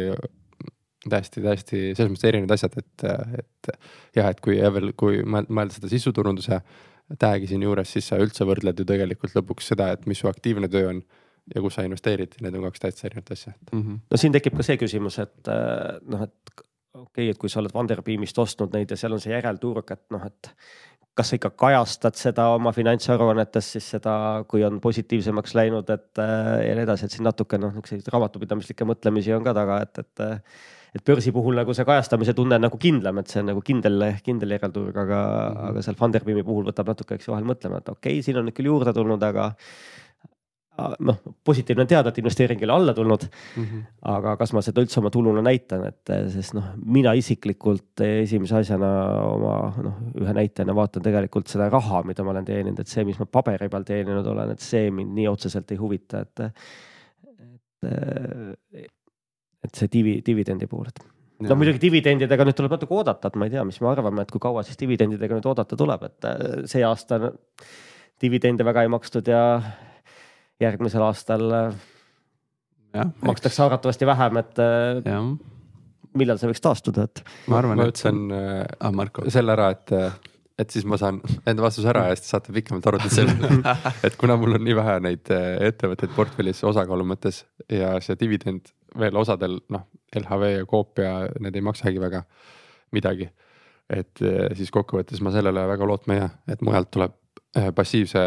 täiesti, 1.11 1.43
täiesti 1.43 1.79
selles 1.95 2.11
mõttes 2.13 2.29
erinevad 2.29 2.57
asjad, 2.57 2.77
et, 2.81 3.07
et 3.39 3.71
jah, 4.17 4.31
et 4.31 4.41
kui 4.43 4.59
Evel, 4.59 4.93
kui 4.99 5.23
mõelda 5.23 5.75
seda 5.77 5.91
sisuturunduse 5.91 6.61
tag'i 7.21 7.47
siin 7.47 7.63
juures, 7.63 7.93
siis 7.93 8.09
sa 8.11 8.19
üldse 8.19 8.47
võrdled 8.49 8.81
ju 8.81 8.87
tegelikult 8.89 9.37
lõpuks 9.37 9.71
seda, 9.73 9.93
et 9.95 10.07
mis 10.11 10.19
su 10.19 10.31
aktiivne 10.31 10.71
töö 10.73 10.91
on 10.91 11.03
ja 11.55 11.63
kus 11.63 11.79
sa 11.79 11.85
investeerid, 11.87 12.39
need 12.43 12.59
on 12.59 12.67
kaks 12.69 12.83
täitsa 12.83 13.07
erinevat 13.09 13.33
asja 13.37 13.53
mm. 13.73 13.83
-hmm. 13.83 14.01
no 14.11 14.21
siin 14.21 14.35
tekib 14.35 14.57
ka 14.57 14.67
see 14.67 14.79
küsimus, 14.81 15.19
et 15.23 15.53
äh, 15.53 16.01
noh, 16.07 16.27
et 16.27 16.53
okei 16.95 17.05
okay,, 17.05 17.31
et 17.31 17.39
kui 17.39 17.53
sa 17.53 17.61
oled 17.61 17.73
Funderbeamist 17.73 18.39
ostnud 18.39 18.75
neid 18.75 18.91
ja 18.91 18.97
seal 18.97 19.17
on 19.17 19.23
see 19.23 19.35
järelturg, 19.35 19.91
et 19.93 20.05
noh, 20.11 20.27
et 20.27 20.53
kas 21.17 21.31
sa 21.31 21.39
ikka 21.39 21.51
kajastad 21.57 22.17
seda 22.19 22.51
oma 22.53 22.73
finantsaruannetes 22.77 23.73
siis 23.77 23.91
seda, 23.97 24.45
kui 24.49 24.65
on 24.65 24.81
positiivsemaks 24.85 25.55
läinud, 25.57 25.91
et 25.91 26.21
äh, 26.21 26.69
ja 26.69 26.75
nii 26.77 26.85
edasi, 26.85 27.07
et 27.07 27.17
siin 27.17 27.25
natuke 27.25 27.59
noh, 27.59 27.73
niisuguseid 27.73 28.11
raamatupidamislikke 28.13 28.89
mõtlemisi 28.89 29.33
on 29.37 29.47
ka 29.47 29.55
taga, 29.57 29.81
et, 29.87 30.03
et 30.05 30.27
et 30.97 31.05
börsi 31.05 31.33
puhul 31.33 31.59
nagu 31.59 31.75
see 31.77 31.85
kajastamise 31.85 32.33
tunne 32.37 32.57
on 32.57 32.63
nagu 32.65 32.79
kindlam, 32.81 33.19
et 33.21 33.29
see 33.29 33.43
on 33.43 33.51
nagu 33.51 33.61
kindel, 33.65 34.07
kindel 34.25 34.55
järelturg, 34.55 34.97
aga 34.97 35.19
mm, 35.19 35.57
-hmm. 35.57 35.69
aga 35.71 35.83
seal 35.85 35.99
Funderbeami 35.99 36.45
puhul 36.47 36.65
võtab 36.71 36.89
natuke, 36.93 37.19
eks 37.19 37.29
ju, 37.29 37.35
vahel 37.35 37.49
mõtlema, 37.49 37.83
et 37.83 37.89
okei 37.93 38.15
okay,, 38.15 38.23
siin 38.25 38.39
on 38.41 38.49
nüüd 38.49 38.57
küll 38.57 38.71
juurde 38.71 38.95
tulnud, 38.97 39.23
aga 39.23 39.51
noh, 40.77 41.21
positiivne 41.45 41.85
on 41.85 41.91
teada, 41.91 42.11
et 42.13 42.19
investeering 42.21 42.61
ei 42.61 42.67
ole 42.69 42.75
alla 42.75 42.95
tulnud 42.95 43.27
mm. 43.29 43.65
-hmm. 43.65 43.85
aga 44.13 44.37
kas 44.41 44.53
ma 44.57 44.63
seda 44.65 44.85
üldse 44.85 45.01
oma 45.01 45.11
tuluna 45.11 45.43
näitan, 45.45 45.87
et 45.89 46.13
sest 46.33 46.55
noh, 46.59 46.69
mina 46.85 47.15
isiklikult 47.17 48.05
esimese 48.07 48.59
asjana 48.61 48.91
oma 49.31 49.57
noh, 49.83 49.97
ühe 50.21 50.37
näitena 50.37 50.75
vaatan 50.75 51.03
tegelikult 51.03 51.49
seda 51.53 51.71
raha, 51.73 52.03
mida 52.03 52.25
ma 52.25 52.35
olen 52.35 52.45
teeninud, 52.45 52.81
et 52.81 52.93
see, 52.93 53.05
mis 53.05 53.19
ma 53.19 53.27
paberi 53.27 53.69
peal 53.73 53.89
teeninud 53.89 54.27
olen, 54.35 54.53
et 54.57 54.61
see 54.61 54.91
mind 54.91 55.17
nii 55.17 55.29
otseselt 55.33 55.73
ei 55.73 55.81
huvita, 55.81 56.21
et. 56.27 56.41
et, 57.87 58.93
et 59.67 59.75
see 59.75 59.89
divi, 59.93 60.21
dividendi 60.27 60.67
pool, 60.71 60.87
et 60.89 61.03
no 61.45 61.57
muidugi 61.59 61.81
dividendidega 61.83 62.47
nüüd 62.47 62.57
tuleb 62.57 62.77
natuke 62.77 62.95
oodata, 62.97 63.29
et 63.29 63.37
ma 63.37 63.49
ei 63.49 63.53
tea, 63.53 63.65
mis 63.69 63.81
me 63.83 63.91
arvame, 63.91 64.25
et 64.25 64.31
kui 64.33 64.41
kaua 64.43 64.63
siis 64.67 64.79
dividendidega 64.81 65.37
nüüd 65.37 65.49
oodata 65.51 65.77
tuleb, 65.77 66.07
et 66.09 66.29
see 66.71 66.85
aasta 66.87 67.21
dividende 68.23 68.65
väga 68.65 68.87
ei 68.87 68.93
makstud 68.93 69.29
ja 69.29 69.43
järgmisel 70.63 71.05
aastal 71.07 71.51
äh, 71.53 71.75
ja, 72.95 73.05
makstakse 73.27 73.63
arvatavasti 73.67 74.07
vähem, 74.09 74.41
et 74.41 74.63
äh, 74.63 75.03
ja. 75.05 75.21
millal 76.17 76.41
see 76.41 76.51
võiks 76.51 76.65
taastuda, 76.65 77.07
et. 77.11 77.23
ma 77.51 77.61
arvan, 77.61 77.85
et 77.87 78.01
see 78.01 78.13
on 78.13 78.33
äh, 78.37 78.65
ah, 78.81 79.21
selle 79.33 79.57
ära, 79.57 79.69
et, 79.77 79.93
et 80.63 80.73
siis 80.73 80.87
ma 80.89 80.99
saan 81.01 81.21
enda 81.45 81.67
vastuse 81.67 81.91
ära 81.93 82.07
ja 82.11 82.17
siis 82.19 82.33
saate 82.33 82.55
pikemalt 82.57 82.89
arutada 82.89 83.13
selle 83.13 83.61
et 84.07 84.17
kuna 84.21 84.39
mul 84.41 84.59
on 84.59 84.65
nii 84.65 84.79
vähe 84.79 84.99
neid 85.05 85.33
ettevõtteid 85.71 86.17
portfellis 86.17 86.65
osakaalu 86.65 87.09
mõttes 87.13 87.45
ja 87.73 87.97
see 88.05 88.19
dividend 88.21 88.73
veel 88.97 89.19
osadel 89.21 89.61
noh, 89.73 89.85
LHV 90.17 90.55
ja 90.55 90.69
Coop 90.71 91.05
ja 91.05 91.19
need 91.43 91.59
ei 91.59 91.67
maksagi 91.67 92.01
väga 92.01 92.25
midagi. 92.97 93.29
et 93.93 94.19
siis 94.57 94.71
kokkuvõttes 94.73 95.21
ma 95.23 95.31
sellele 95.35 95.67
väga 95.69 95.87
lootma 95.87 96.15
ei 96.15 96.21
jää, 96.23 96.31
et 96.55 96.63
mujalt 96.65 96.89
tuleb 96.95 97.13
passiivse 97.75 98.23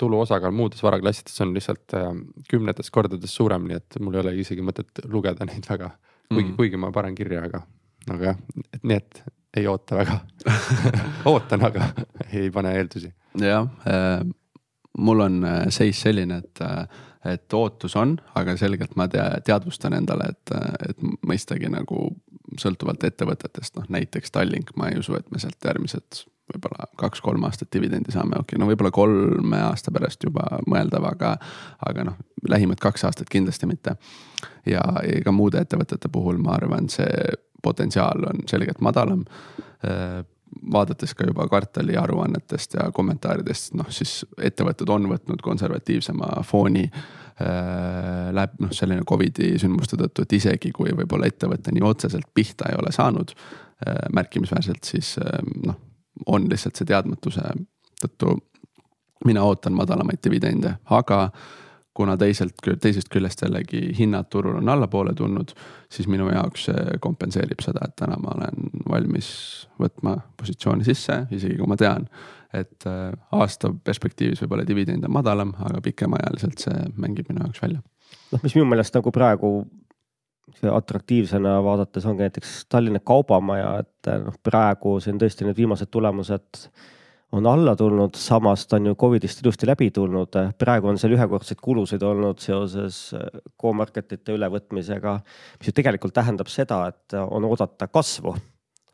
tulu 0.00 0.20
osakaal 0.20 0.54
muudes 0.54 0.82
varaklassides 0.82 1.40
on 1.44 1.54
lihtsalt 1.54 1.94
äh, 1.98 2.08
kümnetes 2.50 2.90
kordades 2.90 3.34
suurem, 3.36 3.68
nii 3.68 3.76
et 3.80 4.00
mul 4.00 4.16
ei 4.16 4.22
ole 4.24 4.34
isegi 4.40 4.64
mõtet 4.64 5.04
lugeda 5.12 5.46
neid 5.48 5.68
väga. 5.68 5.90
kuigi 6.30 6.48
mm., 6.48 6.56
kuigi 6.56 6.80
ma 6.80 6.92
panen 6.94 7.14
kirja, 7.18 7.44
aga, 7.48 7.62
aga 8.08 8.30
jah, 8.30 8.42
et 8.72 8.82
nii, 8.86 8.96
et 8.96 9.22
ei 9.60 9.66
oota 9.66 9.98
väga 9.98 10.18
ootan, 11.32 11.66
aga 11.66 11.90
ei 12.32 12.50
pane 12.54 12.74
eeldusi. 12.78 13.12
jah 13.40 13.68
äh,, 13.90 14.24
mul 14.98 15.26
on 15.26 15.44
äh, 15.44 15.62
seis 15.74 16.00
selline, 16.06 16.42
et 16.44 16.64
äh, 16.64 16.84
et 17.24 17.52
ootus 17.52 17.92
on, 18.00 18.14
aga 18.34 18.54
selgelt 18.56 18.94
ma 18.96 19.04
tea, 19.12 19.26
teadvustan 19.44 19.92
endale, 19.92 20.30
et, 20.32 20.52
et 20.88 21.02
mõistagi 21.28 21.68
nagu 21.68 22.06
sõltuvalt 22.58 23.04
ettevõtetest, 23.04 23.76
noh 23.76 23.90
näiteks 23.92 24.32
Tallink, 24.32 24.72
ma 24.80 24.88
ei 24.88 24.96
usu, 25.02 25.18
et 25.18 25.28
me 25.28 25.42
sealt 25.42 25.68
järgmised 25.68 26.22
võib-olla 26.52 26.88
kaks-kolm 27.00 27.44
aastat 27.48 27.70
dividendi 27.74 28.12
saame, 28.14 28.38
okei 28.38 28.56
okay,, 28.56 28.62
no 28.62 28.70
võib-olla 28.70 28.92
kolme 28.94 29.62
aasta 29.68 29.92
pärast 29.94 30.24
juba 30.26 30.46
mõeldav, 30.70 31.06
aga, 31.12 31.36
aga 31.88 32.08
noh, 32.10 32.18
lähimad 32.48 32.80
kaks 32.82 33.06
aastat 33.08 33.30
kindlasti 33.32 33.68
mitte. 33.70 33.96
ja 34.66 34.82
ka 35.24 35.32
muude 35.32 35.62
ettevõtete 35.62 36.10
puhul 36.12 36.38
ma 36.42 36.56
arvan, 36.58 36.88
see 36.92 37.32
potentsiaal 37.62 38.24
on 38.30 38.44
selgelt 38.48 38.80
madalam 38.80 39.24
vaadates 40.72 41.14
ka 41.14 41.26
juba 41.26 41.46
kvartali 41.48 41.96
aruannetest 41.96 42.74
ja 42.74 42.90
kommentaaridest, 42.94 43.74
noh 43.78 43.88
siis 43.94 44.20
ettevõtted 44.42 44.90
on 44.90 45.08
võtnud 45.10 45.42
konservatiivsema 45.44 46.40
fooni 46.46 46.86
äh,. 46.90 48.30
Läheb 48.36 48.58
noh, 48.60 48.72
selline 48.76 49.00
Covidi 49.08 49.54
sündmuste 49.58 49.96
tõttu, 49.96 50.26
et 50.26 50.32
isegi 50.36 50.74
kui 50.76 50.90
võib-olla 50.92 51.30
ettevõte 51.30 51.72
nii 51.72 51.86
otseselt 51.88 52.28
pihta 52.36 52.68
ei 52.68 52.76
ole 52.76 52.92
saanud 52.92 53.32
äh, 53.32 54.02
märkimisväärselt, 54.12 54.84
siis 54.84 55.14
äh, 55.22 55.38
noh 55.64 55.78
on 56.26 56.48
lihtsalt 56.50 56.76
see 56.76 56.88
teadmatuse 56.88 57.42
tõttu. 58.00 58.38
mina 59.24 59.42
ootan 59.44 59.74
madalamaid 59.76 60.18
dividende, 60.24 60.78
aga 60.90 61.30
kuna 61.94 62.16
teiselt, 62.16 62.54
teisest 62.80 63.10
küljest 63.12 63.42
jällegi 63.42 63.90
hinnad 63.98 64.30
turul 64.32 64.56
on 64.56 64.68
allapoole 64.68 65.12
tulnud, 65.14 65.52
siis 65.92 66.08
minu 66.08 66.30
jaoks 66.32 66.64
see 66.70 66.98
kompenseerib 67.04 67.60
seda, 67.60 67.84
et 67.84 67.96
täna 68.00 68.16
ma 68.22 68.32
olen 68.36 68.70
valmis 68.88 69.30
võtma 69.80 70.16
positsiooni 70.40 70.86
sisse, 70.86 71.18
isegi 71.30 71.58
kui 71.58 71.68
ma 71.68 71.76
tean, 71.76 72.06
et 72.56 72.86
äh, 72.88 73.10
aasta 73.36 73.72
perspektiivis 73.84 74.40
võib-olla 74.40 74.64
dividend 74.66 75.04
on 75.04 75.12
madalam, 75.18 75.52
aga 75.58 75.82
pikemaajaliselt 75.84 76.64
see 76.64 76.78
mängib 76.96 77.28
minu 77.28 77.44
jaoks 77.44 77.62
välja. 77.62 77.82
noh, 78.32 78.42
mis 78.42 78.56
minu 78.56 78.70
meelest 78.70 78.96
nagu 78.96 79.12
praegu 79.12 79.52
atraktiivsena 80.72 81.58
vaadates 81.64 82.06
ongi 82.06 82.26
näiteks 82.26 82.64
Tallinna 82.68 83.00
Kaubamaja, 83.04 83.78
et 83.84 84.10
noh, 84.24 84.36
praegu 84.42 84.98
siin 85.00 85.18
tõesti 85.20 85.46
need 85.46 85.58
viimased 85.58 85.90
tulemused 85.90 86.66
on 87.32 87.46
alla 87.46 87.76
tulnud, 87.78 88.14
samas 88.18 88.66
ta 88.66 88.76
on 88.76 88.90
ju 88.90 88.94
Covidist 88.98 89.42
ilusti 89.42 89.66
läbi 89.66 89.90
tulnud. 89.94 90.34
praegu 90.58 90.88
on 90.90 90.98
seal 90.98 91.14
ühekordseid 91.14 91.60
kulusid 91.62 92.02
olnud 92.02 92.42
seoses 92.42 93.14
Go-Marketite 93.60 94.34
ülevõtmisega, 94.34 95.18
mis 95.58 95.70
ju 95.70 95.76
tegelikult 95.76 96.14
tähendab 96.14 96.50
seda, 96.50 96.86
et 96.90 97.14
on 97.20 97.46
oodata 97.46 97.86
kasvu 97.88 98.34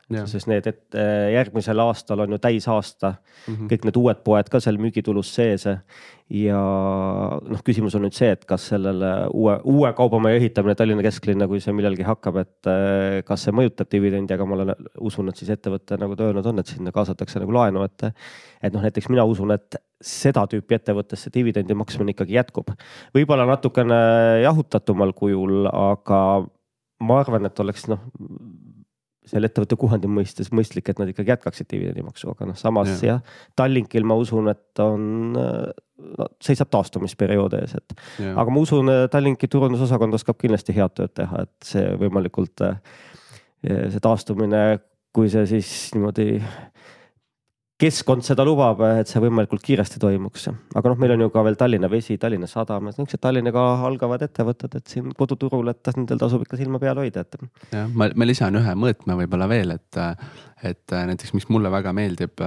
sest 0.07 0.47
need, 0.47 0.67
et 0.71 0.95
äh, 0.95 1.33
järgmisel 1.35 1.81
aastal 1.83 2.21
on 2.23 2.37
ju 2.37 2.39
täisaasta 2.39 3.15
mm, 3.17 3.55
-hmm. 3.55 3.71
kõik 3.73 3.87
need 3.89 3.97
uued 3.99 4.21
poed 4.25 4.51
ka 4.51 4.61
seal 4.63 4.79
müügitulus 4.79 5.33
sees. 5.35 5.67
ja 6.31 6.59
noh, 6.59 7.63
küsimus 7.67 7.95
on 7.95 8.03
nüüd 8.03 8.15
see, 8.15 8.31
et 8.35 8.45
kas 8.45 8.69
sellele 8.69 9.29
uue, 9.35 9.59
uue 9.65 9.93
kaubamaja 9.93 10.39
ehitamine 10.39 10.75
Tallinna 10.75 11.03
kesklinna, 11.03 11.47
kui 11.47 11.61
see 11.61 11.75
millalgi 11.75 12.07
hakkab, 12.07 12.37
et 12.43 12.71
äh, 12.71 13.23
kas 13.27 13.47
see 13.47 13.55
mõjutab 13.55 13.91
dividendi, 13.91 14.35
aga 14.35 14.47
ma 14.47 14.55
olen, 14.55 14.75
usun, 15.01 15.29
et 15.29 15.37
siis 15.37 15.51
ettevõte 15.51 15.99
nagu 15.99 16.17
ta 16.17 16.27
öelnud 16.27 16.47
on, 16.47 16.59
et 16.59 16.67
sinna 16.67 16.93
kaasatakse 16.93 17.43
nagu 17.43 17.53
laenu, 17.53 17.83
et. 17.83 18.11
et 18.63 18.73
noh, 18.75 18.83
näiteks 18.83 19.09
mina 19.11 19.25
usun, 19.25 19.51
et 19.55 19.77
seda 20.03 20.47
tüüpi 20.51 20.75
ettevõttesse 20.75 21.31
dividendi 21.35 21.75
maksmine 21.75 22.15
ikkagi 22.15 22.35
jätkub. 22.35 22.71
võib-olla 23.15 23.47
natukene 23.47 24.43
jahutatumal 24.43 25.13
kujul, 25.13 25.67
aga 25.67 26.47
ma 27.01 27.21
arvan, 27.21 27.47
et 27.47 27.61
oleks 27.61 27.87
noh 27.89 28.01
selle 29.27 29.51
ettevõtte 29.51 29.79
kuvandi 29.81 30.11
mõistes 30.11 30.53
mõistlik, 30.55 30.91
et 30.91 31.01
nad 31.01 31.11
ikkagi 31.11 31.33
jätkaksid 31.35 31.69
dividendimaksu, 31.73 32.31
aga 32.33 32.51
noh, 32.51 32.59
samas 32.59 32.93
ja. 33.03 33.17
jah, 33.17 33.37
Tallinkil 33.59 34.07
ma 34.07 34.19
usun, 34.21 34.51
et 34.53 34.83
on 34.83 35.35
no,, 35.35 36.29
seisab 36.43 36.71
taastumisperiood 36.75 37.57
ees, 37.61 37.77
et 37.79 37.97
aga 38.33 38.47
ma 38.53 38.63
usun, 38.63 38.93
Tallinki 39.13 39.51
turundusosakond 39.51 40.19
oskab 40.19 40.39
kindlasti 40.43 40.77
head 40.77 40.95
tööd 40.99 41.15
teha, 41.19 41.47
et 41.47 41.71
see 41.73 41.89
võimalikult 42.01 42.65
see 43.67 44.03
taastumine, 44.03 44.63
kui 45.17 45.31
see 45.33 45.47
siis 45.49 45.73
niimoodi 45.97 46.37
keskkond 47.81 48.25
seda 48.25 48.45
lubab, 48.47 48.81
et 49.03 49.11
see 49.11 49.21
võimalikult 49.21 49.61
kiiresti 49.65 50.01
toimuks. 50.01 50.49
aga 50.49 50.93
noh, 50.93 50.99
meil 51.01 51.13
on 51.17 51.27
ju 51.27 51.33
ka 51.35 51.43
veel 51.45 51.59
Tallinna 51.61 51.91
Vesi, 51.93 52.17
Tallinna 52.21 52.49
Sadam, 52.49 52.89
niisugused 52.89 53.21
Tallinnaga 53.21 53.65
algavad 53.89 54.25
ettevõtted, 54.25 54.79
et 54.79 54.95
siin 54.95 55.13
koduturul, 55.17 55.69
et 55.73 55.93
nendel 55.97 56.21
tasub 56.23 56.47
ikka 56.47 56.57
silma 56.61 56.81
peal 56.81 56.97
hoida, 57.03 57.27
et. 57.27 57.37
jah, 57.75 57.91
ma, 57.93 58.09
ma 58.17 58.29
lisan 58.29 58.57
ühe 58.57 58.77
mõõtme 58.81 59.19
võib-olla 59.21 59.49
veel, 59.53 59.77
et, 59.77 60.01
et 60.65 60.93
näiteks, 60.93 61.35
mis 61.37 61.49
mulle 61.53 61.71
väga 61.71 61.93
meeldib 61.93 62.41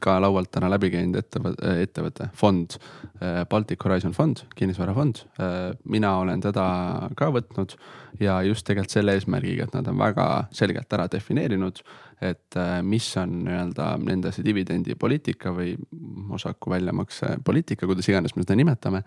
ka 0.00 0.14
laualt 0.24 0.48
täna 0.54 0.70
läbi 0.72 0.88
käinud 0.94 1.18
ettevõte, 1.20 1.74
ettevõte, 1.84 2.28
fond, 2.34 2.78
Baltic 3.50 3.84
Horizon 3.84 4.14
fond, 4.16 4.40
kinnisvarafond. 4.56 5.20
mina 5.84 6.14
olen 6.22 6.40
teda 6.40 6.64
ka 7.16 7.28
võtnud 7.34 7.76
ja 8.20 8.38
just 8.48 8.64
tegelikult 8.66 8.96
selle 8.96 9.18
eesmärgiga, 9.18 9.68
et 9.68 9.76
nad 9.76 9.92
on 9.92 10.00
väga 10.00 10.30
selgelt 10.56 10.96
ära 10.96 11.10
defineerinud 11.12 11.82
et 12.20 12.56
äh, 12.56 12.80
mis 12.84 13.06
on 13.16 13.38
nii-öelda 13.46 13.94
nende 14.04 14.32
see 14.34 14.44
dividendipoliitika 14.44 15.52
või 15.56 15.72
osaku 16.36 16.74
väljamakse 16.74 17.38
poliitika, 17.44 17.88
kuidas 17.88 18.08
iganes 18.10 18.36
me 18.36 18.44
seda 18.44 18.58
nimetame 18.60 19.02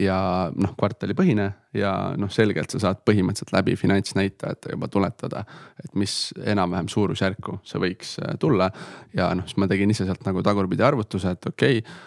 ja 0.00 0.18
noh, 0.56 0.72
kvartalipõhine 0.78 1.46
ja 1.76 1.92
noh, 2.18 2.30
selgelt 2.32 2.72
sa 2.72 2.80
saad 2.82 3.02
põhimõtteliselt 3.06 3.52
läbi 3.54 3.76
finantsnäitajate 3.78 4.74
juba 4.74 4.88
tuletada, 4.92 5.44
et 5.82 5.94
mis 5.98 6.14
enam-vähem 6.40 6.88
suurusjärku 6.90 7.60
see 7.68 7.82
võiks 7.82 8.16
äh, 8.22 8.34
tulla. 8.40 8.70
ja 9.16 9.30
noh, 9.36 9.46
siis 9.48 9.60
ma 9.60 9.68
tegin 9.70 9.92
ise 9.92 10.08
sealt 10.08 10.24
nagu 10.26 10.42
tagurpidi 10.46 10.86
arvutuse, 10.86 11.36
et 11.36 11.52
okei 11.52 11.82
okay,, 11.82 11.98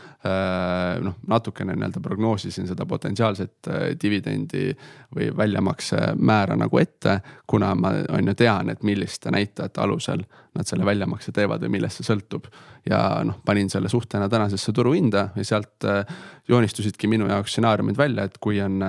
noh, 1.03 1.15
natukene 1.27 1.75
nii-öelda 1.75 1.99
prognoosisin 2.03 2.67
seda 2.67 2.85
potentsiaalset 2.87 3.67
äh, 3.67 3.81
dividendi 4.01 4.69
või 5.15 5.29
väljamakse 5.37 6.13
määra 6.15 6.55
nagu 6.59 6.79
ette. 6.79 7.19
kuna 7.47 7.73
ma 7.75 7.91
on 8.09 8.27
ju 8.27 8.33
tean, 8.33 8.69
et 8.69 8.83
milliste 8.83 9.31
näitajate 9.31 9.81
alusel 9.81 10.23
nad 10.55 10.69
selle 10.69 10.85
väljamakse 10.85 11.31
teevad 11.31 11.61
või 11.65 11.75
millest 11.77 11.99
see 11.99 12.07
sõltub. 12.07 12.47
ja 12.89 13.23
noh, 13.23 13.39
panin 13.45 13.69
selle 13.69 13.89
suhtena 13.89 14.29
tänasesse 14.29 14.71
turuhinda 14.71 15.29
ja 15.35 15.45
sealt 15.45 15.83
äh, 15.85 16.05
joonistusidki 16.47 17.07
minu 17.07 17.27
jaoks 17.27 17.51
stsenaariumid 17.51 17.97
välja, 17.97 18.23
et 18.23 18.37
kui 18.39 18.61
on 18.61 18.79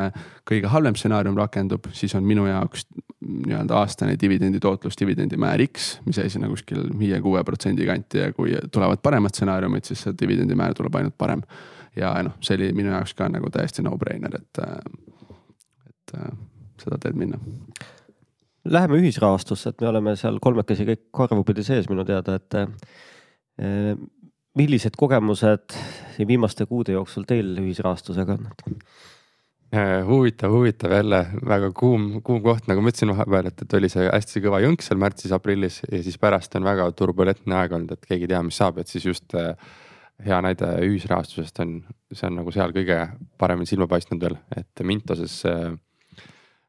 kõige 0.46 0.70
halvem 0.70 0.94
stsenaarium 0.94 1.36
rakendub, 1.38 1.86
siis 1.92 2.14
on 2.14 2.24
minu 2.26 2.46
jaoks 2.46 2.86
nii-öelda 3.24 3.76
aastane 3.78 4.16
dividendi 4.20 4.60
tootlus, 4.60 4.96
dividendimäär 5.00 5.62
X, 5.66 5.98
mis 6.06 6.18
jäi 6.18 6.30
sinna 6.30 6.48
kuskil 6.50 6.82
viie-kuue 6.98 7.44
protsendi 7.44 7.86
kanti 7.88 8.20
ja 8.20 8.32
kui 8.36 8.54
tulevad 8.72 9.00
paremad 9.02 9.34
stsenaariumid, 9.34 9.86
siis 9.88 10.04
see 10.04 10.16
dividendimäär 10.20 10.74
tuleb 10.76 10.98
ainult 11.00 11.16
parem. 11.24 11.42
ja 11.96 12.14
noh, 12.26 12.36
see 12.44 12.58
oli 12.58 12.72
minu 12.76 12.92
jaoks 12.92 13.16
ka 13.18 13.28
nagu 13.32 13.50
täiesti 13.54 13.84
no-brainer, 13.86 14.38
et, 14.40 14.62
et 15.90 16.16
seda 16.82 16.98
teed 17.00 17.18
minna. 17.18 17.38
Läheme 18.64 18.98
ühisrahastusse, 19.02 19.74
et 19.74 19.82
me 19.82 19.90
oleme 19.90 20.14
seal 20.16 20.38
kolmekesi 20.42 20.86
kõik 20.88 21.02
karvupidi 21.14 21.64
sees 21.66 21.90
minu 21.90 22.04
teada, 22.08 22.38
et 22.40 22.56
eh, 22.60 23.96
millised 24.56 24.96
kogemused 24.96 25.76
viimaste 26.18 26.66
kuude 26.70 26.94
jooksul 26.94 27.26
teil 27.28 27.52
ühisrahastusega 27.60 28.38
on? 28.38 28.48
Äh, 29.74 30.06
huvitav, 30.06 30.52
huvitav 30.54 30.92
jälle 30.94 31.26
väga 31.46 31.72
kuum, 31.74 32.22
kuum 32.22 32.42
koht, 32.44 32.68
nagu 32.70 32.80
ma 32.80 32.92
ütlesin 32.92 33.10
vahepeal, 33.10 33.48
et, 33.50 33.62
et 33.64 33.72
oli 33.74 33.88
see 33.90 34.04
hästi 34.06 34.42
kõva 34.44 34.60
jõnks 34.62 34.86
seal 34.88 35.00
märtsis-aprillis 35.02 35.80
ja 35.88 36.02
siis 36.04 36.18
pärast 36.22 36.54
on 36.54 36.66
väga 36.68 36.86
turbulentne 36.94 37.56
aeg 37.58 37.74
olnud, 37.74 37.96
et 37.96 38.06
keegi 38.06 38.28
ei 38.28 38.32
tea, 38.32 38.42
mis 38.46 38.60
saab, 38.60 38.78
et 38.78 38.92
siis 38.92 39.08
just 39.08 39.34
äh, 39.34 39.56
hea 40.24 40.40
näide 40.44 40.68
ühisrahastusest 40.86 41.58
on, 41.64 41.78
see 42.12 42.28
on 42.28 42.38
nagu 42.40 42.52
seal 42.54 42.74
kõige 42.74 42.98
paremini 43.40 43.68
silma 43.68 43.88
paistnud 43.90 44.22
veel, 44.22 44.36
et 44.56 44.84
Mintoses 44.86 45.40
äh, 45.50 45.72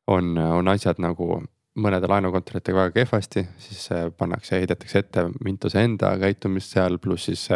on, 0.08 0.38
on 0.38 0.72
asjad 0.74 1.02
nagu 1.04 1.44
mõnede 1.76 2.08
laenukontoritega 2.08 2.78
väga 2.78 2.94
kehvasti, 2.96 3.44
siis 3.60 3.90
pannakse, 4.18 4.62
heidetakse 4.62 5.02
ette 5.02 5.26
Mintose 5.44 5.82
enda 5.84 6.14
käitumist 6.22 6.72
seal, 6.72 6.96
pluss 7.04 7.28
siis 7.28 7.50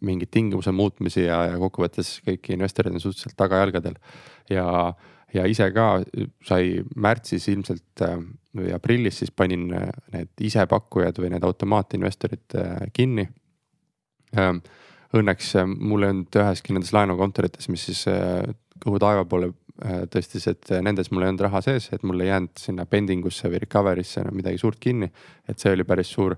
mingeid 0.00 0.30
tingimuse 0.32 0.72
muutmisi 0.72 1.26
ja, 1.26 1.42
ja 1.50 1.58
kokkuvõttes 1.60 2.14
kõik 2.24 2.48
investorid 2.54 2.96
on 2.96 3.02
suhteliselt 3.04 3.36
tagajalgadel 3.36 3.98
ja, 4.48 4.64
ja 5.34 5.46
ise 5.48 5.68
ka 5.74 5.88
sai 6.48 6.78
märtsis 6.96 7.48
ilmselt 7.52 8.04
äh, 8.04 8.16
või 8.58 8.72
aprillis 8.74 9.20
siis 9.22 9.32
panin 9.34 9.68
äh, 9.76 9.88
need 10.14 10.46
isepakkujad 10.48 11.20
või 11.20 11.32
need 11.34 11.44
automaatinvestorid 11.44 12.58
äh, 12.58 12.76
kinni. 12.92 13.28
Õnneks 15.16 15.54
mul 15.64 16.04
ei 16.04 16.12
olnud 16.12 16.36
üheski 16.36 16.74
nendes 16.76 16.92
laenukontorites, 16.92 17.70
mis 17.72 17.86
siis 17.88 18.02
kõhu 18.82 18.98
taeva 19.00 19.24
poole 19.24 19.54
tõstis, 20.12 20.44
et 20.50 20.72
nendes 20.84 21.08
mul 21.12 21.24
ei 21.24 21.30
olnud 21.30 21.46
raha 21.46 21.62
sees, 21.64 21.86
et 21.94 22.02
mul 22.04 22.20
ei 22.20 22.28
jäänud 22.28 22.60
sinna 22.60 22.84
pending 22.84 23.24
usse 23.30 23.48
või 23.48 23.62
recovery'sse 23.62 24.20
enam 24.20 24.36
midagi 24.36 24.60
suurt 24.60 24.76
kinni. 24.82 25.08
et 25.48 25.58
see 25.58 25.72
oli 25.72 25.86
päris 25.88 26.10
suur, 26.12 26.36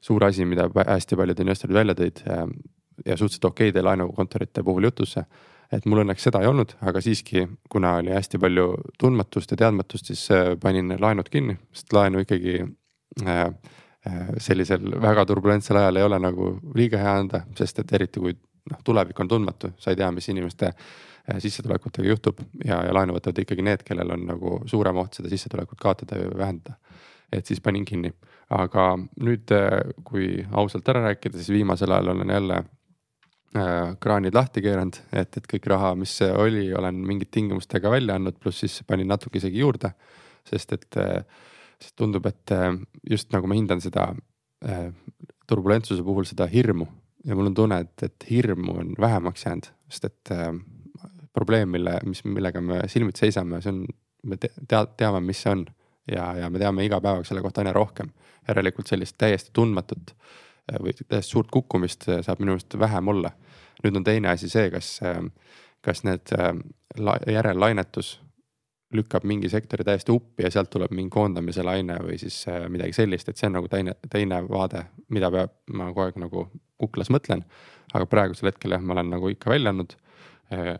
suur 0.00 0.24
asi, 0.24 0.44
mida 0.44 0.68
hästi 0.74 1.16
paljud 1.16 1.40
investorid 1.40 1.78
välja 1.78 1.94
tõid 1.94 2.20
ja 2.26 3.16
suhteliselt 3.16 3.48
okeide 3.48 3.82
laenukontorite 3.82 4.62
puhul 4.62 4.90
jutusse 4.90 5.24
et 5.72 5.88
mul 5.88 6.02
õnneks 6.02 6.26
seda 6.28 6.42
ei 6.42 6.48
olnud, 6.50 6.74
aga 6.84 7.00
siiski, 7.02 7.46
kuna 7.72 7.96
oli 8.00 8.12
hästi 8.12 8.40
palju 8.42 8.66
tundmatust 9.00 9.54
ja 9.54 9.60
teadmatust, 9.64 10.10
siis 10.10 10.24
äh, 10.34 10.52
panin 10.60 10.94
laenud 11.00 11.30
kinni, 11.32 11.56
sest 11.74 11.94
laenu 11.96 12.22
ikkagi 12.26 12.58
äh, 12.60 13.30
äh, 13.30 13.46
sellisel 14.42 14.96
väga 15.02 15.22
turbulentsel 15.26 15.78
ajal 15.78 16.00
ei 16.00 16.06
ole 16.06 16.18
nagu 16.18 16.48
liiga 16.74 16.98
hea 16.98 17.12
anda, 17.20 17.44
sest 17.58 17.78
et 17.78 17.92
eriti 17.94 18.20
kui 18.20 18.34
noh, 18.34 18.80
tulevik 18.84 19.20
on 19.22 19.30
tundmatu, 19.30 19.72
sa 19.78 19.92
ei 19.92 19.98
tea, 20.00 20.10
mis 20.14 20.28
inimeste 20.32 20.72
sissetulekutega 21.38 22.08
juhtub 22.08 22.40
ja, 22.64 22.80
ja 22.82 22.94
laenu 22.94 23.14
võtavad 23.14 23.38
ikkagi 23.44 23.62
need, 23.62 23.84
kellel 23.86 24.10
on 24.16 24.26
nagu 24.26 24.56
suurem 24.66 24.98
oht 24.98 25.20
seda 25.20 25.30
sissetulekut 25.30 25.78
kaotada 25.78 26.18
või 26.18 26.40
vähendada. 26.40 26.74
et 27.32 27.46
siis 27.46 27.60
panin 27.62 27.84
kinni, 27.86 28.10
aga 28.50 28.96
nüüd, 28.98 29.54
kui 30.04 30.46
ausalt 30.50 30.88
ära 30.88 31.04
rääkida, 31.06 31.38
siis 31.38 31.54
viimasel 31.54 31.94
ajal 31.94 32.10
olen 32.16 32.34
jälle 32.34 32.62
Äh, 33.52 33.90
kraanid 34.00 34.32
lahti 34.32 34.62
keeranud, 34.64 34.96
et, 35.12 35.36
et 35.36 35.46
kõik 35.50 35.66
raha, 35.68 35.90
mis 36.00 36.14
oli, 36.24 36.70
olen 36.72 37.02
mingite 37.04 37.34
tingimustega 37.36 37.90
välja 37.92 38.14
andnud, 38.16 38.38
pluss 38.40 38.62
siis 38.62 38.78
panin 38.88 39.10
natuke 39.12 39.36
isegi 39.42 39.60
juurde. 39.60 39.90
sest 40.48 40.72
et, 40.72 40.96
äh, 40.96 41.24
sest 41.82 41.96
tundub, 41.98 42.26
et 42.30 42.54
äh, 42.54 42.70
just 43.10 43.32
nagu 43.34 43.50
ma 43.50 43.58
hindan 43.58 43.82
seda 43.82 44.12
turbulentsuse 45.50 46.04
puhul 46.06 46.22
seda 46.22 46.46
hirmu 46.46 46.84
ja 47.26 47.34
mul 47.34 47.48
on 47.48 47.54
tunne, 47.58 47.80
et, 47.82 48.04
et 48.06 48.26
hirmu 48.28 48.76
on 48.78 48.92
vähemaks 49.00 49.42
jäänud, 49.42 49.66
sest 49.90 50.04
et 50.06 50.30
probleem, 51.34 51.72
mille, 51.74 51.96
mis, 52.06 52.20
millega 52.22 52.62
me 52.62 52.78
silmitsi 52.86 53.26
seisame, 53.26 53.58
see 53.64 53.72
on, 53.72 53.80
me 54.30 54.38
te, 54.38 54.52
teame, 54.70 55.18
mis 55.26 55.42
see 55.42 55.50
on 55.50 55.64
ja, 56.06 56.28
ja 56.38 56.50
me 56.50 56.62
teame 56.62 56.86
iga 56.86 57.00
päevaga 57.02 57.26
selle 57.26 57.42
kohta 57.42 57.64
aina 57.64 57.74
rohkem. 57.74 58.14
järelikult 58.46 58.86
sellist 58.86 59.18
täiesti 59.18 59.50
tundmatut 59.54 60.14
äh, 60.14 60.30
Äh, 60.70 60.78
või 60.78 60.94
täiesti 60.94 61.32
suurt 61.32 61.50
kukkumist 61.50 62.06
äh, 62.08 62.20
saab 62.22 62.42
minu 62.42 62.54
meelest 62.54 62.78
vähem 62.78 63.08
olla. 63.08 63.32
nüüd 63.82 63.96
on 63.98 64.04
teine 64.06 64.28
asi 64.30 64.48
see, 64.48 64.68
kas, 64.70 65.00
äh, 65.02 65.18
kas 65.82 66.04
need 66.06 66.30
järellainetus 67.26 68.20
lükkab 68.92 69.24
mingi 69.28 69.48
sektori 69.48 69.84
täiesti 69.84 70.12
uppi 70.12 70.44
ja 70.44 70.50
sealt 70.52 70.70
tuleb 70.72 70.92
mingi 70.94 71.12
koondamise 71.12 71.64
laine 71.64 71.96
või 72.04 72.18
siis 72.20 72.42
midagi 72.72 72.96
sellist, 72.96 73.28
et 73.28 73.40
see 73.40 73.48
on 73.48 73.56
nagu 73.58 73.70
teine, 73.72 73.94
teine 74.12 74.42
vaade, 74.48 74.84
mida 75.14 75.30
peab, 75.32 75.54
ma 75.72 75.88
kogu 75.90 76.04
aeg 76.06 76.18
nagu 76.20 76.46
kuklas 76.82 77.12
mõtlen. 77.14 77.44
aga 77.92 78.06
praegusel 78.08 78.50
hetkel 78.50 78.74
jah, 78.76 78.82
ma 78.82 78.96
olen 78.96 79.10
nagu 79.14 79.30
ikka 79.32 79.50
välja 79.50 79.72
andnud. 79.72 79.96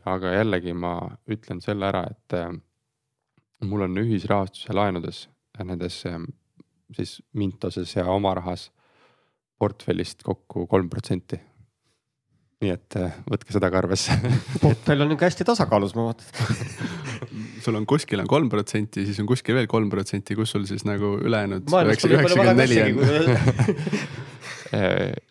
aga 0.04 0.34
jällegi 0.34 0.72
ma 0.72 0.96
ütlen 1.30 1.60
selle 1.64 1.86
ära, 1.88 2.04
et 2.10 3.64
mul 3.64 3.86
on 3.86 4.02
ühisrahastuse 4.02 4.74
laenudes 4.76 5.28
nendes 5.64 6.02
siis 6.92 7.22
Mintoses 7.32 7.96
ja 7.96 8.04
oma 8.06 8.34
rahas 8.34 8.70
portfellist 9.58 10.22
kokku 10.22 10.66
kolm 10.66 10.90
protsenti 10.90 11.38
nii 12.62 12.72
et 12.74 12.96
äh, 12.98 13.14
võtke 13.30 13.54
seda 13.54 13.70
ka 13.72 13.80
arvesse 13.82 14.14
portfell 14.62 15.02
on 15.02 15.10
nihuke 15.10 15.26
hästi 15.26 15.46
tasakaalus, 15.48 15.96
ma 15.98 16.10
vaatan 16.10 16.26
sul 17.64 17.78
on 17.78 17.86
kuskil 17.88 18.22
on 18.22 18.30
kolm 18.30 18.48
protsenti, 18.52 19.06
siis 19.08 19.18
on 19.22 19.28
kuskil 19.30 19.56
veel 19.58 19.68
kolm 19.70 19.90
protsenti, 19.92 20.36
kus 20.38 20.54
sul 20.54 20.64
siis 20.68 20.84
nagu 20.88 21.16
ülejäänud. 21.22 21.68
üheksakümmend 21.70 22.62
neli. 22.62 22.78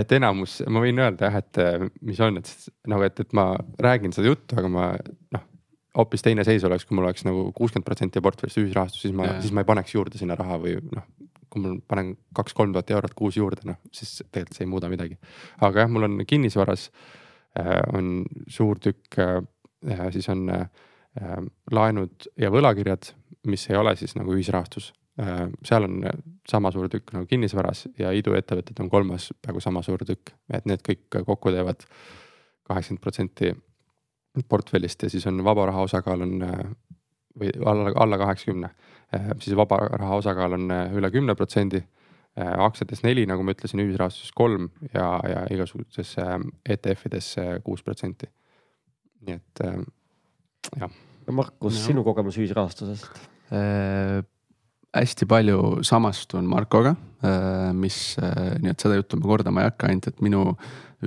et 0.00 0.12
enamus, 0.16 0.60
ma 0.70 0.82
võin 0.82 0.98
öelda 1.02 1.30
jah, 1.30 1.38
et 1.40 1.62
äh, 1.62 1.86
mis 2.06 2.20
on, 2.24 2.40
et 2.40 2.50
nagu, 2.90 3.06
et, 3.06 3.22
et 3.24 3.32
ma 3.36 3.52
räägin 3.82 4.14
seda 4.16 4.30
juttu, 4.30 4.58
aga 4.60 4.68
ma 4.72 4.90
noh 5.36 5.46
hoopis 5.96 6.22
teine 6.22 6.44
seis 6.46 6.64
oleks, 6.66 6.86
kui 6.86 6.96
mul 6.96 7.08
oleks 7.08 7.24
nagu 7.26 7.48
kuuskümmend 7.56 7.86
protsenti 7.86 8.22
portfellist 8.22 8.60
ühisrahastus, 8.62 9.02
siis 9.06 9.14
ma, 9.16 9.26
siis 9.42 9.54
ma 9.54 9.64
ei 9.64 9.68
paneks 9.70 9.94
juurde 9.96 10.20
sinna 10.20 10.36
raha 10.38 10.58
või 10.62 10.76
noh. 10.94 11.06
kui 11.50 11.62
ma 11.64 11.72
panen 11.90 12.12
kaks-kolm 12.36 12.74
tuhat 12.76 12.92
eurot 12.94 13.16
kuus 13.18 13.38
juurde, 13.40 13.64
noh 13.66 13.80
siis 13.94 14.20
tegelikult 14.30 14.54
see 14.54 14.66
ei 14.66 14.70
muuda 14.70 14.90
midagi. 14.92 15.18
aga 15.66 15.84
jah, 15.84 15.90
mul 15.90 16.06
on 16.06 16.20
kinnisvaras 16.28 16.90
äh, 17.58 17.80
on 17.96 18.22
suur 18.46 18.78
tükk 18.78 19.18
äh,, 19.18 20.06
siis 20.14 20.30
on 20.30 20.46
äh, 20.54 20.68
laenud 21.72 22.28
ja 22.38 22.50
võlakirjad, 22.54 23.08
mis 23.50 23.64
ei 23.70 23.76
ole 23.76 23.96
siis 23.98 24.14
nagu 24.14 24.34
ühisrahastus 24.36 24.92
äh,. 25.20 25.48
seal 25.66 25.88
on 25.88 26.04
sama 26.48 26.70
suur 26.70 26.88
tükk 26.88 27.14
nagu 27.16 27.26
kinnisvaras 27.26 27.88
ja 27.98 28.12
iduettevõtted 28.14 28.78
on 28.80 28.90
kolmas 28.90 29.32
peaaegu 29.42 29.60
sama 29.60 29.82
suur 29.82 30.04
tükk, 30.06 30.34
et 30.52 30.68
need 30.70 30.84
kõik 30.86 31.22
kokku 31.26 31.50
teevad 31.50 31.82
kaheksakümmend 32.68 33.02
protsenti 33.02 33.50
portfellist 34.48 35.02
ja 35.02 35.10
siis 35.10 35.26
on 35.26 35.42
vaba 35.44 35.66
raha 35.66 35.82
osakaal 35.88 36.22
on 36.22 36.36
või 37.40 37.50
alla, 37.66 37.92
alla 37.96 38.18
kaheksakümne. 38.18 38.70
siis 39.40 39.56
vaba 39.56 39.76
raha 39.76 40.16
osakaal 40.16 40.52
on 40.58 40.70
üle 40.70 41.10
kümne 41.10 41.34
protsendi. 41.34 41.82
aktsiates 42.36 43.02
neli, 43.02 43.24
nagu 43.26 43.42
ma 43.42 43.50
ütlesin, 43.50 43.80
ühisrahastuses 43.82 44.30
kolm 44.32 44.68
ja, 44.94 45.06
ja 45.28 45.46
igasugustes 45.50 46.14
ETF-ides 46.68 47.34
kuus 47.64 47.82
protsenti. 47.82 48.26
nii 49.26 49.34
et 49.34 49.62
jah. 50.80 50.92
Markus 51.30 51.76
sinu 51.84 52.02
kogemus 52.06 52.38
ühisrahastusest 52.40 53.10
äh,? 53.54 54.20
hästi 54.90 55.26
palju 55.30 55.84
samastun 55.86 56.48
Markoga 56.50 56.94
äh,, 57.22 57.72
mis 57.76 58.16
äh, 58.18 58.56
nii 58.58 58.72
et 58.72 58.82
seda 58.82 58.96
juttu 58.98 59.20
ma 59.20 59.28
kordama 59.30 59.62
ei 59.62 59.70
hakka, 59.70 59.90
ainult 59.90 60.08
et 60.10 60.22
minu 60.24 60.44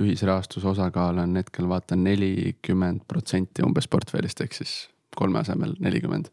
ühisrahastuse 0.00 0.70
osakaal 0.72 1.20
on 1.22 1.36
hetkel 1.38 1.68
vaata 1.70 1.96
nelikümmend 1.98 3.04
protsenti 3.08 3.62
umbes 3.66 3.88
portfellist, 3.90 4.40
ehk 4.40 4.56
siis 4.56 4.72
kolme 5.14 5.42
asemel 5.44 5.76
nelikümmend. 5.84 6.32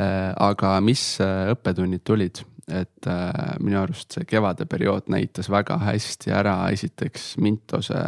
Äh, 0.00 0.32
aga 0.40 0.78
mis 0.82 1.04
õppetunnid 1.20 2.02
tulid, 2.06 2.42
et 2.70 3.06
minu 3.58 3.80
arust 3.80 4.14
see 4.14 4.26
kevade 4.30 4.62
periood 4.70 5.08
näitas 5.10 5.48
väga 5.50 5.74
hästi 5.82 6.30
ära 6.30 6.54
esiteks 6.70 7.32
Mintose 7.42 7.98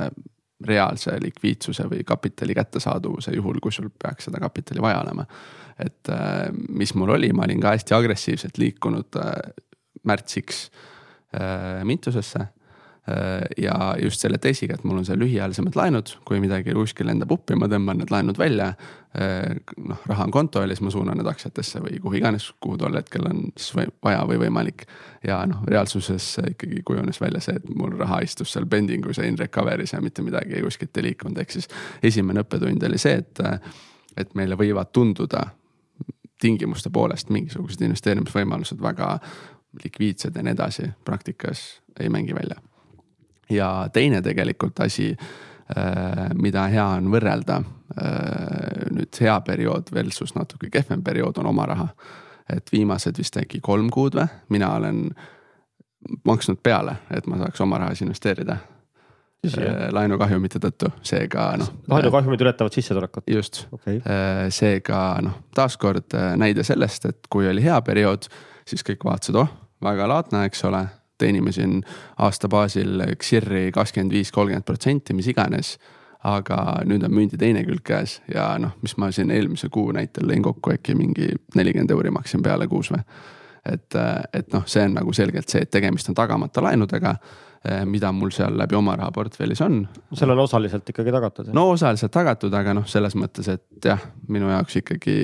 reaalse 0.66 1.16
likviidsuse 1.22 1.88
või 1.90 2.04
kapitali 2.06 2.54
kättesaadavuse 2.54 3.34
juhul, 3.36 3.60
kui 3.62 3.72
sul 3.72 3.90
peaks 3.90 4.28
seda 4.28 4.40
kapitali 4.40 4.82
vaja 4.82 5.02
olema. 5.02 5.26
et 5.78 6.08
mis 6.68 6.94
mul 6.94 7.10
oli, 7.14 7.32
ma 7.32 7.46
olin 7.46 7.60
ka 7.60 7.72
hästi 7.74 7.94
agressiivselt 7.94 8.58
liikunud 8.58 9.16
märtsiks 10.04 10.66
Mintusesse 11.84 12.38
Äh, 12.38 12.61
ja 13.58 13.96
just 14.02 14.22
selle 14.22 14.38
teesiga, 14.38 14.76
et 14.78 14.84
mul 14.86 15.00
on 15.00 15.06
seal 15.06 15.18
lühiajalisemad 15.18 15.74
laenud, 15.74 16.12
kui 16.24 16.38
midagi 16.38 16.70
kuskil 16.76 17.08
lendab 17.10 17.32
uppi, 17.34 17.56
ma 17.58 17.66
tõmban 17.70 17.98
need 17.98 18.12
laenud 18.14 18.38
välja. 18.38 18.68
Äh, 19.18 19.58
noh, 19.82 19.98
raha 20.06 20.28
on 20.28 20.34
kontol 20.34 20.70
ja 20.70 20.76
siis 20.76 20.84
ma 20.86 20.92
suunan 20.94 21.18
need 21.18 21.26
aktsiatesse 21.26 21.82
või 21.82 21.98
kuhu 22.00 22.20
iganes, 22.20 22.46
kuhu 22.62 22.78
tol 22.78 22.94
hetkel 22.96 23.26
on 23.28 23.42
siis 23.56 23.74
või 23.74 23.90
vaja 24.06 24.22
või 24.30 24.38
võimalik. 24.44 24.86
ja 25.26 25.40
noh, 25.50 25.66
reaalsuses 25.66 26.30
ikkagi 26.54 26.84
kujunes 26.86 27.20
välja 27.20 27.42
see, 27.42 27.58
et 27.58 27.68
mul 27.74 27.98
raha 27.98 28.22
istus 28.22 28.54
seal 28.54 28.70
pending 28.70 29.10
us 29.10 29.18
ja 29.18 29.26
in 29.26 29.38
recovery's 29.38 29.92
ja 29.92 30.00
mitte 30.00 30.22
midagi 30.22 30.62
kuskilt 30.62 30.96
ei 30.96 31.10
liikunud, 31.10 31.42
ehk 31.42 31.58
siis 31.58 31.68
esimene 32.02 32.46
õppetund 32.46 32.86
oli 32.86 33.02
see, 33.02 33.18
et, 33.18 33.42
et 34.16 34.34
meile 34.38 34.56
võivad 34.56 34.94
tunduda 34.94 35.48
tingimuste 36.40 36.90
poolest 36.90 37.34
mingisugused 37.34 37.82
investeerimisvõimalused 37.82 38.80
väga 38.82 39.16
likviidsed 39.82 40.36
ja 40.36 40.42
nii 40.42 40.54
edasi, 40.54 40.92
praktikas 41.04 41.82
ei 42.00 42.08
mängi 42.08 42.34
välja 42.34 42.62
ja 43.52 43.88
teine 43.92 44.22
tegelikult 44.22 44.80
asi, 44.80 45.10
äh, 45.12 46.24
mida 46.34 46.66
hea 46.72 46.86
on 46.98 47.10
võrrelda 47.12 47.60
äh, 47.60 48.88
nüüd 48.90 49.20
hea 49.20 49.38
periood 49.46 49.92
versus 49.94 50.34
natuke 50.34 50.70
kehvem 50.72 51.04
periood 51.04 51.38
on 51.42 51.52
oma 51.52 51.66
raha. 51.66 51.88
et 52.52 52.72
viimased 52.72 53.16
vist 53.18 53.36
äkki 53.38 53.60
kolm 53.62 53.88
kuud 53.90 54.14
või, 54.18 54.26
mina 54.48 54.74
olen 54.76 55.06
maksnud 56.26 56.58
peale, 56.62 56.96
et 57.10 57.26
ma 57.26 57.38
saaks 57.38 57.60
oma 57.60 57.78
rahas 57.78 58.02
investeerida 58.02 58.56
äh, 58.58 59.88
laenukahjumite 59.94 60.58
tõttu, 60.58 60.90
seega 61.02 61.52
noh. 61.56 61.70
laenukahjumid 61.88 62.40
ületavad 62.40 62.74
sissetulekut? 62.74 63.24
just 63.30 63.66
okay., 63.72 64.00
seega 64.50 65.20
noh, 65.22 65.38
taaskord 65.54 66.18
näide 66.36 66.66
sellest, 66.66 67.06
et 67.06 67.30
kui 67.30 67.48
oli 67.48 67.62
hea 67.62 67.80
periood, 67.82 68.28
siis 68.66 68.84
kõik 68.86 69.06
vaatasid, 69.06 69.38
oh 69.38 69.58
väga 69.82 70.08
laadne, 70.08 70.46
eks 70.48 70.64
ole 70.68 70.82
teenime 71.22 71.54
siin 71.54 71.80
aasta 72.22 72.50
baasil 72.52 73.04
XIR-i 73.14 73.70
kakskümmend 73.74 74.14
viis, 74.14 74.32
kolmkümmend 74.34 74.66
protsenti, 74.68 75.16
mis 75.16 75.30
iganes. 75.32 75.76
aga 76.22 76.56
nüüd 76.86 77.02
on 77.02 77.10
mündi 77.10 77.34
teine 77.34 77.64
külg 77.66 77.82
käes 77.82 78.20
ja 78.30 78.52
noh, 78.62 78.76
mis 78.82 78.92
ma 78.94 79.08
siin 79.10 79.32
eelmise 79.34 79.66
kuu 79.74 79.88
näitel 79.90 80.28
lõin 80.30 80.44
kokku 80.44 80.70
äkki 80.70 80.94
mingi 80.94 81.32
nelikümmend 81.58 81.90
euri 81.90 82.12
maksin 82.14 82.44
peale 82.46 82.68
kuus 82.70 82.92
või. 82.94 83.00
et, 83.66 83.96
et 84.32 84.52
noh, 84.54 84.62
see 84.66 84.84
on 84.86 84.94
nagu 85.00 85.12
selgelt 85.12 85.50
see, 85.50 85.64
et 85.66 85.70
tegemist 85.70 86.12
on 86.12 86.14
tagamata 86.14 86.62
laenudega 86.62 87.16
mida 87.86 88.10
mul 88.12 88.30
seal 88.34 88.56
läbi 88.58 88.74
oma 88.74 88.96
raha 88.98 89.12
portfellis 89.14 89.60
on. 89.62 89.82
seal 90.14 90.30
on 90.34 90.40
osaliselt 90.42 90.88
ikkagi 90.88 91.12
tagatud? 91.14 91.50
no 91.54 91.68
osaliselt 91.70 92.12
tagatud, 92.14 92.54
aga 92.58 92.74
noh, 92.74 92.86
selles 92.90 93.14
mõttes, 93.18 93.48
et 93.52 93.86
jah, 93.86 94.02
minu 94.28 94.50
jaoks 94.50 94.80
ikkagi 94.82 95.16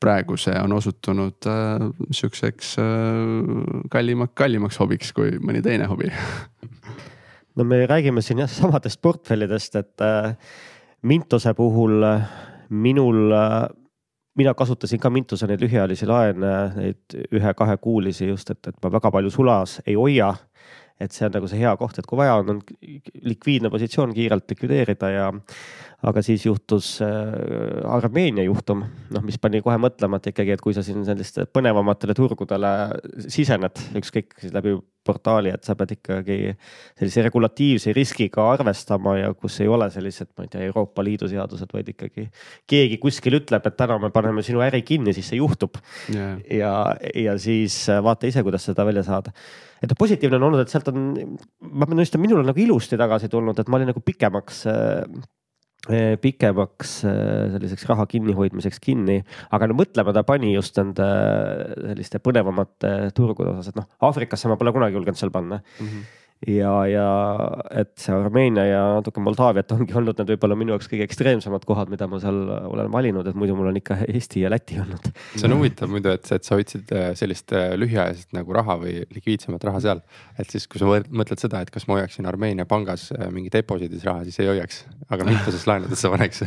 praegu 0.00 0.36
see 0.40 0.54
on 0.60 0.72
osutunud 0.76 1.48
äh, 1.50 1.86
sihukeseks 2.10 2.76
äh, 2.82 2.84
kallima, 3.90 4.28
kallimaks 4.34 4.80
hobiks 4.82 5.12
kui 5.16 5.36
mõni 5.42 5.64
teine 5.64 5.88
hobi. 5.90 6.12
No 7.56 7.64
me 7.64 7.86
räägime 7.88 8.20
siin 8.20 8.42
jah 8.42 8.50
samadest 8.52 9.00
portfellidest, 9.00 9.78
et 9.80 10.02
äh, 10.04 10.34
Mintose 11.08 11.54
puhul 11.56 12.02
äh, 12.04 12.26
minul 12.68 13.32
äh, 13.32 13.62
mina 14.36 14.54
kasutasin 14.54 15.00
ka 15.00 15.10
Mintuse 15.10 15.48
neid 15.48 15.62
lühiajalisi 15.64 16.08
laene, 16.08 16.52
neid 16.76 17.16
ühe-kahekuulisi 17.32 18.28
just, 18.28 18.52
et, 18.52 18.60
et 18.68 18.76
ma 18.84 18.92
väga 18.98 19.10
palju 19.14 19.32
sulas 19.32 19.78
ei 19.86 19.96
hoia. 19.96 20.34
Et 21.00 21.12
see 21.12 21.26
on 21.26 21.32
nagu 21.32 21.48
see 21.48 21.60
hea 21.60 21.72
koht, 21.76 21.98
et 22.00 22.06
kui 22.08 22.16
vaja 22.16 22.38
on, 22.40 22.54
on 22.54 22.60
likviidne 23.28 23.68
positsioon 23.72 24.14
kiirelt 24.16 24.48
likvideerida 24.48 25.10
ja 25.12 25.26
aga 26.04 26.22
siis 26.24 26.44
juhtus 26.46 26.96
äh, 27.04 27.86
Armeenia 27.88 28.44
juhtum, 28.46 28.84
noh, 29.14 29.24
mis 29.24 29.38
pani 29.40 29.62
kohe 29.64 29.78
mõtlema, 29.80 30.20
et 30.20 30.28
ikkagi, 30.32 30.56
et 30.56 30.64
kui 30.64 30.76
sa 30.76 30.84
siin 30.84 31.06
selliste 31.06 31.46
põnevamatele 31.48 32.16
turgudele 32.16 32.74
sisened, 33.32 33.80
ükskõik 33.96 34.36
siis 34.42 34.52
läbi 34.54 34.76
portaali, 35.06 35.52
et 35.54 35.62
sa 35.62 35.76
pead 35.78 35.94
ikkagi 35.94 36.36
sellise 36.98 37.22
regulatiivse 37.28 37.94
riskiga 37.94 38.42
arvestama 38.56 39.14
ja 39.20 39.30
kus 39.38 39.60
ei 39.62 39.70
ole 39.70 39.86
sellised, 39.94 40.32
ma 40.36 40.44
ei 40.44 40.50
tea, 40.52 40.64
Euroopa 40.66 41.04
Liidu 41.06 41.30
seadused, 41.30 41.70
vaid 41.72 41.92
ikkagi 41.94 42.26
keegi 42.68 42.98
kuskil 43.02 43.38
ütleb, 43.38 43.70
et 43.70 43.78
täna 43.78 44.00
me 44.02 44.10
paneme 44.14 44.42
sinu 44.44 44.64
äri 44.66 44.82
kinni, 44.86 45.14
siis 45.14 45.30
see 45.30 45.38
juhtub. 45.38 45.78
Yeah.. 46.10 46.42
ja, 46.50 46.74
ja 47.14 47.38
siis 47.40 47.78
vaata 48.02 48.26
ise, 48.26 48.42
kuidas 48.46 48.66
seda 48.66 48.84
välja 48.88 49.06
saada. 49.06 49.32
Et 49.78 49.86
noh, 49.86 49.98
positiivne 49.98 50.40
on 50.40 50.48
olnud, 50.48 50.64
et 50.64 50.72
sealt 50.72 50.90
on, 50.90 51.06
ma 51.62 51.86
pean 51.86 51.94
tunnistama, 51.94 52.26
minul 52.26 52.42
on 52.42 52.50
nagu 52.50 52.60
ilusti 52.60 52.98
tagasi 52.98 53.30
tulnud, 53.30 53.58
et 53.60 53.70
ma 53.70 53.78
olin 53.78 53.92
nagu 53.92 54.02
pikemaks 54.02 54.64
Eh, 54.66 55.22
pikemaks 56.22 56.96
eh, 57.06 57.46
selliseks 57.54 57.86
raha 57.90 58.06
kinnihoidmiseks 58.10 58.82
kinni, 58.82 59.20
aga 59.54 59.70
no 59.70 59.78
mõtlema 59.78 60.14
ta 60.16 60.24
pani 60.26 60.52
just 60.54 60.78
nende 60.80 61.06
selliste 61.78 62.20
põnevamate 62.24 63.12
turgude 63.16 63.54
osas, 63.54 63.72
et 63.72 63.80
noh, 63.80 63.88
Aafrikasse 64.08 64.50
ma 64.50 64.58
pole 64.60 64.74
kunagi 64.74 64.98
julgenud 64.98 65.20
seal 65.20 65.34
panna 65.34 65.62
mm. 65.62 65.86
-hmm 65.86 66.14
ja, 66.44 66.72
ja 66.90 67.06
et 67.80 67.94
see 68.00 68.12
Armeenia 68.12 68.64
ja 68.68 68.80
natuke 68.98 69.22
Moldaaviat 69.24 69.72
ongi 69.72 69.96
olnud 69.96 70.18
need 70.20 70.32
võib-olla 70.34 70.58
minu 70.58 70.74
jaoks 70.74 70.90
kõige 70.90 71.06
ekstreemsemad 71.08 71.64
kohad, 71.68 71.90
mida 71.92 72.08
ma 72.10 72.20
seal 72.22 72.38
olen 72.68 72.90
valinud, 72.92 73.26
et 73.28 73.38
muidu 73.38 73.56
mul 73.56 73.70
on 73.70 73.80
ikka 73.80 74.02
Eesti 74.04 74.44
ja 74.44 74.52
Läti 74.52 74.78
olnud. 74.82 75.08
see 75.32 75.48
on 75.48 75.56
huvitav 75.56 75.92
muidu, 75.92 76.12
et, 76.12 76.28
et 76.36 76.46
sa 76.46 76.58
hoidsid 76.58 76.92
äh, 76.92 77.08
sellist 77.18 77.54
äh, 77.56 77.72
lühiajaliselt 77.80 78.36
nagu 78.36 78.56
raha 78.56 78.76
või 78.82 78.98
likviidsemat 79.16 79.64
raha 79.70 79.82
seal. 79.86 80.02
et 80.36 80.52
siis, 80.52 80.68
kui 80.68 80.82
sa 80.82 80.90
mõtled 80.90 81.40
seda, 81.40 81.64
et 81.64 81.72
kas 81.72 81.88
ma 81.88 82.00
hoiaksin 82.00 82.28
Armeenia 82.28 82.68
pangas 82.68 83.08
äh, 83.16 83.30
mingi 83.32 83.52
deposiidis 83.52 84.04
raha, 84.06 84.26
siis 84.28 84.42
ei 84.44 84.52
hoiaks, 84.52 84.84
aga 85.08 85.28
mitmeses 85.28 85.64
laenudesse 85.70 86.12
paneks 86.12 86.44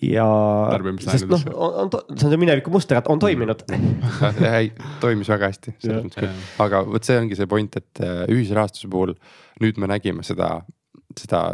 ja 0.00 0.26
sest 1.04 1.28
noh, 1.28 1.42
on, 1.52 1.74
on, 1.84 1.90
see 2.16 2.26
on 2.26 2.32
see 2.32 2.40
mineviku 2.40 2.72
muster, 2.72 2.96
et 2.96 3.10
on 3.12 3.20
toiminud. 3.20 3.64
Ei, 4.56 4.72
toimis 5.02 5.28
väga 5.32 5.50
hästi, 5.52 5.74
aga 6.62 6.82
vot 6.88 7.08
see 7.08 7.18
ongi 7.20 7.36
see 7.38 7.50
point, 7.50 7.76
et 7.76 8.02
äh, 8.04 8.24
ühisrahastuse 8.32 8.88
puhul 8.92 9.14
nüüd 9.60 9.80
me 9.82 9.90
nägime 9.92 10.24
seda, 10.26 10.54
seda 11.18 11.44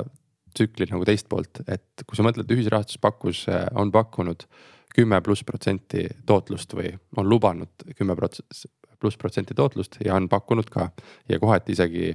tsükli 0.54 0.88
nagu 0.92 1.06
teist 1.08 1.28
poolt, 1.30 1.62
et 1.66 2.06
kui 2.06 2.18
sa 2.18 2.26
mõtled, 2.26 2.50
ühisrahastus 2.54 3.02
pakkus, 3.02 3.44
äh, 3.50 3.66
on 3.78 3.90
pakkunud 3.94 4.46
kümme 4.94 5.20
pluss 5.22 5.44
protsenti 5.46 6.06
tootlust 6.26 6.72
või 6.74 6.94
on 7.20 7.28
lubanud 7.28 7.84
kümme 7.98 8.16
pluss 8.18 9.18
protsenti 9.20 9.54
tootlust 9.54 10.00
ja 10.04 10.16
on 10.16 10.28
pakkunud 10.30 10.70
ka. 10.72 10.88
Ja 11.28 11.38
kohati 11.38 11.74
isegi 11.76 12.12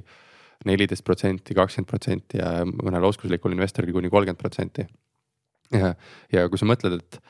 neliteist 0.68 1.04
protsenti, 1.04 1.54
kakskümmend 1.56 1.88
protsenti 1.88 2.40
ja 2.40 2.64
mõnel 2.66 3.04
oskuslikul 3.08 3.54
investoril 3.54 3.94
kuni 3.94 4.10
kolmkümmend 4.12 4.40
protsenti. 4.40 4.86
Ja, 5.72 5.94
ja 6.32 6.48
kui 6.48 6.60
sa 6.60 6.68
mõtled, 6.68 6.98
et, 7.00 7.20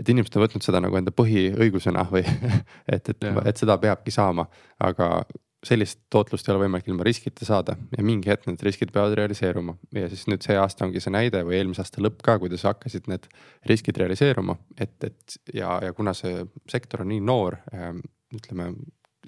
et 0.00 0.14
inimesed 0.14 0.38
on 0.38 0.46
võtnud 0.46 0.64
seda 0.64 0.82
nagu 0.84 0.98
enda 0.98 1.14
põhiõigusena 1.14 2.06
või 2.12 2.24
et, 2.94 3.12
et, 3.12 3.28
et 3.44 3.60
seda 3.60 3.78
peabki 3.82 4.14
saama, 4.14 4.48
aga 4.84 5.22
sellist 5.66 5.98
tootlust 6.12 6.46
ei 6.46 6.52
ole 6.54 6.66
võimalik 6.66 6.86
ilma 6.86 7.02
riskita 7.06 7.46
saada 7.46 7.74
ja 7.96 8.02
mingi 8.06 8.30
hetk 8.30 8.46
need 8.46 8.60
riskid 8.62 8.92
peavad 8.94 9.16
realiseeruma 9.18 9.74
ja 9.96 10.06
siis 10.10 10.28
nüüd 10.30 10.44
see 10.46 10.54
aasta 10.58 10.86
ongi 10.86 11.02
see 11.02 11.10
näide 11.10 11.40
või 11.46 11.56
eelmise 11.58 11.82
aasta 11.82 12.02
lõpp 12.04 12.22
ka, 12.22 12.36
kuidas 12.38 12.62
hakkasid 12.68 13.08
need 13.10 13.26
riskid 13.66 13.98
realiseeruma, 13.98 14.54
et, 14.78 14.94
et 15.02 15.38
ja, 15.54 15.80
ja 15.82 15.94
kuna 15.96 16.14
see 16.14 16.44
sektor 16.70 17.02
on 17.02 17.10
nii 17.10 17.24
noor, 17.26 17.58
ähm, 17.74 18.04
ütleme 18.34 18.70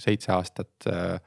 seitse 0.01 0.33
aastat, 0.37 0.71
äh, 0.87 1.19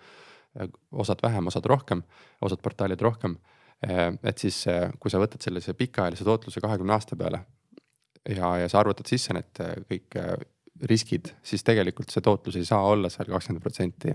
osad 0.91 1.19
vähem, 1.23 1.47
osad 1.51 1.65
rohkem, 1.67 2.03
osad 2.41 2.61
portaalid 2.63 3.01
rohkem. 3.01 3.35
Äh, 3.83 4.07
et 4.23 4.37
siis, 4.37 4.63
äh, 4.71 4.89
kui 4.99 5.11
sa 5.11 5.21
võtad 5.21 5.43
sellise 5.43 5.75
pikaajalise 5.77 6.27
tootluse 6.27 6.63
kahekümne 6.63 6.95
aasta 6.95 7.19
peale 7.19 7.43
ja, 8.29 8.57
ja 8.63 8.69
sa 8.71 8.79
arvutad 8.79 9.09
sisse 9.09 9.35
need 9.35 9.63
kõik 9.89 10.19
riskid, 10.89 11.33
siis 11.43 11.63
tegelikult 11.63 12.11
see 12.11 12.23
tootlus 12.23 12.55
ei 12.59 12.65
saa 12.65 12.81
olla 12.87 13.11
seal 13.11 13.27
kakskümmend 13.29 13.63
protsenti 13.63 14.13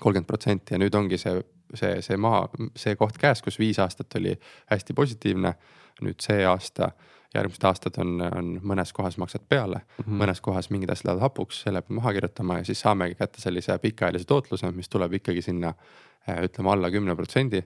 kolmkümmend 0.00 0.26
protsenti 0.26 0.74
ja 0.74 0.80
nüüd 0.82 0.94
ongi 0.98 1.18
see, 1.20 1.38
see, 1.74 1.98
see 2.04 2.18
maa, 2.20 2.44
see 2.78 2.96
koht 2.98 3.18
käes, 3.20 3.42
kus 3.44 3.58
viis 3.60 3.78
aastat 3.82 4.18
oli 4.20 4.34
hästi 4.72 4.96
positiivne. 4.96 5.54
nüüd 6.02 6.18
see 6.18 6.40
aasta, 6.42 6.88
järgmised 7.36 7.64
aastad 7.68 7.98
on, 8.02 8.16
on 8.26 8.48
mõnes 8.66 8.90
kohas 8.92 9.14
maksad 9.22 9.44
peale 9.48 9.78
mm, 9.78 10.04
-hmm. 10.04 10.16
mõnes 10.22 10.40
kohas 10.42 10.70
mingid 10.74 10.90
asjad 10.90 11.06
lähevad 11.06 11.22
hapuks, 11.22 11.60
selle 11.62 11.82
peab 11.82 12.00
maha 12.00 12.12
kirjutama 12.12 12.56
ja 12.58 12.64
siis 12.64 12.80
saamegi 12.80 13.14
kätte 13.14 13.40
sellise 13.40 13.78
pikaajalise 13.78 14.26
tootluse, 14.26 14.70
mis 14.72 14.88
tuleb 14.88 15.12
ikkagi 15.20 15.42
sinna 15.42 15.70
äh, 16.28 16.42
ütleme 16.48 16.70
alla 16.72 16.90
kümne 16.90 17.14
protsendi 17.14 17.62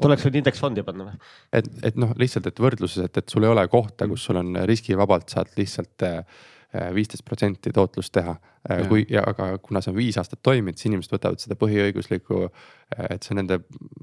tuleks 0.00 0.26
nüüd 0.26 0.40
indeksfondi 0.40 0.84
panna 0.86 1.08
või? 1.10 1.20
et, 1.58 1.68
et 1.90 2.00
noh, 2.00 2.14
lihtsalt, 2.20 2.48
et 2.50 2.62
võrdluses, 2.62 3.06
et, 3.08 3.22
et 3.22 3.34
sul 3.34 3.46
ei 3.46 3.52
ole 3.52 3.66
kohta, 3.72 4.08
kus 4.10 4.26
sul 4.28 4.40
on 4.40 4.56
riskivabalt 4.68 5.32
saad 5.34 5.52
lihtsalt 5.58 6.06
äh, 6.08 6.22
viisteist 6.72 7.24
protsenti 7.24 7.70
tootlust 7.74 8.12
teha. 8.12 8.36
kui, 8.88 9.02
ja 9.10 9.24
aga 9.26 9.56
kuna 9.58 9.80
see 9.82 9.90
on 9.90 9.96
viis 9.96 10.14
aastat 10.20 10.38
toiminud, 10.46 10.78
siis 10.78 10.86
inimesed 10.86 11.10
võtavad 11.10 11.42
seda 11.42 11.56
põhiõiguslikku, 11.58 12.44
et 13.10 13.26
see 13.26 13.32
on 13.34 13.40
nende, 13.40 13.56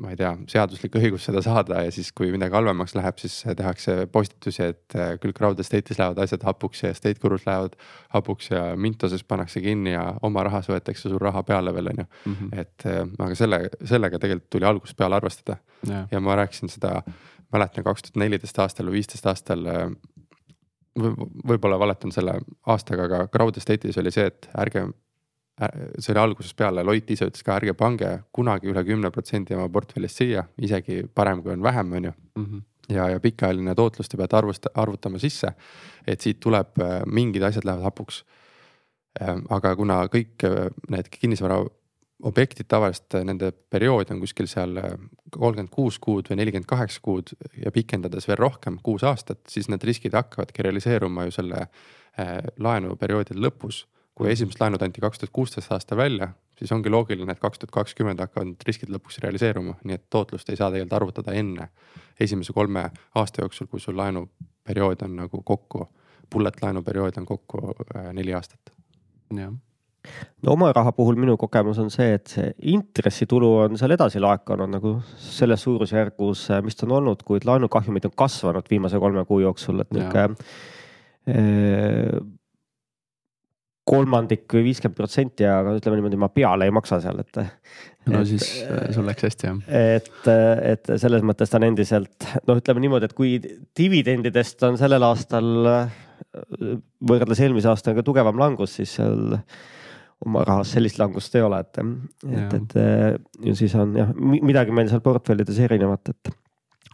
ma 0.03 0.11
ei 0.11 0.19
tea, 0.19 0.33
seaduslik 0.51 0.97
õigus 0.99 1.23
seda 1.29 1.39
saada 1.45 1.85
ja 1.85 1.93
siis, 1.95 2.09
kui 2.11 2.27
midagi 2.33 2.57
halvemaks 2.57 2.97
läheb, 2.97 3.21
siis 3.23 3.37
tehakse 3.47 3.95
postitusi, 4.11 4.67
et 4.73 4.97
küll 5.23 5.31
crowd 5.37 5.63
estate'is 5.63 6.01
lähevad 6.01 6.19
asjad 6.25 6.43
hapuks 6.43 6.83
ja 6.83 6.91
estate 6.91 7.23
gurus 7.23 7.47
lähevad 7.47 7.79
hapuks 8.17 8.51
ja 8.51 8.65
Mintoses 8.75 9.23
pannakse 9.23 9.63
kinni 9.63 9.95
ja 9.95 10.03
oma 10.27 10.43
rahas 10.49 10.67
võetakse 10.67 11.07
sul 11.07 11.23
raha 11.23 11.45
peale 11.47 11.73
veel 11.73 11.93
on 11.93 12.03
ju. 12.03 12.07
-hmm. 12.27 12.59
et 12.59 12.87
aga 13.15 13.35
selle, 13.39 13.63
sellega 13.79 14.19
tegelikult 14.19 14.49
tuli 14.49 14.67
algusest 14.67 14.99
peale 14.99 15.15
arvestada 15.15 15.57
ja, 15.87 16.05
ja 16.11 16.19
ma 16.19 16.35
rääkisin 16.35 16.69
seda 16.69 16.99
mäletan 17.53 17.83
kaks 17.83 18.01
tuhat 18.01 18.23
neliteist 18.27 18.59
aastal 18.59 18.91
või 18.91 18.99
viisteist 18.99 19.25
aastal 19.25 19.63
võib-olla 20.99 21.79
valetan 21.79 22.13
selle 22.15 22.37
aastaga, 22.67 23.05
aga 23.09 23.21
crowd 23.33 23.57
estate'is 23.59 23.97
oli 24.01 24.11
see, 24.11 24.27
et 24.31 24.49
ärge. 24.57 24.89
see 25.99 26.13
oli 26.13 26.19
algusest 26.21 26.55
peale, 26.55 26.83
Loit 26.87 27.09
ise 27.11 27.25
ütles 27.27 27.43
ka, 27.43 27.57
ärge 27.59 27.73
pange 27.75 28.09
kunagi 28.31 28.69
üle 28.71 28.83
kümne 28.87 29.11
protsendi 29.11 29.57
oma 29.57 29.67
portfellist 29.69 30.21
siia, 30.21 30.45
isegi 30.57 31.01
parem, 31.13 31.41
kui 31.43 31.51
on 31.51 31.63
vähem, 31.63 31.93
on 31.93 32.03
ju. 32.03 32.11
-hmm 32.35 32.61
ja, 32.89 33.09
ja 33.09 33.19
pikaajaline 33.19 33.75
tootlus 33.75 34.09
te 34.09 34.17
peate 34.17 34.37
arvust-, 34.37 34.69
arvutama 34.73 35.19
sisse, 35.21 35.51
et 36.07 36.21
siit 36.21 36.39
tuleb 36.39 36.79
mingid 37.05 37.43
asjad 37.43 37.65
lähevad 37.65 37.83
hapuks. 37.83 38.23
aga 39.49 39.75
kuna 39.75 40.05
kõik 40.07 40.45
need 40.89 41.07
kinnisvara 41.11 41.63
objektid 42.23 42.67
tavaliselt 42.67 43.15
äh, 43.15 43.23
nende 43.23 43.51
periood 43.51 44.11
on 44.11 44.19
kuskil 44.19 44.47
seal 44.51 44.77
äh, 44.77 44.95
kolmkümmend 45.31 45.71
kuus 45.71 45.99
kuud 46.03 46.29
või 46.29 46.39
nelikümmend 46.41 46.67
kaheksa 46.69 47.01
kuud 47.03 47.31
ja 47.63 47.71
pikendades 47.71 48.27
veel 48.27 48.39
rohkem, 48.39 48.79
kuus 48.83 49.05
aastat, 49.07 49.41
siis 49.47 49.69
need 49.71 49.83
riskid 49.87 50.17
hakkavadki 50.17 50.65
realiseeruma 50.65 51.27
ju 51.27 51.35
selle 51.37 51.61
äh, 51.63 52.35
laenuperioodi 52.57 53.39
lõpus. 53.39 53.85
kui 54.19 54.27
mhm. 54.27 54.33
esimesed 54.33 54.59
laenud 54.59 54.81
anti 54.83 55.01
kaks 55.01 55.19
tuhat 55.19 55.31
kuusteist 55.31 55.71
aasta 55.71 55.95
välja, 55.95 56.33
siis 56.59 56.71
ongi 56.75 56.89
loogiline, 56.89 57.31
et 57.31 57.39
kaks 57.39 57.59
tuhat 57.59 57.71
kakskümmend 57.71 58.19
hakkavad 58.19 58.49
need 58.49 58.65
riskid 58.67 58.91
lõpuks 58.91 59.21
realiseeruma, 59.23 59.77
nii 59.83 59.95
et 59.95 60.09
tootlust 60.09 60.49
ei 60.49 60.59
saa 60.59 60.67
tegelikult 60.73 60.97
arvutada 60.97 61.37
enne 61.39 61.69
esimese 62.19 62.53
kolme 62.53 62.89
aasta 63.15 63.45
jooksul, 63.45 63.71
kui 63.71 63.79
sul 63.79 63.95
laenuperiood 63.97 65.07
on 65.07 65.15
nagu 65.21 65.41
kokku, 65.43 65.87
bullet 66.29 66.61
laenuperiood 66.61 67.17
on 67.17 67.25
kokku 67.25 67.63
neli 68.11 68.35
aastat. 68.35 68.75
jah 69.31 69.55
no 70.43 70.55
oma 70.55 70.71
raha 70.75 70.93
puhul 70.95 71.19
minu 71.19 71.35
kogemus 71.39 71.79
on 71.81 71.91
see, 71.93 72.13
et 72.15 72.31
see 72.31 72.49
intressitulu 72.73 73.51
on 73.65 73.77
seal 73.79 73.95
edasi 73.95 74.21
laekunud 74.23 74.71
nagu 74.71 74.95
selles 75.19 75.63
suurusjärgus, 75.65 76.47
mis 76.65 76.79
ta 76.79 76.87
on 76.87 76.97
olnud, 77.01 77.23
kuid 77.27 77.47
laenukahjumid 77.49 78.09
on 78.09 78.17
kasvanud 78.23 78.69
viimase 78.71 79.01
kolme 79.01 79.25
kuu 79.27 79.41
jooksul, 79.43 79.83
et 79.83 79.95
niisugune 79.95 80.35
eh, 81.29 82.19
kolmandik 83.89 84.45
või 84.53 84.67
viiskümmend 84.67 84.97
protsenti, 84.97 85.47
aga 85.49 85.73
ütleme 85.79 85.97
niimoodi, 85.97 86.19
ma 86.21 86.29
peale 86.29 86.67
ei 86.69 86.73
maksa 86.73 86.99
seal, 87.01 87.23
et. 87.23 87.39
no 88.05 88.21
et, 88.21 88.29
siis 88.29 88.45
eh, 88.63 88.91
sul 88.95 89.07
läks 89.09 89.25
hästi 89.25 89.49
jah. 89.49 89.63
et, 89.97 90.29
et 90.75 90.93
selles 91.01 91.25
mõttes 91.25 91.51
ta 91.51 91.59
on 91.59 91.67
endiselt 91.71 92.29
noh, 92.45 92.59
ütleme 92.61 92.85
niimoodi, 92.85 93.09
et 93.09 93.17
kui 93.17 93.35
dividendidest 93.77 94.63
on 94.69 94.79
sellel 94.79 95.09
aastal 95.09 95.49
võrreldes 97.09 97.41
eelmise 97.41 97.69
aastaga 97.71 98.03
tugevam 98.05 98.39
langus, 98.39 98.75
siis 98.77 98.95
seal 98.99 99.39
oma 100.25 100.43
rahas 100.47 100.73
sellist 100.75 100.99
langust 100.99 101.35
ei 101.35 101.45
ole, 101.45 101.61
et, 101.63 101.79
et, 102.27 102.53
et 102.57 102.77
ja 103.47 103.55
siis 103.55 103.73
on 103.79 103.95
jah, 103.95 104.11
midagi 104.19 104.73
meil 104.75 104.89
seal 104.91 105.03
portfellides 105.05 105.59
erinevat, 105.63 106.11
et 106.11 106.33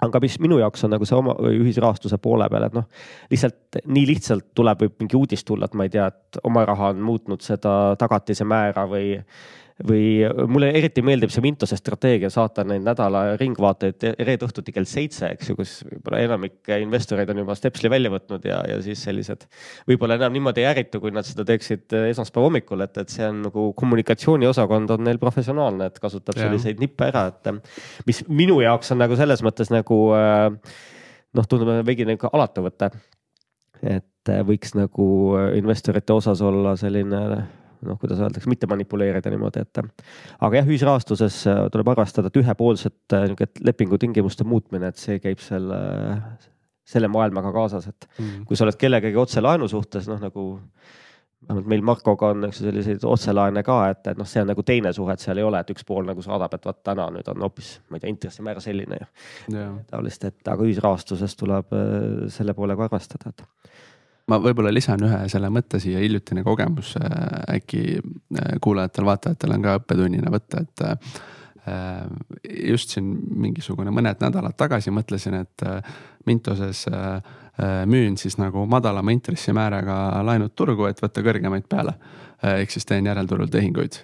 aga 0.05 0.19
mis 0.21 0.35
minu 0.43 0.59
jaoks 0.59 0.85
on 0.85 0.93
nagu 0.93 1.07
see 1.07 1.17
oma 1.17 1.35
ühisrahastuse 1.49 2.19
poole 2.21 2.47
peal, 2.51 2.67
et 2.67 2.75
noh, 2.75 2.87
lihtsalt 3.31 3.79
nii 3.85 4.07
lihtsalt 4.11 4.49
tuleb, 4.57 4.85
võib 4.85 4.97
mingi 5.03 5.17
uudis 5.17 5.45
tulla, 5.47 5.69
et 5.69 5.77
ma 5.77 5.87
ei 5.87 5.93
tea, 5.93 6.07
et 6.11 6.41
oma 6.45 6.65
raha 6.67 6.91
on 6.93 7.03
muutnud 7.05 7.45
seda 7.45 7.95
tagatise 7.99 8.47
määra 8.47 8.85
või 8.91 9.15
või 9.83 10.23
mulle 10.47 10.69
eriti 10.71 11.01
meeldib 11.03 11.31
see 11.33 11.43
Mintose 11.43 11.75
strateegia 11.75 12.29
saata 12.31 12.63
neid 12.63 12.85
nädala 12.85 13.23
ringvaateid 13.35 14.05
reede 14.15 14.47
õhtuti 14.47 14.71
kell 14.71 14.87
seitse, 14.87 15.27
eks 15.35 15.49
ju, 15.51 15.55
kus 15.57 15.73
võib-olla 15.89 16.21
enamik 16.23 16.71
investoreid 16.79 17.33
on 17.33 17.41
juba 17.41 17.57
stepsli 17.59 17.91
välja 17.91 18.11
võtnud 18.13 18.47
ja, 18.47 18.61
ja 18.71 18.77
siis 18.85 19.03
sellised. 19.03 19.43
võib-olla 19.89 20.15
enam 20.15 20.31
niimoodi 20.35 20.63
ei 20.63 20.69
ärritu, 20.69 21.01
kui 21.03 21.11
nad 21.15 21.27
seda 21.27 21.43
teeksid 21.49 21.91
esmaspäeva 22.13 22.47
hommikul, 22.47 22.85
et, 22.87 23.01
et 23.03 23.11
see 23.11 23.27
on 23.27 23.43
nagu 23.49 23.67
kommunikatsiooniosakond 23.75 24.95
on 24.95 25.03
neil 25.09 25.19
professionaalne, 25.19 25.91
et 25.91 25.99
kasutab 25.99 26.39
selliseid 26.39 26.79
nippe 26.79 27.09
ära, 27.09 27.27
et 27.33 28.07
mis 28.07 28.23
minu 28.31 28.61
jaoks 28.63 28.95
on 28.95 29.03
nagu 29.03 29.19
selles 29.19 29.43
mõttes 29.43 29.73
nagu 29.75 29.99
noh, 30.15 31.51
tundub 31.51 31.75
veidi 31.83 32.07
nagu 32.07 32.31
alatu 32.31 32.63
võte. 32.69 32.93
et 33.83 34.33
võiks 34.47 34.71
nagu 34.79 35.05
investorite 35.59 36.15
osas 36.15 36.39
olla 36.41 36.77
selline 36.79 37.21
noh, 37.87 37.99
kuidas 38.01 38.21
öeldakse, 38.23 38.49
mitte 38.51 38.69
manipuleerida 38.71 39.31
niimoodi, 39.33 39.63
et. 39.65 39.81
aga 40.39 40.59
jah, 40.59 40.67
ühisrahastuses 40.69 41.39
äh, 41.51 41.61
tuleb 41.73 41.93
arvestada, 41.93 42.31
et 42.31 42.41
ühepoolset 42.41 43.15
niisugune 43.15 43.65
lepingutingimuste 43.69 44.47
muutmine, 44.47 44.91
et 44.91 45.01
see 45.01 45.21
käib 45.23 45.41
selle, 45.43 45.79
selle 46.85 47.09
maailmaga 47.11 47.53
kaasas, 47.55 47.89
et 47.91 48.07
mm. 48.17 48.45
kui 48.49 48.57
sa 48.57 48.67
oled 48.67 48.77
kellegagi 48.81 49.19
otse 49.21 49.43
laenu 49.43 49.69
suhtes, 49.71 50.09
noh 50.11 50.21
nagu 50.21 50.45
vähemalt 51.45 51.67
meil 51.69 51.83
Markoga 51.85 52.31
on 52.33 52.47
eks 52.47 52.61
ju 52.61 52.67
selliseid 52.67 53.03
otselaene 53.05 53.61
ka, 53.65 53.77
et, 53.93 54.07
et 54.11 54.17
noh, 54.17 54.27
see 54.29 54.41
on 54.41 54.49
nagu 54.49 54.63
teine 54.65 54.91
suhe, 54.95 55.13
et 55.13 55.21
seal 55.21 55.37
ei 55.41 55.45
ole, 55.45 55.61
et 55.61 55.73
üks 55.75 55.85
pool 55.87 56.07
nagu 56.07 56.23
saadab, 56.25 56.53
et 56.57 56.65
vot 56.65 56.79
täna 56.83 57.07
nüüd 57.13 57.27
on 57.31 57.45
hoopis, 57.45 57.75
ma 57.89 57.99
ei 57.99 58.05
tea, 58.05 58.13
intressimäär 58.13 58.61
selline 58.63 59.01
ja 59.01 59.65
taolist, 59.91 60.25
et 60.25 60.53
aga 60.53 60.65
ühisrahastuses 60.65 61.37
tuleb 61.37 61.75
selle 62.33 62.57
poolega 62.57 62.87
arvestada, 62.89 63.33
et 63.33 63.45
ma 64.31 64.39
võib-olla 64.41 64.73
lisan 64.73 65.03
ühe 65.05 65.21
selle 65.31 65.51
mõtte 65.53 65.79
siia, 65.81 66.01
hiljutine 66.01 66.43
kogemus 66.45 66.95
äh, 66.99 67.57
äkki 67.57 67.83
äh, 67.97 68.57
kuulajatel-vaatajatel 68.63 69.55
on 69.57 69.65
ka 69.65 69.77
õppetunnina 69.81 70.33
võtta, 70.33 70.63
et 70.65 70.85
äh, 70.85 71.19
just 72.67 72.93
siin 72.93 73.07
mingisugune 73.41 73.93
mõned 73.93 74.21
nädalad 74.21 74.53
tagasi 74.57 74.93
mõtlesin, 74.93 75.39
et 75.41 75.65
Mintoses 76.25 76.85
müün 77.89 78.17
siis 78.17 78.37
nagu 78.37 78.65
madalama 78.69 79.13
intressimääraga 79.15 79.95
laenud 80.27 80.53
turgu, 80.55 80.85
et 80.89 81.01
võtta 81.01 81.23
kõrgemaid 81.25 81.67
peale. 81.69 81.95
ehk 82.45 82.69
siis 82.71 82.85
teen 82.85 83.05
järelturul 83.05 83.47
tehinguid. 83.47 83.95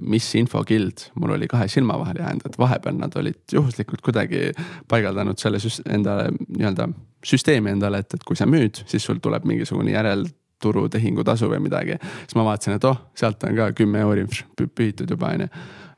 mis 0.00 0.34
infokild 0.34 1.10
mul 1.14 1.34
oli 1.36 1.48
kahe 1.48 1.68
silma 1.68 1.98
vahele 1.98 2.20
jäänud, 2.20 2.46
et 2.46 2.58
vahepeal 2.58 2.96
nad 2.96 3.16
olid 3.16 3.42
juhuslikult 3.52 4.00
kuidagi 4.00 4.52
paigaldanud 4.88 5.38
selle 5.38 5.58
endale 5.90 6.30
nii-öelda 6.30 6.88
süsteemi 7.24 7.70
endale, 7.70 7.98
et, 7.98 8.14
et 8.14 8.24
kui 8.24 8.36
sa 8.36 8.46
müüd, 8.46 8.84
siis 8.86 9.04
sul 9.04 9.18
tuleb 9.22 9.44
mingisugune 9.44 9.90
järel 9.90 10.26
turutehingutasu 10.62 11.50
või 11.50 11.58
midagi. 11.60 11.98
siis 12.22 12.36
ma 12.38 12.44
vaatasin, 12.44 12.78
et 12.78 12.84
oh, 12.84 13.00
sealt 13.14 13.42
on 13.44 13.56
ka 13.56 13.72
kümme 13.76 14.00
euri 14.00 14.26
pühitud 14.56 15.10
juba 15.10 15.34
on 15.34 15.46
ju 15.46 15.48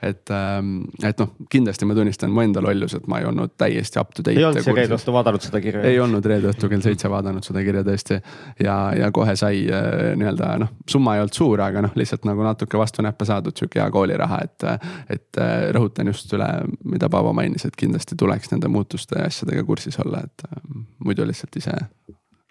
et, 0.03 0.31
ähm, 0.31 0.85
et 1.03 1.19
noh, 1.19 1.33
kindlasti 1.51 1.87
ma 1.89 1.95
tunnistan 1.97 2.31
mu 2.31 2.43
enda 2.45 2.63
lollus, 2.63 2.95
et 2.95 3.07
ma 3.11 3.19
ei 3.19 3.27
olnud 3.27 3.57
täiesti 3.59 3.99
up 3.99 4.13
to 4.15 4.23
date. 4.23 4.39
ei 4.39 4.47
olnud 4.47 4.63
sa 4.63 4.75
reede 4.77 4.95
õhtu 4.95 5.15
vaadanud 5.15 5.43
seda 5.43 5.61
kirja? 5.65 5.83
ei 5.91 5.99
olnud 6.03 6.29
reede 6.31 6.53
õhtu 6.53 6.71
kell 6.71 6.85
seitse 6.85 7.11
vaadanud 7.11 7.47
seda 7.47 7.65
kirja 7.67 7.83
tõesti. 7.87 8.21
ja, 8.63 8.77
ja 8.99 9.11
kohe 9.15 9.35
sai 9.41 9.65
äh, 9.67 10.15
nii-öelda 10.21 10.53
noh, 10.63 10.73
summa 10.89 11.17
ei 11.17 11.25
olnud 11.25 11.41
suur, 11.41 11.65
aga 11.67 11.83
noh, 11.89 11.99
lihtsalt 11.99 12.29
nagu 12.29 12.47
natuke 12.47 12.79
vastu 12.79 13.03
näppe 13.03 13.27
saadud 13.29 13.59
sihuke 13.59 13.83
hea 13.83 13.91
kooliraha, 13.95 14.41
et. 14.47 14.69
et 15.11 15.43
äh, 15.43 15.69
rõhutan 15.75 16.09
just 16.13 16.33
üle, 16.37 16.47
mida 16.89 17.09
Paavo 17.11 17.33
mainis, 17.37 17.67
et 17.67 17.77
kindlasti 17.77 18.17
tuleks 18.19 18.53
nende 18.53 18.71
muutuste 18.73 19.19
ja 19.19 19.27
asjadega 19.29 19.65
kursis 19.67 19.99
olla, 20.05 20.23
et 20.25 20.47
äh, 20.47 20.63
muidu 21.05 21.27
lihtsalt 21.27 21.59
ise 21.59 21.75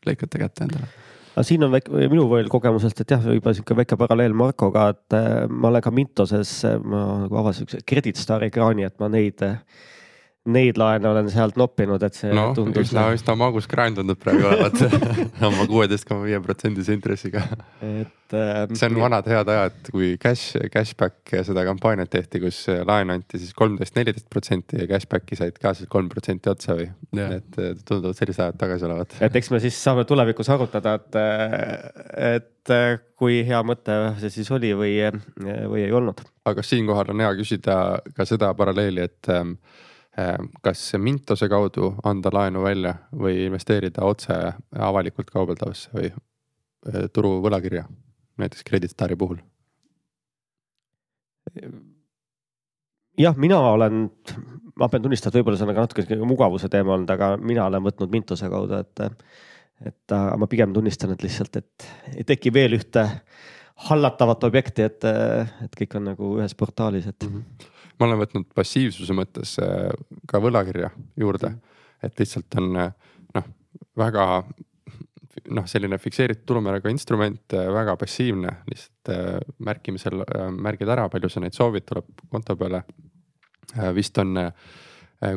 lõikate 0.07 0.43
kätte 0.43 0.67
endale 0.67 0.91
aga 1.37 1.45
siin 1.45 1.61
on 1.67 1.69
väike, 1.69 1.91
minu 2.09 2.23
veel 2.31 2.47
kogemusest, 2.49 3.03
et 3.03 3.11
jah, 3.13 3.25
juba 3.37 3.51
sihuke 3.53 3.75
väike 3.77 3.97
paralleel 3.99 4.33
Markoga, 4.33 4.87
et 4.95 5.13
äh, 5.13 5.43
ma 5.45 5.69
olen 5.69 5.83
ka 5.85 5.91
Mintoses, 5.93 6.53
äh, 6.65 6.79
ma 6.81 7.03
nagu 7.27 7.37
avasin 7.43 7.61
siukse 7.61 7.83
Credit 7.85 8.17
Stari 8.17 8.49
ekraani, 8.49 8.87
et 8.87 8.97
ma 8.97 9.11
neid 9.13 9.43
äh, 9.45 9.59
neid 10.47 10.77
laene 10.79 11.09
olen 11.09 11.29
sealt 11.31 11.57
noppinud, 11.59 12.03
et 12.07 12.17
see 12.17 12.31
no, 12.35 12.49
tundus. 12.57 12.89
üsna, 12.89 13.07
üsna 13.15 13.35
magus 13.39 13.67
kraan 13.69 13.97
tundub 13.97 14.19
praegu 14.21 14.47
olevat 14.47 14.79
oma 15.49 15.65
kuueteist 15.69 16.07
koma 16.07 16.25
viie 16.27 16.39
protsendise 16.43 16.95
intressiga. 16.95 17.43
et 17.81 18.35
ähm,. 18.35 18.75
see 18.77 18.89
on 18.89 18.99
vanad 19.01 19.27
head 19.31 19.51
ajad, 19.53 19.79
kui 19.91 20.13
cash, 20.21 20.57
cashback 20.73 21.35
seda 21.47 21.65
kampaaniat 21.67 22.11
tehti, 22.13 22.41
kus 22.43 22.63
laen 22.87 23.11
anti 23.13 23.41
siis 23.41 23.55
kolmteist, 23.57 23.95
neliteist 23.99 24.29
protsenti 24.31 24.81
ja 24.81 24.89
cashback'i 24.89 25.39
said 25.39 25.57
ka 25.61 25.73
siis 25.77 25.89
kolm 25.91 26.09
protsenti 26.11 26.51
otsa 26.51 26.77
või. 26.77 26.89
et 27.27 27.59
tunduvad 27.87 28.17
sellised 28.17 28.45
ajad 28.45 28.61
tagasi 28.61 28.87
olevat. 28.89 29.17
et 29.27 29.41
eks 29.41 29.51
me 29.53 29.61
siis 29.63 29.79
saame 29.83 30.07
tulevikus 30.07 30.51
arutada, 30.53 30.97
et, 31.01 31.19
et 32.35 32.75
kui 33.17 33.41
hea 33.47 33.59
mõte 33.65 33.95
see 34.21 34.31
siis 34.39 34.51
oli 34.55 34.71
või, 34.77 34.93
või 35.39 35.83
ei 35.85 35.91
olnud. 35.95 36.21
aga 36.47 36.63
siinkohal 36.63 37.11
on 37.13 37.25
hea 37.25 37.33
küsida 37.39 37.77
ka 38.15 38.25
seda 38.27 38.53
paralleeli, 38.57 39.07
et 39.07 39.31
ähm, 39.33 39.57
kas 40.65 40.93
Mintose 40.97 41.49
kaudu 41.49 41.91
anda 42.07 42.31
laenu 42.33 42.63
välja 42.65 42.95
või 43.13 43.43
investeerida 43.45 44.05
otse 44.07 44.33
avalikult 44.73 45.29
kaubeldavasse 45.29 45.93
või 45.93 46.07
eh, 46.09 47.05
turu 47.13 47.37
võlakirja, 47.43 47.83
näiteks 48.41 48.65
Credit 48.67 48.93
Stari 48.93 49.15
puhul? 49.15 49.37
jah, 53.17 53.37
mina 53.39 53.59
olen, 53.71 54.07
ma 54.77 54.89
pean 54.91 55.05
tunnistama, 55.05 55.31
et 55.31 55.39
võib-olla 55.39 55.59
see 55.59 55.67
on 55.67 55.77
ka 55.77 55.85
natuke 55.85 56.17
mugavuse 56.27 56.69
teema 56.69 56.97
olnud, 56.97 57.13
aga 57.13 57.29
mina 57.37 57.69
olen 57.69 57.85
võtnud 57.85 58.11
Mintose 58.13 58.49
kaudu, 58.51 58.81
et. 58.81 59.23
et 59.85 60.13
ma 60.41 60.49
pigem 60.49 60.73
tunnistan, 60.73 61.13
et 61.13 61.23
lihtsalt, 61.23 61.55
et 61.61 61.87
ei 62.15 62.25
teki 62.25 62.51
veel 62.53 62.73
ühte 62.79 63.03
hallatavat 63.87 64.43
objekti, 64.49 64.87
et, 64.89 65.05
et 65.63 65.75
kõik 65.77 65.97
on 65.99 66.07
nagu 66.09 66.31
ühes 66.39 66.55
portaalis, 66.57 67.05
et 67.05 67.27
mm. 67.29 67.35
-hmm 67.35 67.73
ma 67.97 68.07
olen 68.07 68.21
võtnud 68.21 68.47
passiivsuse 68.55 69.15
mõttes 69.17 69.57
äh, 69.63 69.89
ka 70.29 70.41
võlakirja 70.43 70.91
juurde, 71.19 71.53
et 72.03 72.19
lihtsalt 72.21 72.57
on 72.61 72.81
äh, 72.83 73.13
noh, 73.37 73.51
väga 73.97 74.25
noh, 75.53 75.67
selline 75.69 75.99
fikseeritud 76.01 76.45
tulumääraga 76.49 76.91
instrument, 76.93 77.45
äh, 77.57 77.69
väga 77.73 77.97
passiivne, 77.99 78.57
lihtsalt 78.69 78.93
märkimisel 79.63 80.25
märgid 80.51 80.89
ära, 80.91 81.07
palju 81.09 81.29
sa 81.31 81.41
neid 81.43 81.55
soovid, 81.55 81.85
tuleb 81.87 82.25
konto 82.29 82.57
peale. 82.59 82.83
vist 83.95 84.17
on 84.17 84.37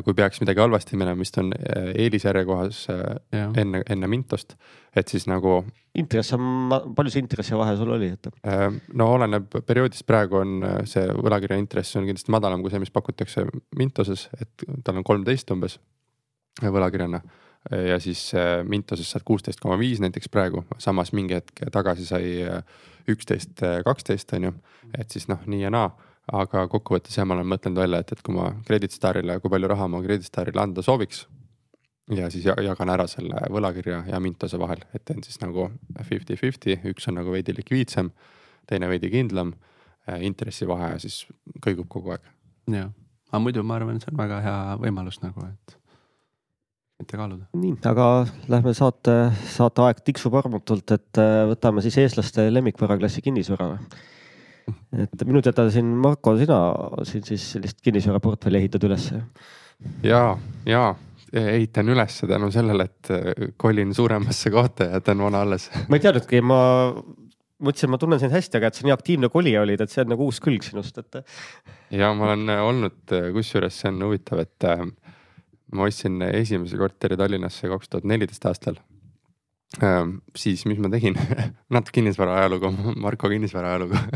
kui 0.05 0.13
peaks 0.13 0.41
midagi 0.43 0.61
halvasti 0.61 0.97
minema, 0.99 1.17
vist 1.19 1.37
on 1.41 1.51
äh, 1.55 1.89
eelisjärjekohas 2.03 2.81
äh, 2.93 3.39
enne, 3.57 3.81
enne 3.89 4.09
Mintost, 4.09 4.53
et 4.95 5.09
siis 5.09 5.25
nagu. 5.29 5.61
intress 5.97 6.33
on, 6.37 6.69
palju 6.95 7.11
see 7.11 7.23
intressi 7.23 7.57
vahe 7.57 7.73
sul 7.79 7.89
oli, 7.91 8.11
et? 8.13 8.29
no 8.93 9.09
oleneb 9.15 9.49
perioodist, 9.67 10.05
praegu 10.07 10.37
on 10.39 10.61
see 10.87 11.03
võlakirja 11.17 11.57
intress 11.59 11.97
on 11.99 12.05
kindlasti 12.07 12.31
madalam 12.31 12.61
kui 12.61 12.71
see, 12.71 12.79
mis 12.79 12.93
pakutakse 12.93 13.47
Mintoses, 13.77 14.29
et 14.39 14.67
tal 14.85 15.01
on 15.01 15.07
kolmteist 15.07 15.51
umbes 15.51 15.79
võlakirjana 16.61 17.19
ja 17.89 17.97
siis 18.01 18.21
Mintoses 18.67 19.11
saad 19.11 19.25
kuusteist 19.25 19.59
koma 19.61 19.75
viis 19.81 19.99
näiteks 20.01 20.31
praegu, 20.31 20.63
samas 20.81 21.11
mingi 21.13 21.35
hetk 21.37 21.65
tagasi 21.73 22.07
sai 22.07 22.31
üksteist, 23.11 23.59
kaksteist 23.85 24.33
on 24.37 24.47
ju, 24.47 24.53
et 24.97 25.11
siis 25.11 25.27
noh, 25.29 25.43
nii 25.49 25.65
ja 25.65 25.73
naa 25.73 25.91
aga 26.31 26.65
kokkuvõttes 26.71 27.17
jah, 27.17 27.27
ma 27.27 27.35
olen 27.37 27.49
mõtelnud 27.51 27.81
välja, 27.83 28.01
et, 28.03 28.11
et 28.15 28.21
kui 28.25 28.35
ma 28.35 28.51
Credit 28.67 28.93
Starile, 28.93 29.37
kui 29.43 29.51
palju 29.51 29.69
raha 29.71 29.87
ma 29.91 30.01
Credit 30.03 30.27
Starile 30.27 30.63
anda 30.63 30.83
sooviks. 30.85 31.25
ja 32.11 32.29
siis 32.31 32.45
jagan 32.45 32.89
ära 32.91 33.05
selle 33.07 33.39
võlakirja 33.51 34.01
ja 34.07 34.19
Mintose 34.19 34.59
vahel, 34.59 34.81
et 34.93 35.03
teen 35.05 35.23
siis 35.23 35.39
nagu 35.41 35.69
fifty-fifty, 36.07 36.79
üks 36.91 37.07
on 37.07 37.19
nagu 37.19 37.31
veidi 37.31 37.55
likviidsem, 37.55 38.11
teine 38.67 38.89
veidi 38.91 39.11
kindlam. 39.11 39.53
Eh, 40.09 40.23
intressivahe 40.25 40.95
siis 40.99 41.27
kõigub 41.61 41.85
kogu 41.87 42.15
aeg. 42.15 42.23
jah, 42.73 42.89
aga 43.29 43.39
muidu 43.43 43.61
ma 43.63 43.75
arvan, 43.77 43.99
et 43.99 44.01
see 44.01 44.09
on 44.09 44.17
väga 44.17 44.39
hea 44.41 44.55
võimalus 44.81 45.19
nagu, 45.21 45.45
et 45.45 45.75
mitte 46.97 47.19
kaaluda. 47.19 47.45
nii, 47.53 47.75
aga 47.85 48.07
lähme 48.49 48.73
saate, 48.73 49.13
saateaeg 49.53 50.01
tiksub 50.07 50.33
armutult, 50.41 50.95
et 50.97 51.21
eh, 51.21 51.43
võtame 51.51 51.85
siis 51.85 51.99
eestlaste 52.01 52.47
lemmikvaraklassi 52.49 53.21
kinnisvara 53.21 53.75
et 54.97 55.23
minu 55.27 55.41
teada 55.43 55.67
siin 55.73 55.87
Marko, 56.01 56.35
sina 56.39 56.59
siin 57.07 57.23
siis 57.27 57.45
sellist 57.55 57.81
kinnisvaraportfelli 57.85 58.61
ehitad 58.61 58.85
üles? 58.87 59.07
ja, 60.05 60.21
ja 60.67 60.83
ehitan 61.33 61.89
üles 61.89 62.19
tänu 62.27 62.51
sellele, 62.51 62.87
et 62.89 63.11
äh, 63.15 63.49
kolin 63.57 63.93
suuremasse 63.95 64.51
kohta 64.51 64.89
ja 64.89 64.99
jätan 64.99 65.23
vana 65.23 65.41
alles. 65.45 65.69
ma 65.89 65.97
ei 65.97 66.03
teadnudki, 66.03 66.41
ma 66.43 66.61
mõtlesin, 67.61 67.91
ma 67.93 67.99
tunnen 68.01 68.21
sind 68.21 68.35
hästi, 68.35 68.59
aga 68.59 68.71
et 68.71 68.79
sa 68.79 68.87
nii 68.87 68.95
aktiivne 68.95 69.29
kolija 69.31 69.63
olid, 69.63 69.81
et 69.81 69.93
see 69.93 70.03
on 70.03 70.13
nagu 70.15 70.27
uus 70.27 70.41
külg 70.43 70.65
sinust, 70.65 70.97
et. 71.01 71.21
ja 71.93 72.11
ma 72.17 72.31
olen 72.31 72.55
olnud, 72.57 73.17
kusjuures 73.37 73.81
see 73.83 73.91
on 73.93 74.07
huvitav, 74.09 74.43
et 74.43 74.69
äh, 74.69 74.85
ma 75.71 75.87
ostsin 75.87 76.21
esimese 76.31 76.79
korteri 76.79 77.19
Tallinnasse 77.19 77.71
kaks 77.71 77.91
tuhat 77.91 78.09
neliteist 78.11 78.49
aastal 78.49 78.81
siis 80.35 80.65
mis 80.67 80.79
ma 80.83 80.89
tegin 80.91 81.15
natuke 81.73 81.99
kinnisvara 81.99 82.41
ajalugu, 82.41 82.71
Marko 83.03 83.29
kinnisvara 83.31 83.75
ajalugu 83.75 83.95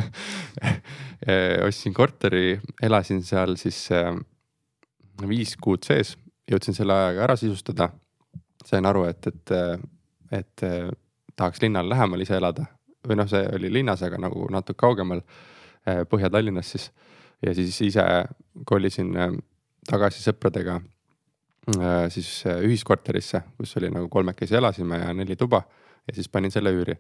ehm, 0.61 1.63
ostsin 1.67 1.93
korteri, 1.95 2.59
elasin 2.83 3.23
seal 3.23 3.55
siis 3.59 3.85
ehm, 3.95 4.19
viis 5.29 5.55
kuud 5.61 5.85
sees, 5.87 6.15
jõudsin 6.51 6.75
selle 6.75 6.93
ajaga 6.93 7.23
ära 7.29 7.37
sisustada. 7.39 7.89
sain 8.65 8.85
aru, 8.85 9.03
et, 9.05 9.27
et, 9.27 9.51
et 10.33 10.63
tahaks 11.37 11.61
linnale 11.61 11.89
lähemal 11.89 12.21
ise 12.21 12.35
elada 12.35 12.65
või 13.07 13.19
noh, 13.19 13.27
see 13.29 13.43
oli 13.53 13.69
linnas, 13.69 14.01
aga 14.01 14.17
nagu 14.17 14.47
natuke 14.51 14.79
kaugemal 14.79 15.21
Põhja-Tallinnas 15.85 16.71
siis. 16.71 16.89
ja 17.45 17.53
siis 17.53 17.77
ise 17.81 18.03
kolisin 18.65 19.13
tagasi 19.85 20.23
sõpradega 20.23 20.79
siis 22.09 22.43
äh, 22.47 22.61
ühiskorterisse, 22.65 23.41
kus 23.57 23.75
oli 23.79 23.89
nagu 23.93 24.09
kolmekesi 24.09 24.55
elasime 24.55 24.99
ja 25.01 25.13
neli 25.13 25.35
tuba 25.35 25.63
ja 26.07 26.13
siis 26.13 26.29
panin 26.29 26.53
selle 26.53 26.71
üüri. 26.73 26.95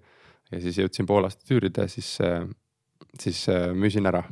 ja 0.51 0.61
siis 0.61 0.77
jõudsin 0.77 1.05
pool 1.05 1.25
aastat 1.25 1.51
üürida, 1.53 1.87
siis, 1.87 2.17
äh, 2.21 2.47
siis 3.19 3.45
müüsin 3.73 4.05
ära. 4.09 4.23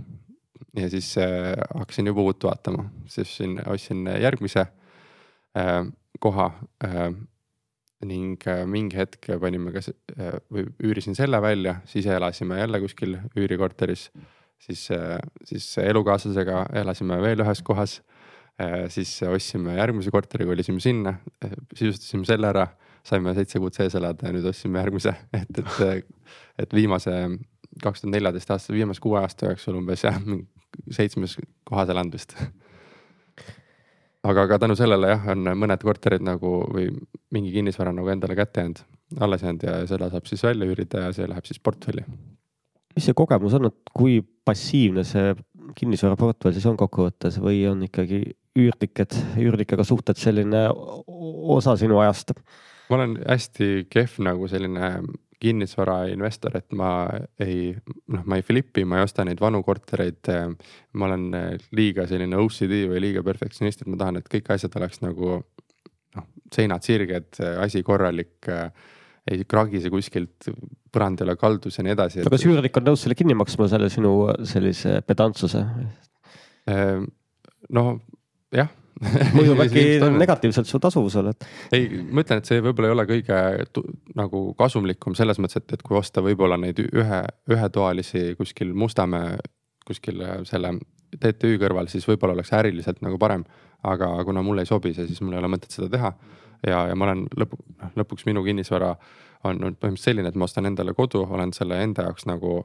ja 0.77 0.89
siis 0.89 1.15
hakkasin 1.75 2.07
juba 2.09 2.21
uut 2.21 2.43
vaatama, 2.43 2.87
siis 3.07 3.37
siin 3.37 3.59
ostsin 3.67 4.07
järgmise 4.07 4.65
koha. 6.19 6.51
ning 8.03 8.41
mingi 8.67 8.97
hetk 8.97 9.29
panime 9.39 9.71
ka 9.71 9.79
või 10.51 10.65
üürisin 10.83 11.15
selle 11.15 11.41
välja, 11.41 11.77
siis 11.85 12.05
elasime 12.05 12.57
jälle 12.59 12.79
kuskil 12.79 13.17
üürikorteris. 13.37 14.09
siis, 14.57 14.89
siis 15.45 15.77
elukaaslasega 15.77 16.65
elasime 16.73 17.21
veel 17.21 17.45
ühes 17.45 17.61
kohas 17.61 18.01
Äh, 18.01 18.12
siis 18.93 19.15
ostsime 19.27 19.77
järgmise 19.77 20.11
korteri, 20.11 20.45
kolisime 20.45 20.79
sinna, 20.79 21.15
äh, 21.45 21.55
sisustasime 21.75 22.25
selle 22.25 22.49
ära, 22.51 22.67
saime 23.03 23.33
seitse 23.35 23.59
kuud 23.59 23.75
sees 23.75 23.95
elada 23.99 24.29
ja 24.29 24.35
nüüd 24.35 24.45
ostsime 24.49 24.79
järgmise, 24.79 25.15
et, 25.39 25.61
et, 25.63 26.05
et 26.65 26.75
viimase 26.75 27.15
kaks 27.81 28.03
tuhat 28.03 28.13
neljateist 28.13 28.51
aasta, 28.53 28.75
viimase 28.75 29.01
kuue 29.01 29.17
aasta 29.21 29.49
jooksul 29.49 29.79
umbes 29.79 30.03
jah, 30.05 30.19
seitsmes 30.93 31.37
kohas 31.65 31.89
elanud 31.89 32.13
vist. 32.13 32.35
aga 34.23 34.45
ka 34.47 34.59
tänu 34.61 34.75
sellele 34.79 35.09
jah, 35.09 35.25
on 35.33 35.49
mõned 35.59 35.81
korterid 35.83 36.23
nagu 36.23 36.59
või 36.69 36.91
mingi 37.33 37.51
kinnisvara 37.55 37.91
nagu 37.95 38.11
endale 38.13 38.37
kätte 38.37 38.61
jäänud, 38.61 38.83
alles 39.19 39.41
jäänud 39.43 39.65
ja 39.67 39.79
seda 39.89 40.11
saab 40.13 40.29
siis 40.29 40.45
välja 40.45 40.69
üürida 40.69 41.07
ja 41.07 41.17
see 41.17 41.27
läheb 41.27 41.49
siis 41.49 41.59
portfelli. 41.59 42.05
mis 42.95 43.09
see 43.09 43.17
kogemus 43.17 43.57
on, 43.57 43.71
et 43.71 43.91
kui 43.97 44.21
passiivne 44.45 45.03
see 45.07 45.33
kinnisvaraportfell 45.75 46.53
siis 46.53 46.69
on 46.69 46.77
kokkuvõttes 46.77 47.41
või 47.41 47.65
on 47.67 47.81
ikkagi 47.89 48.21
üürniked, 48.59 49.15
üürnikega 49.41 49.85
suhted 49.87 50.19
selline 50.19 50.67
osa 51.57 51.77
sinu 51.79 51.99
ajast? 52.03 52.35
ma 52.89 52.99
olen 52.99 53.15
hästi 53.23 53.87
kehv 53.89 54.19
nagu 54.27 54.47
selline 54.51 54.89
kinnisvarainvestor, 55.43 56.55
et 56.59 56.75
ma 56.77 56.89
ei, 57.41 57.73
noh, 58.13 58.23
ma 58.29 58.37
ei 58.39 58.45
flipi, 58.45 58.85
ma 58.87 58.99
ei 58.99 59.07
osta 59.07 59.25
neid 59.27 59.41
vanu 59.43 59.63
kortereid. 59.65 60.29
ma 60.93 61.09
olen 61.09 61.25
liiga 61.75 62.05
selline 62.07 62.39
OCD 62.39 62.85
või 62.91 63.01
liiga 63.03 63.23
perfektsionist, 63.25 63.83
et 63.83 63.91
ma 63.91 63.99
tahan, 63.99 64.21
et 64.21 64.29
kõik 64.31 64.53
asjad 64.55 64.77
oleks 64.79 65.01
nagu 65.03 65.33
noh, 65.41 66.27
seinad 66.53 66.85
sirged, 66.85 67.41
asi 67.63 67.83
korralik 67.83 68.51
ei 69.31 69.43
kragise 69.47 69.91
kuskilt, 69.91 70.49
põrand 70.93 71.21
ei 71.21 71.27
ole 71.27 71.35
kaldus 71.39 71.79
ja 71.79 71.85
nii 71.87 71.95
edasi. 71.95 72.23
aga 72.23 72.35
kas 72.35 72.47
üürnik 72.47 72.79
on 72.79 72.87
nõus 72.91 73.03
selle 73.05 73.15
kinni 73.19 73.35
maksma, 73.39 73.69
selle 73.71 73.89
sinu 73.91 74.13
sellise 74.47 74.99
pedantsuse? 75.07 75.63
Ehm, 76.71 77.07
no 77.75 77.85
jah 78.53 78.71
mõjub 79.33 79.59
äkki 79.65 79.83
negatiivselt 80.23 80.69
su 80.69 80.79
tasuvusele, 80.79 81.33
et. 81.33 81.47
ei, 81.75 81.87
ma 82.13 82.23
ütlen, 82.23 82.39
et 82.39 82.49
see 82.49 82.61
võib-olla 82.63 82.91
ei 82.91 82.95
ole 82.95 83.05
kõige 83.09 83.39
nagu 84.19 84.43
kasumlikum 84.59 85.17
selles 85.17 85.41
mõttes, 85.41 85.63
et, 85.63 85.75
et 85.75 85.83
kui 85.85 85.97
osta 85.97 86.23
võib-olla 86.23 86.59
neid 86.61 86.79
ühe, 86.85 87.23
ühetoalisi 87.51 88.33
kuskil 88.39 88.73
Mustamäe 88.77 89.35
kuskil 89.87 90.21
selle 90.47 90.77
TTÜ 91.13 91.57
kõrval, 91.61 91.89
siis 91.91 92.05
võib-olla 92.07 92.37
oleks 92.37 92.53
äriliselt 92.55 93.01
nagu 93.05 93.19
parem. 93.21 93.43
aga 93.83 94.07
kuna 94.23 94.41
mulle 94.41 94.63
ei 94.63 94.69
sobi 94.69 94.93
see, 94.93 95.07
siis 95.07 95.19
mul 95.21 95.33
ei 95.35 95.41
ole 95.41 95.49
mõtet 95.51 95.73
seda 95.75 95.89
teha. 95.89 96.13
ja, 96.67 96.87
ja 96.87 96.95
ma 96.95 97.09
olen 97.09 97.25
lõpu, 97.37 97.59
noh 97.81 97.97
lõpuks 97.99 98.25
minu 98.25 98.43
kinnisvara 98.43 98.95
on 99.43 99.59
põhimõtteliselt 99.59 100.05
selline, 100.05 100.29
et 100.29 100.35
ma 100.35 100.47
ostan 100.47 100.65
endale 100.65 100.93
kodu, 100.93 101.25
olen 101.29 101.51
selle 101.53 101.81
enda 101.83 102.07
jaoks 102.07 102.25
nagu 102.25 102.61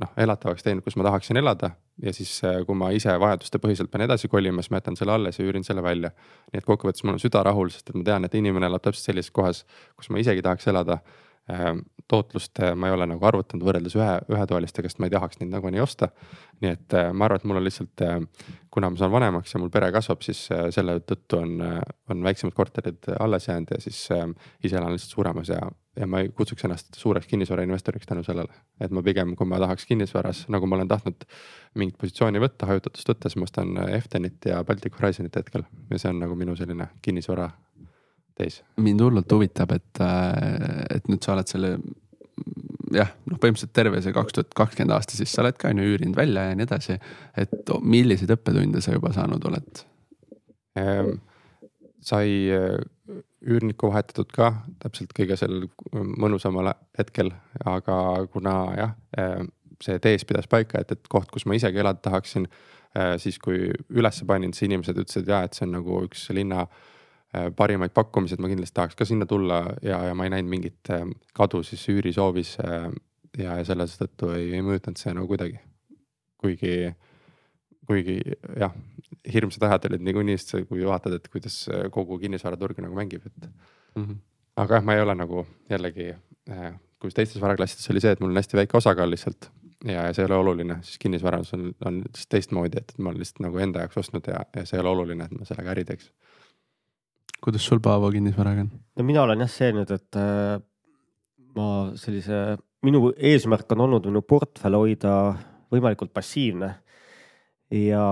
noh, 0.00 0.12
elatavaks 0.16 0.62
teinud, 0.62 0.84
kus 0.84 0.96
ma 0.96 1.08
tahaksin 1.08 1.40
elada 1.40 1.72
ja 2.02 2.12
siis, 2.12 2.32
äh, 2.44 2.60
kui 2.66 2.76
ma 2.78 2.90
ise 2.94 3.14
vajadustepõhiselt 3.20 3.90
pean 3.90 4.06
edasi 4.06 4.28
kolima, 4.28 4.62
siis 4.62 4.72
ma 4.74 4.80
jätan 4.80 4.98
selle 4.98 5.14
alles 5.14 5.38
ja 5.38 5.46
üürin 5.46 5.64
selle 5.66 5.82
välja. 5.82 6.10
nii 6.52 6.62
et 6.62 6.68
kokkuvõttes 6.68 7.04
mul 7.04 7.16
on 7.16 7.22
süda 7.22 7.42
rahul, 7.46 7.70
sest 7.70 7.90
et 7.90 7.98
ma 7.98 8.04
tean, 8.08 8.24
et 8.26 8.34
inimene 8.34 8.66
elab 8.70 8.82
täpselt 8.82 9.10
sellises 9.10 9.30
kohas, 9.30 9.64
kus 9.96 10.10
ma 10.10 10.22
isegi 10.22 10.42
tahaks 10.42 10.68
elada. 10.72 10.98
Äh, 12.12 12.16
tootlust 12.16 12.60
äh, 12.60 12.74
ma 12.74 12.88
ei 12.88 12.92
ole 12.92 13.06
nagu 13.08 13.24
arvutanud 13.24 13.64
võrreldes 13.64 13.96
ühe, 13.96 14.10
ühetoalistega, 14.32 14.90
sest 14.90 15.00
ma 15.00 15.08
ei 15.08 15.14
tahaks 15.14 15.40
neid 15.40 15.52
nagunii 15.52 15.80
osta. 15.80 16.10
nii 16.62 16.70
et 16.76 16.94
ma 17.16 17.26
arvan, 17.26 17.40
et 17.40 17.44
mul 17.48 17.58
on 17.58 17.64
lihtsalt, 17.64 18.02
kuna 18.70 18.90
ma 18.92 18.98
saan 19.00 19.10
vanemaks 19.10 19.54
ja 19.54 19.58
mul 19.58 19.70
pere 19.74 19.88
kasvab, 19.90 20.20
siis 20.22 20.44
selle 20.46 21.00
tõttu 21.02 21.40
on, 21.40 21.56
on 22.12 22.22
väiksemad 22.22 22.54
korterid 22.54 23.08
alles 23.18 23.48
jäänud 23.48 23.72
ja 23.74 23.80
siis 23.82 23.98
ise 24.62 24.76
elan 24.78 24.92
lihtsalt 24.94 25.16
suuremas 25.16 25.50
ja 25.50 25.58
ja 25.98 26.06
ma 26.08 26.22
ei 26.22 26.30
kutsuks 26.32 26.64
ennast 26.64 26.96
suureks 26.96 27.26
kinnisvarainvestoriks 27.28 28.06
tänu 28.08 28.22
sellele, 28.24 28.54
et 28.80 28.94
ma 28.94 29.02
pigem, 29.04 29.34
kui 29.36 29.48
ma 29.48 29.58
tahaks 29.60 29.84
kinnisvaras, 29.90 30.46
nagu 30.52 30.68
ma 30.70 30.78
olen 30.78 30.88
tahtnud 30.88 31.26
mingit 31.76 31.98
positsiooni 32.00 32.40
võtta, 32.40 32.68
hajutatust 32.70 33.10
võtta, 33.10 33.28
siis 33.28 33.40
ma 33.42 33.48
ostan 33.48 33.74
Eftenit 33.90 34.48
ja 34.48 34.62
Baltic 34.64 34.96
Horizonit 35.00 35.36
hetkel 35.36 35.66
ja 35.90 35.98
see 35.98 36.14
on 36.14 36.22
nagu 36.22 36.38
minu 36.38 36.56
selline 36.56 36.88
kinnisvara 37.04 37.50
teis. 38.38 38.62
mind 38.76 39.04
hullult 39.04 39.32
huvitab, 39.32 39.74
et, 39.76 40.00
äh, 40.00 40.86
et 40.96 41.10
nüüd 41.10 41.24
sa 41.24 41.34
oled 41.36 41.50
selle 41.50 41.74
jah, 42.92 43.12
noh, 43.26 43.38
põhimõtteliselt 43.38 43.74
terve 43.76 44.02
see 44.04 44.14
kaks 44.14 44.36
tuhat 44.36 44.56
kakskümmend 44.56 44.96
aasta, 44.96 45.16
siis 45.16 45.32
sa 45.32 45.44
oled 45.44 45.58
ka 45.60 45.72
on 45.72 45.82
ju 45.82 45.92
üürinud 45.94 46.18
välja 46.18 46.48
ja 46.50 46.56
nii 46.58 46.68
edasi. 46.68 46.98
et 47.36 47.74
milliseid 47.82 48.32
õppetunde 48.36 48.82
sa 48.84 48.96
juba 48.96 49.12
saanud 49.16 49.50
oled 49.50 49.84
ehm,? 50.80 51.14
sai 52.02 52.50
üürnikku 53.46 53.90
vahetatud 53.90 54.30
ka 54.34 54.50
täpselt 54.82 55.12
kõige 55.16 55.36
sellel 55.38 55.66
mõnusamal 55.92 56.72
hetkel, 56.98 57.32
aga 57.66 57.96
kuna 58.32 58.54
jah, 58.78 58.94
eh, 59.18 59.42
see 59.82 59.98
tees 60.02 60.24
pidas 60.28 60.48
paika, 60.50 60.82
et, 60.82 60.94
et 60.94 61.10
koht, 61.10 61.30
kus 61.32 61.46
ma 61.46 61.58
isegi 61.58 61.82
elada 61.82 62.02
tahaksin. 62.02 62.46
Eh, 62.92 63.14
siis 63.16 63.38
kui 63.40 63.70
ülesse 63.88 64.26
panin, 64.28 64.52
siis 64.52 64.68
inimesed 64.68 64.98
ütlesid 65.00 65.30
ja, 65.30 65.42
et 65.46 65.56
see 65.56 65.64
on 65.64 65.78
nagu 65.78 66.02
üks 66.04 66.26
linna 66.36 66.66
eh, 66.66 66.90
parimaid 67.56 67.94
pakkumisi, 67.96 68.36
et 68.36 68.42
ma 68.44 68.50
kindlasti 68.50 68.76
tahaks 68.76 68.98
ka 68.98 69.06
sinna 69.08 69.26
tulla 69.26 69.62
ja, 69.82 70.02
ja 70.08 70.14
ma 70.14 70.26
ei 70.26 70.34
näinud 70.34 70.50
mingit 70.52 70.90
kadu 71.32 71.62
siis 71.64 71.84
üürisoovis. 71.88 72.58
ja, 73.38 73.56
ja 73.56 73.64
selle 73.64 73.86
tõttu 73.88 74.34
ei, 74.36 74.50
ei 74.58 74.64
mõjutanud 74.64 75.00
see 75.00 75.14
nagu 75.16 75.30
kuidagi, 75.30 75.56
kuigi 76.42 76.74
kuigi 77.86 78.18
jah, 78.58 78.74
hirmsad 79.32 79.66
ajad 79.66 79.88
olid 79.90 80.04
niikuinii, 80.06 80.36
sest 80.40 80.68
kui 80.68 80.84
vaatad, 80.86 81.16
et 81.18 81.26
kuidas 81.32 81.64
kogu 81.94 82.18
kinnisvaraturg 82.22 82.78
nagu 82.84 82.96
mängib, 82.96 83.26
et 83.26 83.48
mm. 83.48 84.04
-hmm. 84.04 84.20
aga 84.62 84.78
jah, 84.78 84.84
ma 84.84 84.96
ei 84.96 85.02
ole 85.02 85.14
nagu 85.18 85.46
jällegi, 85.70 86.12
äh, 86.50 86.72
kui 87.00 87.10
teistes 87.10 87.42
varaklassides 87.42 87.90
oli 87.90 88.00
see, 88.00 88.12
et 88.14 88.20
mul 88.20 88.30
on 88.30 88.40
hästi 88.40 88.60
väike 88.60 88.78
osakaal 88.78 89.10
lihtsalt 89.10 89.50
ja, 89.84 90.06
ja 90.06 90.12
see 90.12 90.24
ei 90.24 90.30
ole 90.30 90.40
oluline, 90.44 90.78
siis 90.82 90.98
kinnisvaras 90.98 91.54
on, 91.54 91.72
on 91.84 92.02
lihtsalt 92.04 92.30
teistmoodi, 92.36 92.78
et 92.78 92.94
ma 92.98 93.10
olen 93.10 93.22
lihtsalt 93.24 93.42
nagu 93.46 93.58
enda 93.58 93.86
jaoks 93.86 93.98
ostnud 94.04 94.30
ja, 94.30 94.44
ja 94.56 94.66
see 94.66 94.78
ei 94.78 94.84
ole 94.84 94.94
oluline, 94.96 95.24
et 95.24 95.38
ma 95.38 95.48
sellega 95.48 95.74
äri 95.74 95.84
teeks. 95.88 96.12
Kuidas 97.42 97.64
sul 97.66 97.80
Paavo 97.84 98.10
kinnisvaraga 98.14 98.66
on? 98.66 98.70
no 98.96 99.06
mina 99.06 99.24
olen 99.26 99.44
jah 99.44 99.50
see 99.50 99.72
nüüd, 99.76 99.90
et 99.94 100.20
äh, 100.20 100.58
ma 101.56 101.68
sellise, 102.00 102.42
minu 102.86 103.10
eesmärk 103.16 103.72
on 103.76 103.86
olnud 103.86 104.08
minu 104.10 104.24
portfell 104.26 104.78
hoida 104.78 105.14
võimalikult 105.72 106.12
passiivne 106.14 106.72
ja, 107.72 108.04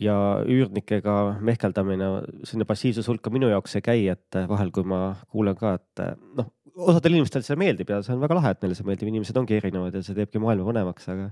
ja 0.00 0.16
üürnikega 0.44 1.14
mehkeldamine 1.44 2.10
sinna 2.46 2.66
passiivsuse 2.68 3.10
hulka 3.10 3.32
minu 3.34 3.48
jaoks 3.52 3.78
ei 3.78 3.86
käi, 3.86 4.02
et 4.12 4.42
vahel, 4.50 4.72
kui 4.74 4.86
ma 4.88 5.14
kuulen 5.32 5.56
ka, 5.58 5.76
et 5.80 6.04
noh, 6.38 6.50
osadel 6.74 7.16
inimestel 7.16 7.44
see 7.46 7.58
meeldib 7.58 7.90
ja 7.92 8.00
see 8.04 8.14
on 8.16 8.22
väga 8.24 8.38
lahe, 8.38 8.54
et 8.54 8.64
neile 8.64 8.76
see 8.78 8.86
meeldib, 8.86 9.10
inimesed 9.12 9.38
ongi 9.38 9.56
erinevad 9.58 9.94
ja 9.94 10.02
see 10.04 10.16
teebki 10.16 10.42
maailma 10.42 10.66
põnevaks, 10.68 11.06
aga 11.12 11.28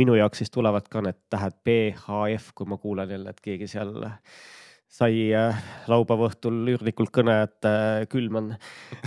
minu 0.00 0.16
jaoks 0.18 0.42
siis 0.42 0.52
tulevad 0.54 0.88
ka 0.92 1.02
need 1.04 1.18
tähed 1.32 1.58
B, 1.66 1.76
H, 2.06 2.22
F, 2.38 2.50
kui 2.56 2.70
ma 2.70 2.80
kuulen 2.80 3.12
jälle, 3.12 3.34
et 3.34 3.44
keegi 3.44 3.68
seal 3.70 3.92
sai 4.90 5.30
äh, 5.36 5.58
laupäeva 5.88 6.26
õhtul 6.26 6.56
üürnikult 6.72 7.12
kõne, 7.14 7.36
et 7.46 7.68
äh, 7.68 8.02
külm 8.10 8.40
on. 8.40 8.48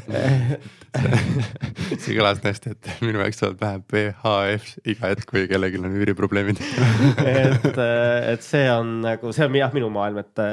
See 2.03 2.15
kõlas 2.15 2.39
hästi, 2.43 2.71
et 2.71 2.89
minu 3.03 3.19
jaoks 3.19 3.41
tuleb 3.41 3.59
pähe 3.59 3.81
PHF 3.91 4.69
iga 4.93 5.11
hetk, 5.11 5.27
kui 5.29 5.43
kellelgi 5.51 5.81
on 5.81 5.91
üüriprobleemid. 5.91 6.63
Et, 7.19 7.67
äh, 7.75 8.31
et 8.31 8.47
see 8.47 8.63
on 8.71 8.95
nagu, 9.03 9.35
see 9.35 9.47
on 9.49 9.59
jah, 9.59 9.75
minu 9.75 9.91
maailm, 9.93 10.23
et, 10.23 10.43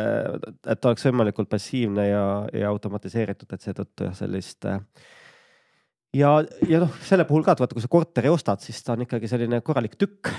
et 0.75 0.91
oleks 0.91 1.07
võimalikult 1.07 1.51
passiivne 1.53 2.11
ja, 2.11 2.27
ja 2.65 2.75
automatiseeritud, 2.75 3.55
et 3.55 3.71
seetõttu 3.71 4.11
jah, 4.11 4.17
sellist 4.19 4.67
ja, 4.67 6.31
ja 6.67 6.83
noh, 6.83 7.03
selle 7.07 7.27
puhul 7.29 7.47
ka, 7.47 7.55
et 7.55 7.63
vaata, 7.63 7.77
kui 7.77 7.85
sa 7.85 7.93
korteri 7.93 8.33
ostad, 8.33 8.63
siis 8.65 8.83
ta 8.83 8.97
on 8.97 9.07
ikkagi 9.07 9.31
selline 9.31 9.63
korralik 9.63 9.95
tükk 10.01 10.35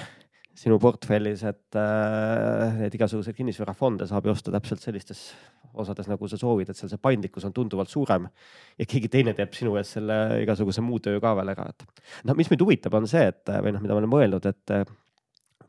sinu 0.62 0.78
portfellis, 0.82 1.42
et 1.50 1.80
äh, 1.80 2.78
neid 2.78 2.96
igasuguseid 2.98 3.38
kinnisvarafonde 3.38 4.06
saab 4.10 4.28
ju 4.28 4.34
osta 4.36 4.54
täpselt 4.54 4.84
sellistes 4.84 5.24
osades, 5.82 6.10
nagu 6.12 6.28
sa 6.28 6.38
soovid, 6.38 6.70
et 6.70 6.78
seal 6.78 6.92
see 6.92 7.02
paindlikkus 7.02 7.48
on 7.48 7.56
tunduvalt 7.56 7.90
suurem. 7.90 8.28
ja 8.78 8.86
keegi 8.86 9.10
teine 9.10 9.34
teeb 9.38 9.56
sinu 9.58 9.78
eest 9.80 9.98
selle 9.98 10.18
igasuguse 10.44 10.84
muu 10.86 11.00
töö 11.04 11.22
ka 11.24 11.34
veel 11.40 11.54
ära, 11.56 11.70
et 11.72 12.04
noh, 12.28 12.38
mis 12.38 12.52
mind 12.52 12.66
huvitab, 12.66 12.98
on 13.00 13.08
see, 13.10 13.24
et 13.32 13.54
või 13.64 13.74
noh, 13.74 13.84
mida 13.84 13.96
ma 13.96 14.04
olen 14.04 14.14
mõelnud, 14.14 14.50
et 14.52 14.76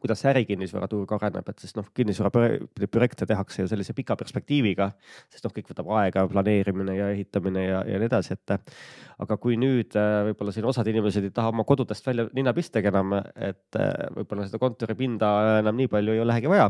kuidas 0.02 0.22
see 0.22 0.30
ärikinnisvaraturg 0.32 1.14
areneb, 1.16 1.48
et 1.52 1.62
sest 1.62 1.78
noh, 1.78 1.86
kinnisvaraprojekte 1.94 3.28
tehakse 3.28 3.62
ju 3.62 3.70
sellise 3.70 3.94
pika 3.96 4.16
perspektiiviga, 4.18 4.88
sest 5.32 5.46
noh, 5.46 5.54
kõik 5.54 5.70
võtab 5.70 5.92
aega, 6.00 6.26
planeerimine 6.30 6.96
ja 6.98 7.10
ehitamine 7.14 7.64
ja, 7.68 7.84
ja 7.88 8.00
nii 8.02 8.10
edasi, 8.10 8.36
et. 8.36 8.74
aga 9.22 9.38
kui 9.38 9.56
nüüd 9.60 9.94
äh, 9.98 10.18
võib-olla 10.30 10.54
siin 10.54 10.66
osad 10.66 10.88
inimesed 10.90 11.28
ei 11.28 11.34
taha 11.34 11.52
oma 11.52 11.64
kodudest 11.68 12.06
välja 12.06 12.26
ninna 12.34 12.54
pistagi 12.56 12.90
enam, 12.90 13.14
et 13.36 13.78
äh, 13.78 13.92
võib-olla 14.18 14.48
seda 14.48 14.60
kontoripinda 14.62 15.32
enam 15.60 15.78
nii 15.78 15.90
palju 15.92 16.16
ei 16.16 16.22
olegi 16.24 16.50
vaja. 16.50 16.68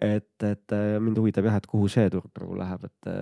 et, 0.00 0.34
et 0.42 0.76
äh, 0.76 0.98
mind 0.98 1.18
huvitab 1.22 1.46
jah, 1.46 1.60
et 1.60 1.70
kuhu 1.70 1.88
see 1.92 2.10
turg 2.10 2.30
nagu 2.40 2.58
läheb, 2.58 2.90
et 2.90 3.12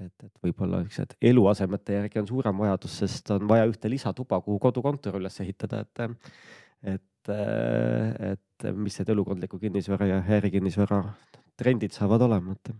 et, 0.00 0.24
et 0.24 0.44
võib-olla 0.44 0.80
niisugused 0.80 1.16
eluasemete 1.30 1.98
järgi 1.98 2.22
on 2.22 2.28
suurem 2.30 2.62
vajadus, 2.62 2.96
sest 3.02 3.30
on 3.34 3.46
vaja 3.50 3.66
ühte 3.68 3.90
lisatuba, 3.92 4.40
kuhu 4.44 4.58
kodukontor 4.62 5.18
üles 5.20 5.36
ehitada, 5.44 5.82
et, 5.84 6.30
et 6.94 7.04
et, 7.28 8.32
et 8.32 8.66
mis 8.76 8.96
need 9.00 9.12
elukondliku 9.12 9.58
kinnisvara 9.60 10.06
ja 10.08 10.22
ärikinnisvara 10.38 11.02
trendid 11.60 11.92
saavad 11.92 12.24
olema, 12.24 12.56
et. 12.56 12.72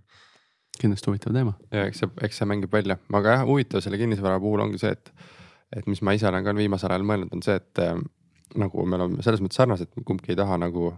kindlasti 0.80 1.10
huvitav 1.10 1.34
teema. 1.36 1.52
ja 1.72 1.84
eks 1.88 2.00
see, 2.02 2.12
eks 2.24 2.40
see 2.40 2.48
mängib 2.48 2.72
välja, 2.72 2.96
aga 3.12 3.36
jah, 3.36 3.44
huvitav 3.48 3.84
selle 3.84 4.00
kinnisvara 4.00 4.40
puhul 4.40 4.64
ongi 4.64 4.80
see, 4.80 4.94
et, 4.96 5.12
et 5.76 5.86
mis 5.90 6.00
ma 6.02 6.16
ise 6.16 6.28
olen 6.30 6.46
ka 6.46 6.56
viimasel 6.56 6.94
ajal 6.94 7.06
mõelnud, 7.06 7.34
on 7.36 7.44
see, 7.44 7.58
et 7.60 7.82
äh, 7.84 7.96
nagu 8.60 8.86
me 8.86 8.98
oleme 8.98 9.24
selles 9.26 9.42
mõttes 9.44 9.60
sarnased, 9.60 9.92
kumbki 10.06 10.32
ei 10.32 10.40
taha 10.40 10.56
nagu 10.60 10.94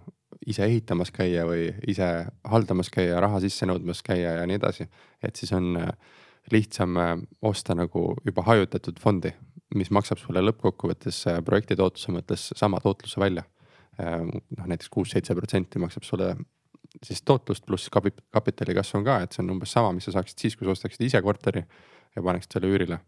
ise 0.47 0.65
ehitamas 0.65 1.13
käia 1.15 1.45
või 1.47 1.69
ise 1.89 2.09
haldamas 2.49 2.91
käia, 2.91 3.21
raha 3.23 3.41
sisse 3.43 3.67
nõudmas 3.69 4.01
käia 4.07 4.39
ja 4.39 4.47
nii 4.49 4.59
edasi. 4.59 4.89
et 5.23 5.37
siis 5.37 5.53
on 5.57 5.77
äh, 5.77 5.93
lihtsam 6.51 6.97
äh, 6.97 7.19
osta 7.43 7.75
nagu 7.75 8.15
juba 8.27 8.45
hajutatud 8.47 8.99
fondi, 9.01 9.33
mis 9.75 9.91
maksab 9.95 10.21
sulle 10.21 10.43
lõppkokkuvõttes 10.43 11.23
äh, 11.31 11.39
projekti 11.45 11.77
tootluse 11.79 12.15
mõttes 12.15 12.49
sama 12.59 12.81
tootluse 12.83 13.21
välja. 13.21 13.45
Äh, 14.01 14.21
noh, 14.27 14.67
näiteks 14.67 14.91
kuus-seitse 14.93 15.37
protsenti 15.39 15.83
maksab 15.83 16.07
sulle 16.09 16.35
siis 17.03 17.23
tootlust 17.25 17.65
pluss 17.67 17.89
kapit-, 17.93 18.21
kapitali 18.33 18.75
kasv 18.77 19.01
on 19.01 19.07
ka, 19.07 19.23
et 19.25 19.33
see 19.33 19.43
on 19.45 19.55
umbes 19.55 19.73
sama, 19.73 19.95
mis 19.97 20.09
sa 20.09 20.17
saaksid 20.19 20.45
siis, 20.45 20.57
kui 20.59 20.69
sa 20.69 20.75
ostaksid 20.75 21.07
ise 21.07 21.23
korteri 21.25 21.63
ja 21.63 22.23
paneksid 22.23 22.59
selle 22.59 22.69
üürile. 22.69 22.99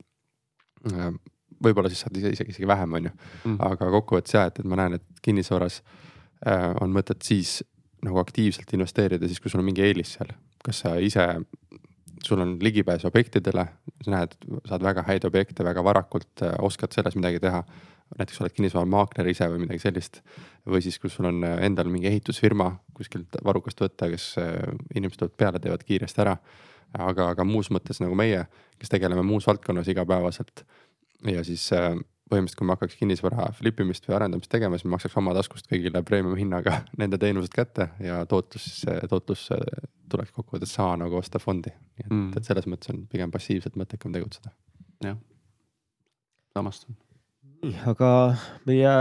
võib-olla 1.65 1.89
siis 1.89 2.01
saad 2.05 2.17
ise 2.17 2.33
isegi, 2.33 2.53
isegi 2.53 2.69
vähem, 2.69 2.97
on 2.97 3.07
ju 3.09 3.13
mm., 3.13 3.59
aga 3.67 3.91
kokkuvõttes 3.93 4.35
jah, 4.37 4.49
et, 4.49 4.59
et 4.61 4.69
ma 4.69 4.79
näen, 4.81 4.97
et 4.97 5.23
kinnisvaras 5.25 5.83
on 6.81 6.93
mõtet 6.93 7.25
siis 7.25 7.59
nagu 8.05 8.19
aktiivselt 8.21 8.73
investeerida 8.77 9.29
siis, 9.29 9.41
kui 9.41 9.53
sul 9.53 9.63
on 9.63 9.69
mingi 9.69 9.85
eelis 9.85 10.17
seal, 10.17 10.33
kas 10.65 10.83
sa 10.85 10.97
ise 11.01 11.25
sul 12.25 12.41
on 12.41 12.57
ligipääs 12.63 13.05
objektidele, 13.09 13.67
sa 14.05 14.13
näed, 14.13 14.37
saad 14.69 14.85
väga 14.85 15.05
häid 15.09 15.27
objekte 15.29 15.65
väga 15.65 15.85
varakult, 15.85 16.33
äh, 16.43 16.55
oskad 16.65 16.95
selles 16.97 17.17
midagi 17.19 17.43
teha. 17.43 17.65
näiteks 18.19 18.41
oled 18.43 18.53
kinnisvaramaakler 18.55 19.27
ise 19.33 19.47
või 19.51 19.63
midagi 19.65 19.81
sellist. 19.83 20.21
või 20.67 20.83
siis, 20.85 20.99
kui 20.99 21.11
sul 21.11 21.27
on 21.31 21.45
äh, 21.45 21.59
endal 21.67 21.89
mingi 21.89 22.07
ehitusfirma 22.07 22.71
kuskilt 22.95 23.37
varrukast 23.45 23.81
võtta, 23.81 24.09
kes 24.13 24.35
äh, 24.39 24.55
inimesed 24.95 25.19
tulevad 25.19 25.37
peale, 25.37 25.59
teevad 25.59 25.85
kiiresti 25.85 26.21
ära. 26.21 26.37
aga, 26.99 27.29
aga 27.35 27.45
muus 27.45 27.71
mõttes 27.71 28.01
nagu 28.01 28.15
meie, 28.15 28.47
kes 28.79 28.89
tegeleme 28.89 29.23
muus 29.23 29.47
valdkonnas 29.47 29.89
igapäevaselt. 29.89 30.65
ja 31.27 31.45
siis 31.45 31.71
põhimõtteliselt, 32.31 32.59
kui 32.59 32.69
me 32.69 32.75
hakkaks 32.77 32.97
kinnisvara 33.01 33.51
flip 33.59 33.81
imist 33.85 34.09
või 34.09 34.17
arendamist 34.19 34.51
tegema, 34.53 34.79
siis 34.79 34.89
me 34.89 34.95
maksaks 34.95 35.17
oma 35.21 35.35
taskust 35.37 35.69
kõigile 35.71 36.03
premium 36.07 36.37
hinnaga 36.39 36.81
nende 37.01 37.21
teenused 37.21 37.53
kätte 37.55 37.91
ja 38.03 38.23
tootlus, 38.31 38.85
tootlus 39.11 39.49
tuleks 40.11 40.35
kokkuvõttes 40.35 40.75
sama 40.75 40.99
nagu 41.05 41.19
osta 41.21 41.41
fondi. 41.43 41.73
nii 41.75 42.07
et 42.07 42.11
mm., 42.11 42.35
et 42.39 42.51
selles 42.51 42.69
mõttes 42.71 42.93
on 42.95 43.05
pigem 43.11 43.33
passiivselt 43.35 43.77
mõttekam 43.81 44.15
tegutseda. 44.15 44.55
jah, 45.05 45.19
samastan. 46.57 46.97
nii, 47.63 47.77
aga 47.91 48.11
meie 48.69 48.95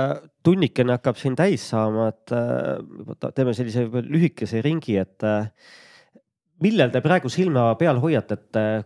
tunnikene 0.45 0.97
hakkab 0.97 1.19
siin 1.19 1.35
täis 1.39 1.65
saama, 1.69 2.09
et 2.13 2.33
äh, 2.35 3.31
teeme 3.35 3.55
sellise 3.55 3.85
lühikese 3.87 4.63
ringi, 4.65 4.97
et 4.99 5.25
äh, 5.27 5.51
millel 6.63 6.91
te 6.93 7.01
praegu 7.03 7.31
silma 7.31 7.71
peal 7.79 8.01
hoiate, 8.03 8.39
et 8.39 8.59
äh, 8.59 8.83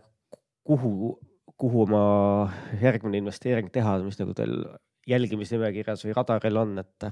kuhu 0.68 1.16
kuhu 1.58 1.82
oma 1.86 2.02
järgmine 2.80 3.18
investeering 3.22 3.70
teha, 3.74 3.98
mis 4.04 4.18
nagu 4.20 4.34
teil 4.36 4.60
jälgimisnimekirjas 5.08 6.04
või 6.06 6.14
radaril 6.16 6.60
on, 6.60 6.76
et? 6.82 7.08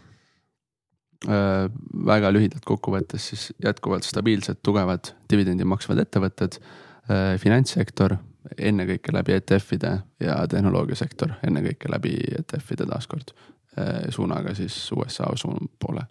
Äh, 1.26 1.66
väga 2.06 2.30
lühidalt 2.34 2.66
kokkuvõttes 2.68 3.30
siis 3.32 3.48
jätkuvalt 3.64 4.04
stabiilsed, 4.06 4.60
tugevad 4.66 5.14
dividendi 5.30 5.64
maksvad 5.64 6.02
ettevõtted, 6.04 6.58
äh, 7.08 7.34
finantssektor 7.42 8.18
ennekõike 8.62 9.14
läbi 9.16 9.34
ETF-ide 9.34 9.92
ja 10.22 10.36
tehnoloogiasektor 10.50 11.38
ennekõike 11.48 11.90
läbi 11.90 12.14
ETF-ide 12.42 12.86
taaskord 12.92 13.32
äh, 13.32 14.04
suunaga 14.14 14.54
siis 14.54 14.76
USA 14.92 15.32
suun 15.40 15.72
poole. 15.80 16.04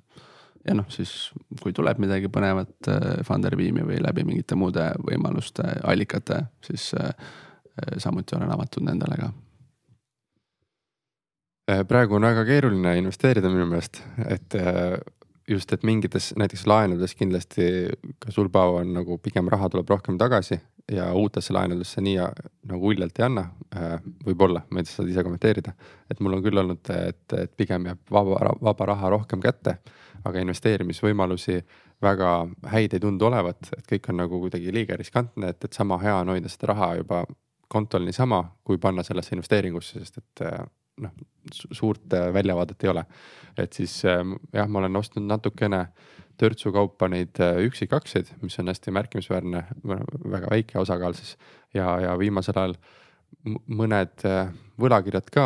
ja 0.66 0.74
noh, 0.74 0.90
siis 0.90 1.30
kui 1.62 1.72
tuleb 1.78 2.00
midagi 2.02 2.28
põnevat 2.34 2.90
Funderbeami 3.24 3.86
või 3.86 4.02
läbi 4.02 4.24
mingite 4.26 4.58
muude 4.58 4.90
võimaluste, 5.06 5.68
allikate, 5.86 6.42
siis 6.66 6.90
Äh, 6.98 7.14
samuti 7.98 8.36
olen 8.38 8.52
avatud 8.52 8.86
nendele 8.88 9.18
ka. 9.20 9.32
Äh, 11.72 11.82
praegu 11.88 12.16
on 12.16 12.28
väga 12.28 12.46
keeruline 12.46 12.92
investeerida 13.00 13.50
minu 13.50 13.66
meelest, 13.66 13.98
et 14.30 14.56
äh, 14.60 15.00
just, 15.50 15.72
et 15.74 15.84
mingites 15.84 16.32
näiteks 16.38 16.68
laenudes 16.70 17.16
kindlasti 17.18 17.70
ka 18.22 18.32
sul, 18.32 18.52
Paavo, 18.54 18.78
on 18.84 18.92
nagu 18.94 19.18
pigem 19.18 19.50
raha 19.50 19.70
tuleb 19.74 19.90
rohkem 19.90 20.20
tagasi 20.22 20.60
ja 20.92 21.08
uutesse 21.18 21.54
laenudesse 21.54 22.02
nii 22.06 22.20
nagu 22.70 22.92
uljalt 22.92 23.18
ei 23.20 23.26
anna. 23.26 23.48
võib-olla, 24.26 24.62
ma 24.70 24.80
ei 24.80 24.86
tea, 24.86 24.94
saad 24.94 25.10
ise 25.10 25.24
kommenteerida, 25.26 25.74
et 26.10 26.22
mul 26.22 26.38
on 26.38 26.44
küll 26.46 26.62
olnud, 26.62 26.92
et, 26.94 27.34
et 27.34 27.56
pigem 27.58 27.90
jääb 27.90 28.14
vaba, 28.14 28.54
vaba 28.62 28.88
raha 28.92 29.10
rohkem 29.16 29.42
kätte, 29.42 29.80
aga 30.26 30.44
investeerimisvõimalusi 30.46 31.58
väga 32.06 32.36
häid 32.70 32.94
ei 32.94 33.02
tundu 33.02 33.26
olevat, 33.26 33.72
et 33.74 33.90
kõik 33.90 34.12
on 34.14 34.22
nagu 34.22 34.40
kuidagi 34.44 34.74
liiga 34.74 34.98
riskantne, 35.02 35.50
et, 35.50 35.66
et 35.66 35.74
sama 35.74 35.98
hea 36.04 36.14
on 36.22 36.36
hoida 36.36 36.52
seda 36.52 36.76
raha 36.76 36.94
juba 37.02 37.24
kontol 37.68 38.06
niisama, 38.06 38.44
kui 38.64 38.78
panna 38.82 39.04
sellesse 39.04 39.36
investeeringusse, 39.36 40.02
sest 40.02 40.20
et 40.22 40.44
äh, 40.46 40.60
noh, 41.04 41.16
suurt 41.54 42.14
äh, 42.14 42.28
väljavaadet 42.34 42.84
ei 42.84 42.92
ole. 42.92 43.06
et 43.58 43.74
siis 43.74 44.02
ähm, 44.06 44.36
jah, 44.54 44.68
ma 44.68 44.80
olen 44.80 44.96
ostnud 44.96 45.26
natukene 45.28 45.88
törtsu 46.38 46.72
kaupa 46.76 47.08
neid 47.08 47.40
üksikaktsiaid, 47.64 48.34
mis 48.42 48.60
on 48.60 48.68
hästi 48.68 48.92
märkimisväärne, 48.92 49.62
väga 50.32 50.50
väike 50.52 50.80
osakaal 50.80 51.16
siis 51.16 51.38
ja, 51.74 51.86
ja 52.04 52.18
viimasel 52.20 52.60
ajal 52.60 52.76
mõned 53.72 54.26
võlakirjad 54.82 55.30
ka 55.32 55.46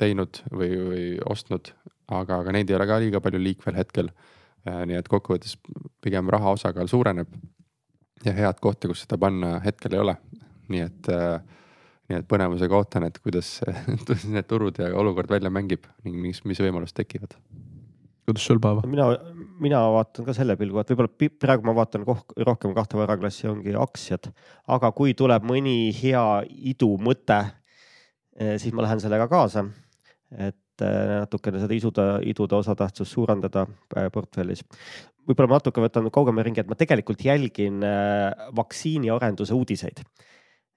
teinud 0.00 0.40
või, 0.48 0.70
või 0.80 1.04
ostnud, 1.28 1.74
aga, 2.08 2.40
aga 2.40 2.56
neid 2.56 2.70
ei 2.70 2.78
ole 2.78 2.88
ka 2.88 2.98
liiga 3.02 3.20
palju 3.20 3.42
liikvel 3.42 3.76
hetkel. 3.76 4.08
nii 4.64 4.96
et 4.96 5.08
kokkuvõttes 5.08 5.58
pigem 6.00 6.32
raha 6.32 6.56
osakaal 6.56 6.88
suureneb 6.88 7.28
ja 8.24 8.32
head 8.34 8.60
kohta, 8.60 8.88
kus 8.88 9.04
seda 9.04 9.18
panna 9.20 9.58
hetkel 9.64 9.94
ei 9.94 10.02
ole, 10.02 10.16
nii 10.72 10.84
et, 10.84 11.08
äh, 11.12 11.40
nii 12.08 12.20
et 12.20 12.28
põnevusega 12.28 12.76
ootan, 12.78 13.08
et 13.08 13.18
kuidas 13.22 13.58
need 14.34 14.48
turud 14.48 14.78
ja 14.80 14.90
olukord 14.96 15.30
välja 15.32 15.52
mängib 15.52 15.88
ning 16.04 16.20
mis, 16.22 16.42
mis 16.48 16.60
võimalused 16.62 16.96
tekivad. 16.98 17.36
kuidas 18.28 18.44
sul, 18.44 18.60
Paavo? 18.62 18.84
mina, 18.90 19.08
mina 19.60 19.82
vaatan 19.94 20.28
ka 20.28 20.36
selle 20.36 20.56
pilgu, 20.60 20.80
et 20.80 20.92
võib-olla 20.92 21.30
praegu 21.40 21.68
ma 21.68 21.76
vaatan 21.80 22.06
rohkem 22.06 22.76
kahte 22.76 23.00
varaklassi 23.00 23.48
ongi 23.50 23.76
aktsiad, 23.76 24.30
aga 24.76 24.92
kui 24.96 25.16
tuleb 25.18 25.46
mõni 25.48 25.92
hea 25.96 26.24
idumõte, 26.72 27.42
eh, 28.38 28.56
siis 28.60 28.76
ma 28.76 28.84
lähen 28.86 29.00
sellega 29.04 29.28
kaasa. 29.30 29.66
et 30.36 30.84
eh, 30.84 31.04
natukene 31.24 31.60
seda 31.62 31.74
isude, 31.74 32.08
idude 32.28 32.58
osatähtsust 32.58 33.14
suurendada 33.16 33.64
eh, 33.96 34.10
portfellis 34.12 34.64
võib-olla 35.28 35.48
ma 35.48 35.56
natuke 35.58 35.82
võtan 35.84 36.08
kaugemale 36.12 36.46
ringi, 36.46 36.62
et 36.62 36.68
ma 36.70 36.76
tegelikult 36.76 37.20
jälgin 37.20 37.82
vaktsiiniarenduse 38.56 39.52
uudiseid 39.52 40.00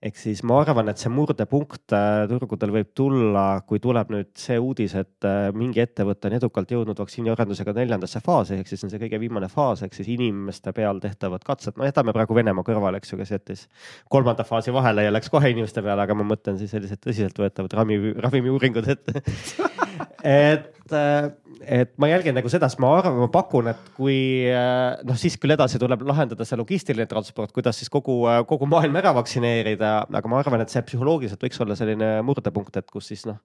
ehk 0.01 0.17
siis 0.17 0.39
ma 0.47 0.57
arvan, 0.63 0.89
et 0.89 1.01
see 1.01 1.11
murdepunkt 1.13 1.93
äh, 1.93 2.23
turgudel 2.29 2.73
võib 2.73 2.89
tulla, 2.97 3.43
kui 3.69 3.81
tuleb 3.83 4.09
nüüd 4.13 4.31
see 4.39 4.57
uudis, 4.57 4.95
et 4.97 5.27
äh, 5.27 5.51
mingi 5.53 5.83
ettevõte 5.83 6.29
on 6.29 6.37
edukalt 6.39 6.73
jõudnud 6.73 6.97
vaktsiiniarendusega 7.03 7.75
neljandasse 7.77 8.23
faasi, 8.25 8.57
ehk 8.57 8.71
siis 8.71 8.81
on 8.87 8.93
see 8.93 9.01
kõige 9.03 9.19
viimane 9.21 9.49
faas, 9.51 9.83
ehk 9.85 9.93
siis 9.97 10.09
inimeste 10.15 10.73
peal 10.77 11.01
tehtavad 11.03 11.45
katsed, 11.45 11.77
no 11.77 11.85
jätame 11.85 12.15
praegu 12.17 12.37
Venemaa 12.37 12.65
kõrvale, 12.65 12.97
eks 12.97 13.13
ju, 13.13 13.21
kes 13.21 13.35
jättis 13.35 13.67
kolmanda 14.09 14.45
faasi 14.47 14.73
vahele 14.73 15.05
ja 15.05 15.13
läks 15.13 15.29
kohe 15.29 15.53
inimeste 15.53 15.85
peale, 15.85 16.07
aga 16.07 16.17
ma 16.17 16.25
mõtlen 16.33 16.57
siis 16.57 16.73
sellised 16.73 17.03
tõsiseltvõetavad 17.05 17.77
ravimi, 17.77 18.15
ravimiuuringud, 18.25 18.89
et 18.95 19.13
et 20.23 20.95
äh, 20.95 21.31
et 21.61 21.91
ma 22.01 22.09
jälgin 22.09 22.35
nagu 22.35 22.49
seda, 22.49 22.67
sest 22.69 22.79
ma 22.81 22.89
arvan, 22.97 23.17
ma 23.21 23.27
pakun, 23.31 23.69
et 23.71 23.89
kui 23.97 24.17
äh, 24.49 24.97
noh, 25.07 25.17
siis 25.19 25.37
küll 25.41 25.53
edasi 25.53 25.79
tuleb 25.81 26.03
lahendada 26.07 26.45
see 26.47 26.57
logistiline 26.59 27.07
transport, 27.09 27.53
kuidas 27.55 27.77
siis 27.81 27.91
kogu, 27.93 28.15
äh, 28.31 28.41
kogu 28.49 28.67
maailm 28.69 28.97
ära 29.01 29.13
vaktsineerida, 29.17 29.91
aga 30.09 30.31
ma 30.31 30.39
arvan, 30.41 30.63
et 30.63 30.73
see 30.73 30.81
psühholoogiliselt 30.87 31.45
võiks 31.45 31.61
olla 31.63 31.77
selline 31.77 32.13
murdepunkt, 32.25 32.81
et 32.81 32.89
kus 32.91 33.11
siis 33.13 33.27
noh, 33.29 33.37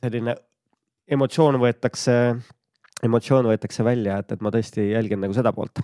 selline 0.00 0.36
emotsioon 1.10 1.60
võetakse, 1.60 2.16
emotsioon 3.04 3.50
võetakse 3.50 3.84
välja, 3.84 4.20
et, 4.22 4.32
et 4.32 4.44
ma 4.44 4.52
tõesti 4.54 4.90
jälgin 4.94 5.20
nagu 5.24 5.36
seda 5.36 5.52
poolt 5.56 5.82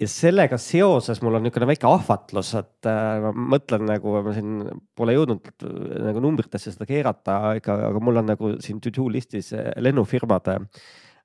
ja 0.00 0.08
sellega 0.10 0.58
seoses 0.58 1.20
mul 1.22 1.38
on 1.38 1.44
niisugune 1.44 1.68
väike 1.70 1.86
ahvatlus, 1.88 2.50
et 2.58 2.88
äh, 2.90 3.20
ma 3.22 3.30
mõtlen 3.54 3.86
nagu 3.88 4.16
ma 4.24 4.34
siin 4.34 4.64
pole 4.98 5.14
jõudnud 5.16 5.50
äh, 5.52 5.78
nagu 6.08 6.22
numbritesse 6.24 6.74
seda 6.74 6.88
keerata, 6.88 7.38
aga, 7.54 7.78
aga 7.90 8.02
mul 8.02 8.22
on 8.22 8.30
nagu 8.32 8.54
siin 8.64 8.82
to 8.82 8.92
do 8.94 9.06
listis 9.12 9.52
lennufirmade 9.54 10.58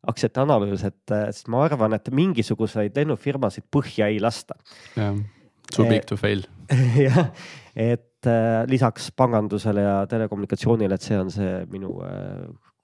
aktsiate 0.10 0.46
analüüs, 0.46 0.86
et 0.88 1.16
siis 1.36 1.50
ma 1.52 1.66
arvan, 1.66 1.98
et 1.98 2.06
mingisuguseid 2.16 2.96
lennufirmasid 2.96 3.66
põhja 3.74 4.08
ei 4.08 4.22
lasta. 4.24 4.56
jah, 4.96 5.18
too 5.74 5.90
big 5.90 6.06
to 6.08 6.16
fail. 6.20 6.46
jah, 7.08 7.34
et 7.76 8.30
lisaks 8.70 9.10
pangandusele 9.16 9.84
ja 9.84 9.98
telekommunikatsioonile, 10.12 10.96
et 10.96 11.04
see 11.04 11.20
on 11.20 11.34
see 11.34 11.52
minu 11.74 11.98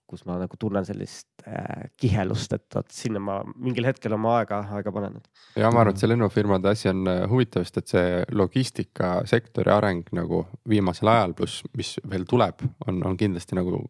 kus 0.08 0.26
ma 0.28 0.38
nagu 0.40 0.58
tunnen 0.60 0.86
sellist 0.86 1.46
äh, 1.48 1.90
kihelust, 1.98 2.54
et 2.58 2.78
vot 2.78 2.94
sinna 2.94 3.22
ma 3.24 3.40
mingil 3.56 3.88
hetkel 3.90 4.14
oma 4.18 4.38
aega, 4.40 4.62
aega 4.78 4.94
panen. 4.96 5.20
ja 5.58 5.72
ma 5.72 5.82
arvan, 5.82 5.96
et 5.96 6.02
see 6.02 6.12
lennufirmade 6.12 6.72
asi 6.72 6.90
on 6.92 7.04
äh, 7.12 7.26
huvitav, 7.32 7.66
sest 7.66 7.82
et 7.82 7.94
see 7.96 8.24
logistikasektori 8.38 9.74
areng 9.74 10.10
nagu 10.16 10.46
viimasel 10.70 11.12
ajal, 11.14 11.38
pluss 11.38 11.66
mis 11.78 11.96
veel 12.10 12.28
tuleb, 12.30 12.66
on, 12.88 13.02
on 13.06 13.18
kindlasti 13.20 13.58
nagu 13.58 13.84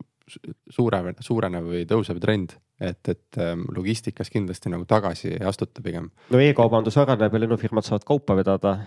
suurenev, 0.74 1.20
suurenev 1.22 1.68
või 1.70 1.84
tõusev 1.90 2.20
trend, 2.22 2.56
et, 2.82 3.02
et 3.12 3.40
ähm, 3.42 3.68
logistikas 3.76 4.32
kindlasti 4.34 4.72
nagu 4.74 4.88
tagasi 4.90 5.36
ei 5.36 5.46
astuta 5.48 5.84
pigem. 5.86 6.10
no 6.34 6.42
e-kaubandus 6.42 6.98
areneb 7.02 7.34
ja 7.34 7.44
lennufirmad 7.44 7.86
saavad 7.86 8.08
kaupa 8.08 8.38
vedada 8.38 8.80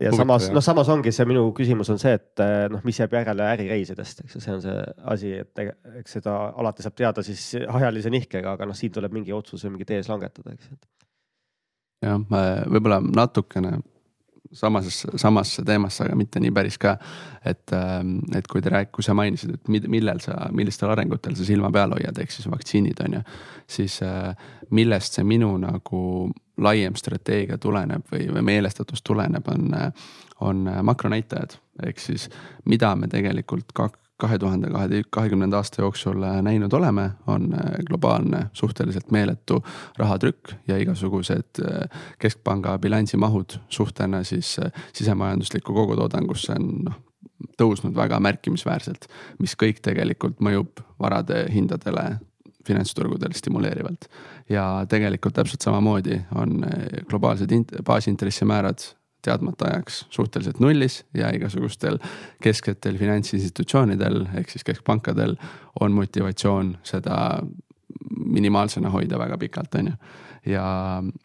ja 0.00 0.10
Huvitav, 0.10 0.20
samas, 0.24 0.48
noh, 0.54 0.64
samas 0.64 0.90
ongi 0.92 1.12
see 1.14 1.26
minu 1.28 1.44
küsimus 1.56 1.90
on 1.94 2.00
see, 2.02 2.14
et 2.18 2.42
eh, 2.42 2.66
noh, 2.72 2.82
mis 2.86 2.98
jääb 2.98 3.14
järele 3.14 3.46
ärireisidest, 3.52 4.24
eks 4.24 4.36
ju, 4.36 4.42
see 4.42 4.54
on 4.56 4.62
see 4.64 4.76
asi, 5.14 5.32
et 5.44 5.64
eks 6.00 6.18
seda 6.18 6.34
alati 6.62 6.84
saab 6.84 6.96
teada 6.98 7.24
siis 7.26 7.46
ajalise 7.62 8.12
nihkega, 8.14 8.56
aga 8.56 8.68
noh, 8.68 8.78
siin 8.78 8.94
tuleb 8.94 9.14
mingi 9.14 9.34
otsus 9.36 9.64
või 9.66 9.76
mingi 9.76 9.88
tees 9.92 10.10
langetada, 10.10 10.56
eks. 10.56 10.72
jah, 12.04 12.18
võib-olla 12.20 13.00
natukene 13.04 13.78
samasse, 14.54 15.08
samasse 15.20 15.64
teemasse, 15.66 16.04
aga 16.04 16.16
mitte 16.18 16.40
nii 16.42 16.52
päris 16.54 16.78
ka. 16.78 16.96
et, 17.44 17.72
ähm, 17.72 18.18
et 18.36 18.46
kui 18.48 18.62
te 18.62 18.70
rääk-, 18.72 18.92
kui 18.92 19.04
sa 19.04 19.14
mainisid, 19.14 19.54
et 19.54 19.68
millel 19.68 20.20
sa, 20.20 20.48
millistel 20.52 20.90
arengutel 20.90 21.36
sa 21.36 21.44
silma 21.44 21.70
peal 21.72 21.92
hoiad, 21.92 22.18
ehk 22.18 22.32
siis 22.32 22.48
vaktsiinid 22.50 23.00
on 23.04 23.18
ju. 23.18 23.22
siis 23.66 24.00
äh, 24.02 24.32
millest 24.70 25.18
see 25.18 25.24
minu 25.24 25.56
nagu 25.58 26.30
laiem 26.56 26.94
strateegia 26.96 27.58
tuleneb 27.58 28.06
või, 28.12 28.28
või 28.30 28.42
meelestatus 28.52 29.02
tuleneb, 29.02 29.48
on, 29.48 29.74
on 30.40 30.64
makronäitajad. 30.82 31.58
ehk 31.86 31.98
siis 31.98 32.30
mida 32.64 32.94
me 32.96 33.08
tegelikult 33.08 33.74
kak-, 33.74 34.03
kahe 34.16 34.38
tuhande 34.38 34.68
kahekümnenda 35.10 35.56
aasta 35.56 35.82
jooksul 35.82 36.22
äh, 36.22 36.42
näinud 36.42 36.72
oleme, 36.72 37.10
on 37.26 37.54
äh, 37.54 37.78
globaalne 37.86 38.46
suhteliselt 38.52 39.10
meeletu 39.10 39.62
rahatrükk 39.98 40.54
ja 40.68 40.78
igasugused 40.78 41.62
äh, 41.64 41.88
keskpanga 42.18 42.78
bilansimahud 42.78 43.58
suhtena 43.68 44.22
siis 44.24 44.56
sisemajanduslikku 44.92 45.74
kogutoodangusse 45.74 46.54
on 46.58 46.70
noh 46.84 47.02
tõusnud 47.58 47.92
väga 47.94 48.20
märkimisväärselt, 48.22 49.04
mis 49.42 49.52
kõik 49.58 49.80
tegelikult 49.84 50.38
mõjub 50.42 50.80
varade 51.02 51.44
hindadele 51.52 52.04
finantsturgudel 52.66 53.34
stimuleerivalt. 53.36 54.06
ja 54.48 54.86
tegelikult 54.88 55.34
täpselt 55.34 55.60
samamoodi 55.60 56.20
on 56.34 56.64
globaalsed 57.10 57.50
baasintressimäärad 57.84 58.86
teadmata 59.24 59.68
ajaks 59.70 60.04
suhteliselt 60.14 60.60
nullis 60.60 61.02
ja 61.14 61.30
igasugustel 61.34 61.98
kesksetel 62.42 62.98
finantsinstitutsioonidel 63.00 64.26
ehk 64.40 64.52
siis 64.52 64.64
keskpankadel 64.64 65.36
on 65.80 65.96
motivatsioon 65.96 66.76
seda 66.86 67.16
minimaalsena 68.26 68.90
hoida 68.90 69.18
väga 69.18 69.38
pikalt, 69.38 69.74
on 69.74 69.86
ju. 69.86 69.96
ja, 70.52 70.66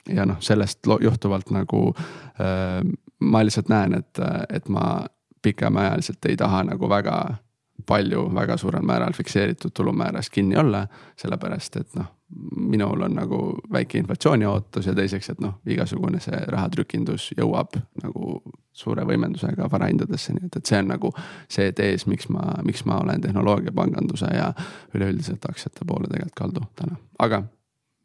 ja 0.08 0.26
noh, 0.26 0.40
sellest 0.40 0.88
johtuvalt 1.02 1.52
nagu 1.52 1.94
äh, 1.96 2.82
ma 3.20 3.44
lihtsalt 3.44 3.70
näen, 3.70 3.94
et, 4.00 4.22
et 4.50 4.70
ma 4.70 5.06
pikemaajaliselt 5.42 6.26
ei 6.30 6.38
taha 6.38 6.64
nagu 6.72 6.90
väga 6.90 7.20
palju 7.88 8.28
väga 8.36 8.58
suurel 8.58 8.84
määral 8.86 9.16
fikseeritud 9.16 9.72
tulumääras 9.74 10.30
kinni 10.30 10.58
olla, 10.58 10.88
sellepärast 11.18 11.76
et 11.76 11.96
noh, 11.96 12.12
minul 12.56 13.02
on 13.02 13.16
nagu 13.18 13.40
väike 13.74 13.98
inflatsiooniootus 13.98 14.86
ja 14.86 14.96
teiseks, 14.96 15.30
et 15.30 15.40
noh, 15.42 15.58
igasugune 15.66 16.22
see 16.22 16.40
rahatrükindus 16.48 17.32
jõuab 17.38 17.78
nagu 18.04 18.42
suure 18.80 19.04
võimendusega 19.08 19.68
varahindadesse, 19.72 20.36
nii 20.36 20.46
et, 20.48 20.60
et 20.62 20.72
see 20.72 20.80
on 20.80 20.92
nagu 20.94 21.12
see 21.52 21.72
tees, 21.76 22.06
miks 22.08 22.30
ma, 22.30 22.46
miks 22.66 22.86
ma 22.86 23.00
olen 23.04 23.22
tehnoloogiapanganduse 23.26 24.30
ja 24.36 24.52
üleüldiselt 24.96 25.46
aktsiate 25.50 25.88
poole 25.88 26.08
tegelikult 26.12 26.38
kaldu 26.38 26.68
täna, 26.80 27.00
aga 27.20 27.44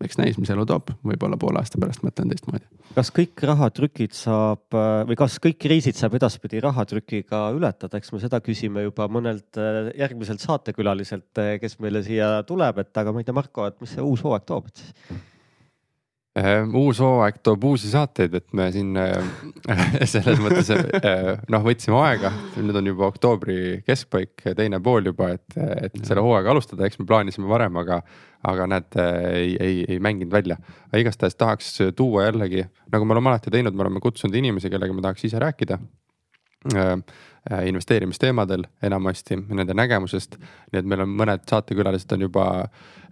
eks 0.04 0.18
näis, 0.18 0.38
mis 0.40 0.50
elu 0.52 0.64
toob, 0.68 0.90
võib-olla 1.06 1.38
poole 1.40 1.60
aasta 1.60 1.78
pärast 1.80 2.02
mõtlen 2.04 2.32
teistmoodi. 2.32 2.66
kas 2.96 3.10
kõik 3.14 3.44
rahatrükid 3.50 4.16
saab 4.16 4.74
või 5.08 5.18
kas 5.18 5.38
kõik 5.42 5.60
kriisid 5.62 5.98
saab 5.98 6.16
edaspidi 6.18 6.62
rahatrükiga 6.64 7.44
ületada, 7.56 8.00
eks 8.00 8.12
me 8.14 8.22
seda 8.22 8.40
küsime 8.44 8.84
juba 8.86 9.06
mõnelt 9.12 9.60
äh, 9.60 9.92
järgmiselt 10.00 10.42
saatekülaliselt, 10.44 11.30
äh, 11.40 11.54
kes 11.62 11.78
meile 11.84 12.02
siia 12.06 12.36
tuleb, 12.48 12.82
et 12.84 13.02
aga 13.02 13.14
ma 13.14 13.22
ei 13.22 13.28
tea, 13.28 13.36
Marko, 13.36 13.68
et 13.70 13.80
mis 13.82 13.94
see 13.94 14.04
uus 14.04 14.24
hooaeg 14.26 14.48
toob, 14.50 14.68
et 14.70 14.82
siis 14.82 15.24
uus 16.74 16.98
hooaeg 16.98 17.36
toob 17.46 17.64
uusi 17.68 17.90
saateid, 17.92 18.32
et 18.34 18.46
me 18.58 18.66
siin 18.74 18.96
äh, 18.98 19.22
selles 20.12 20.40
mõttes 20.42 20.70
äh, 20.74 21.28
noh, 21.52 21.62
võtsime 21.62 22.00
aega, 22.02 22.32
nüüd 22.58 22.78
on 22.80 22.90
juba 22.90 23.06
oktoobri 23.12 23.58
keskpaik, 23.86 24.42
teine 24.58 24.80
pool 24.82 25.06
juba, 25.12 25.30
et, 25.36 25.58
et 25.86 26.00
selle 26.02 26.24
hooaega 26.26 26.50
alustada, 26.50 26.88
eks 26.88 26.98
me 26.98 27.06
plaanisime 27.10 27.46
varem, 27.50 27.78
aga, 27.84 28.00
aga 28.50 28.66
näed, 28.72 28.98
ei, 28.98 29.54
ei, 29.62 29.84
ei 29.94 30.00
mänginud 30.02 30.34
välja. 30.34 30.58
aga 30.90 31.04
igastahes 31.04 31.38
tahaks 31.38 31.70
tuua 31.96 32.26
jällegi, 32.26 32.66
nagu 32.92 33.06
me 33.06 33.14
oleme 33.14 33.30
alati 33.30 33.54
teinud, 33.54 33.76
me 33.76 33.86
oleme 33.86 34.02
kutsunud 34.02 34.34
inimesi, 34.42 34.72
kellega 34.74 34.96
me 34.96 35.06
tahaks 35.06 35.30
ise 35.30 35.38
rääkida. 35.42 35.78
Äh, 36.74 36.98
investeerimisteemadel 37.44 38.62
enamasti, 38.82 39.36
nende 39.36 39.74
nägemusest. 39.76 40.38
nii 40.72 40.80
et 40.80 40.86
meil 40.88 41.02
on 41.04 41.10
mõned 41.18 41.42
saatekülalised 41.50 42.12
on 42.16 42.24
juba 42.24 42.44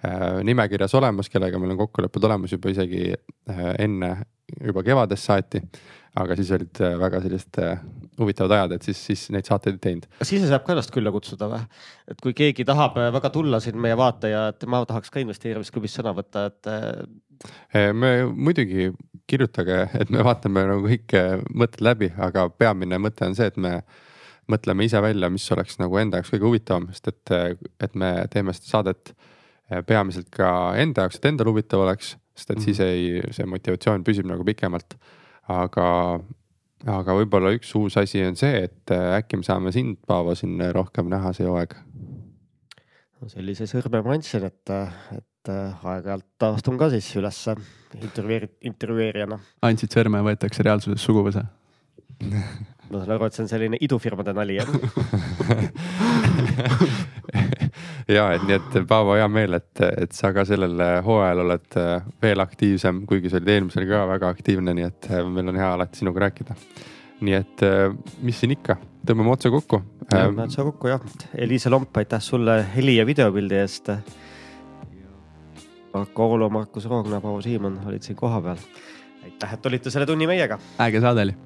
Äh, 0.02 0.40
nimekirjas 0.42 0.94
olemas, 0.98 1.28
kellega 1.30 1.58
meil 1.62 1.76
on 1.76 1.78
kokkulepped 1.78 2.24
olemas 2.26 2.50
juba 2.50 2.72
isegi 2.72 3.12
äh, 3.14 3.58
enne 3.84 4.16
juba 4.58 4.82
kevadest 4.82 5.28
saati. 5.28 5.60
aga 6.18 6.34
siis 6.36 6.50
olid 6.52 6.80
äh, 6.82 6.96
väga 6.98 7.20
sellised 7.22 7.58
huvitavad 8.18 8.52
ajad, 8.56 8.74
et 8.74 8.88
siis, 8.88 8.98
siis 9.06 9.22
neid 9.32 9.46
saateid 9.46 9.78
ei 9.78 9.84
teinud. 9.84 10.08
kas 10.18 10.32
ise 10.34 10.50
saab 10.50 10.66
ka 10.66 10.74
ennast 10.74 10.90
külla 10.92 11.12
kutsuda 11.14 11.46
või? 11.52 11.62
et 12.10 12.18
kui 12.24 12.34
keegi 12.34 12.66
tahab 12.66 12.98
väga 13.14 13.30
tulla 13.30 13.62
siin 13.62 13.78
meie 13.78 13.94
vaataja, 13.96 14.48
et 14.50 14.66
ma 14.66 14.82
tahaks 14.90 15.14
ka 15.14 15.22
investeerimisklubis 15.22 15.94
sõna 16.00 16.16
võtta, 16.18 16.48
et. 16.50 16.72
me 17.94 18.12
muidugi 18.26 18.90
kirjutage, 19.30 19.84
et 20.02 20.10
me 20.10 20.26
vaatame 20.26 20.66
nagu 20.72 20.82
kõik 20.88 21.14
mõtted 21.54 21.86
läbi, 21.86 22.10
aga 22.18 22.48
peamine 22.50 22.98
mõte 22.98 23.30
on 23.30 23.38
see, 23.38 23.46
et 23.54 23.56
me 23.56 23.78
mõtleme 24.50 24.86
ise 24.86 25.00
välja, 25.02 25.30
mis 25.32 25.46
oleks 25.54 25.78
nagu 25.80 25.98
enda 26.00 26.20
jaoks 26.20 26.32
kõige 26.34 26.48
huvitavam, 26.48 26.88
sest 26.92 27.12
et, 27.12 27.32
et 27.86 27.94
me 27.98 28.14
teeme 28.32 28.54
seda 28.56 28.70
saadet 28.70 29.14
peamiselt 29.88 30.28
ka 30.34 30.50
enda 30.80 31.06
jaoks, 31.06 31.20
et 31.20 31.30
endal 31.30 31.52
huvitav 31.52 31.84
oleks, 31.84 32.16
sest 32.36 32.50
et 32.50 32.56
mm 32.56 32.60
-hmm. 32.60 32.64
siis 32.64 32.80
ei, 32.80 33.32
see 33.32 33.46
motivatsioon 33.46 34.04
püsib 34.04 34.26
nagu 34.28 34.44
pikemalt. 34.44 34.96
aga, 35.48 36.20
aga 36.86 37.14
võib-olla 37.18 37.50
üks 37.56 37.74
uus 37.74 37.96
asi 37.96 38.22
on 38.24 38.36
see, 38.36 38.64
et 38.64 38.90
äh, 38.90 39.16
äkki 39.18 39.36
me 39.36 39.42
saame 39.42 39.72
sind, 39.72 39.98
Paavo, 40.06 40.34
siin 40.34 40.60
rohkem 40.72 41.08
näha 41.10 41.32
see 41.32 41.46
hooaeg. 41.46 41.74
no 43.20 43.28
sellise 43.28 43.66
sõrme 43.66 44.02
ma 44.02 44.14
andsin, 44.14 44.44
et, 44.44 44.70
et 45.16 45.48
äh, 45.48 45.84
aeg-ajalt 45.84 46.46
astun 46.52 46.78
ka 46.78 46.90
siis 46.90 47.16
ülesse 47.16 47.56
intervjueeri-, 48.02 48.54
intervjueerijana. 48.60 49.38
andsid 49.62 49.90
sõrme, 49.90 50.22
võetakse 50.22 50.62
reaalsuses 50.62 51.04
suguvõsa 51.04 51.46
ma 52.92 53.00
saan 53.00 53.14
aru, 53.16 53.26
et 53.26 53.36
see 53.36 53.44
on 53.44 53.50
selline 53.50 53.78
idufirmade 53.80 54.32
nali 54.36 54.58
jah 54.58 54.68
ja 58.16 58.26
et 58.34 58.44
nii, 58.46 58.56
et 58.58 58.78
Paavo, 58.88 59.14
hea 59.16 59.28
meel, 59.32 59.56
et, 59.58 59.82
et 60.04 60.12
sa 60.16 60.32
ka 60.34 60.44
sellel 60.48 60.80
hooajal 61.06 61.44
oled 61.44 61.78
äh, 61.80 62.08
veel 62.22 62.44
aktiivsem, 62.44 63.02
kuigi 63.08 63.32
sa 63.32 63.38
olid 63.40 63.52
eelmisel 63.54 63.86
ka 63.88 64.04
väga 64.10 64.32
aktiivne, 64.34 64.74
nii 64.76 64.88
et 64.88 65.10
äh, 65.10 65.22
meil 65.28 65.52
on 65.52 65.60
hea 65.60 65.70
alati 65.76 66.02
sinuga 66.02 66.26
rääkida. 66.26 66.56
nii 67.22 67.36
et 67.38 67.62
äh, 67.66 67.94
mis 68.26 68.40
siin 68.42 68.56
ikka, 68.56 68.76
tõmbame 69.08 69.30
otsa 69.36 69.52
kokku. 69.54 69.82
tõmbame 70.10 70.48
otsa 70.48 70.66
kokku 70.68 70.92
jah, 70.92 71.06
Eliise 71.46 71.72
Lomp, 71.72 71.96
aitäh 71.96 72.22
sulle 72.22 72.58
heli 72.76 72.98
ja 72.98 73.06
videopildi 73.08 73.60
eest. 73.62 73.86
Marko 75.92 76.26
Oolo, 76.32 76.48
Markus 76.50 76.88
Roogna, 76.88 77.20
Paavo 77.20 77.40
Siimann 77.44 77.82
olid 77.86 78.02
siin 78.02 78.16
kohapeal. 78.16 78.60
aitäh, 79.22 79.54
et 79.54 79.66
olite 79.66 79.90
selle 79.90 80.06
tunni 80.06 80.26
meiega. 80.26 80.58
äge 80.80 81.00
saade 81.00 81.28
oli 81.28 81.36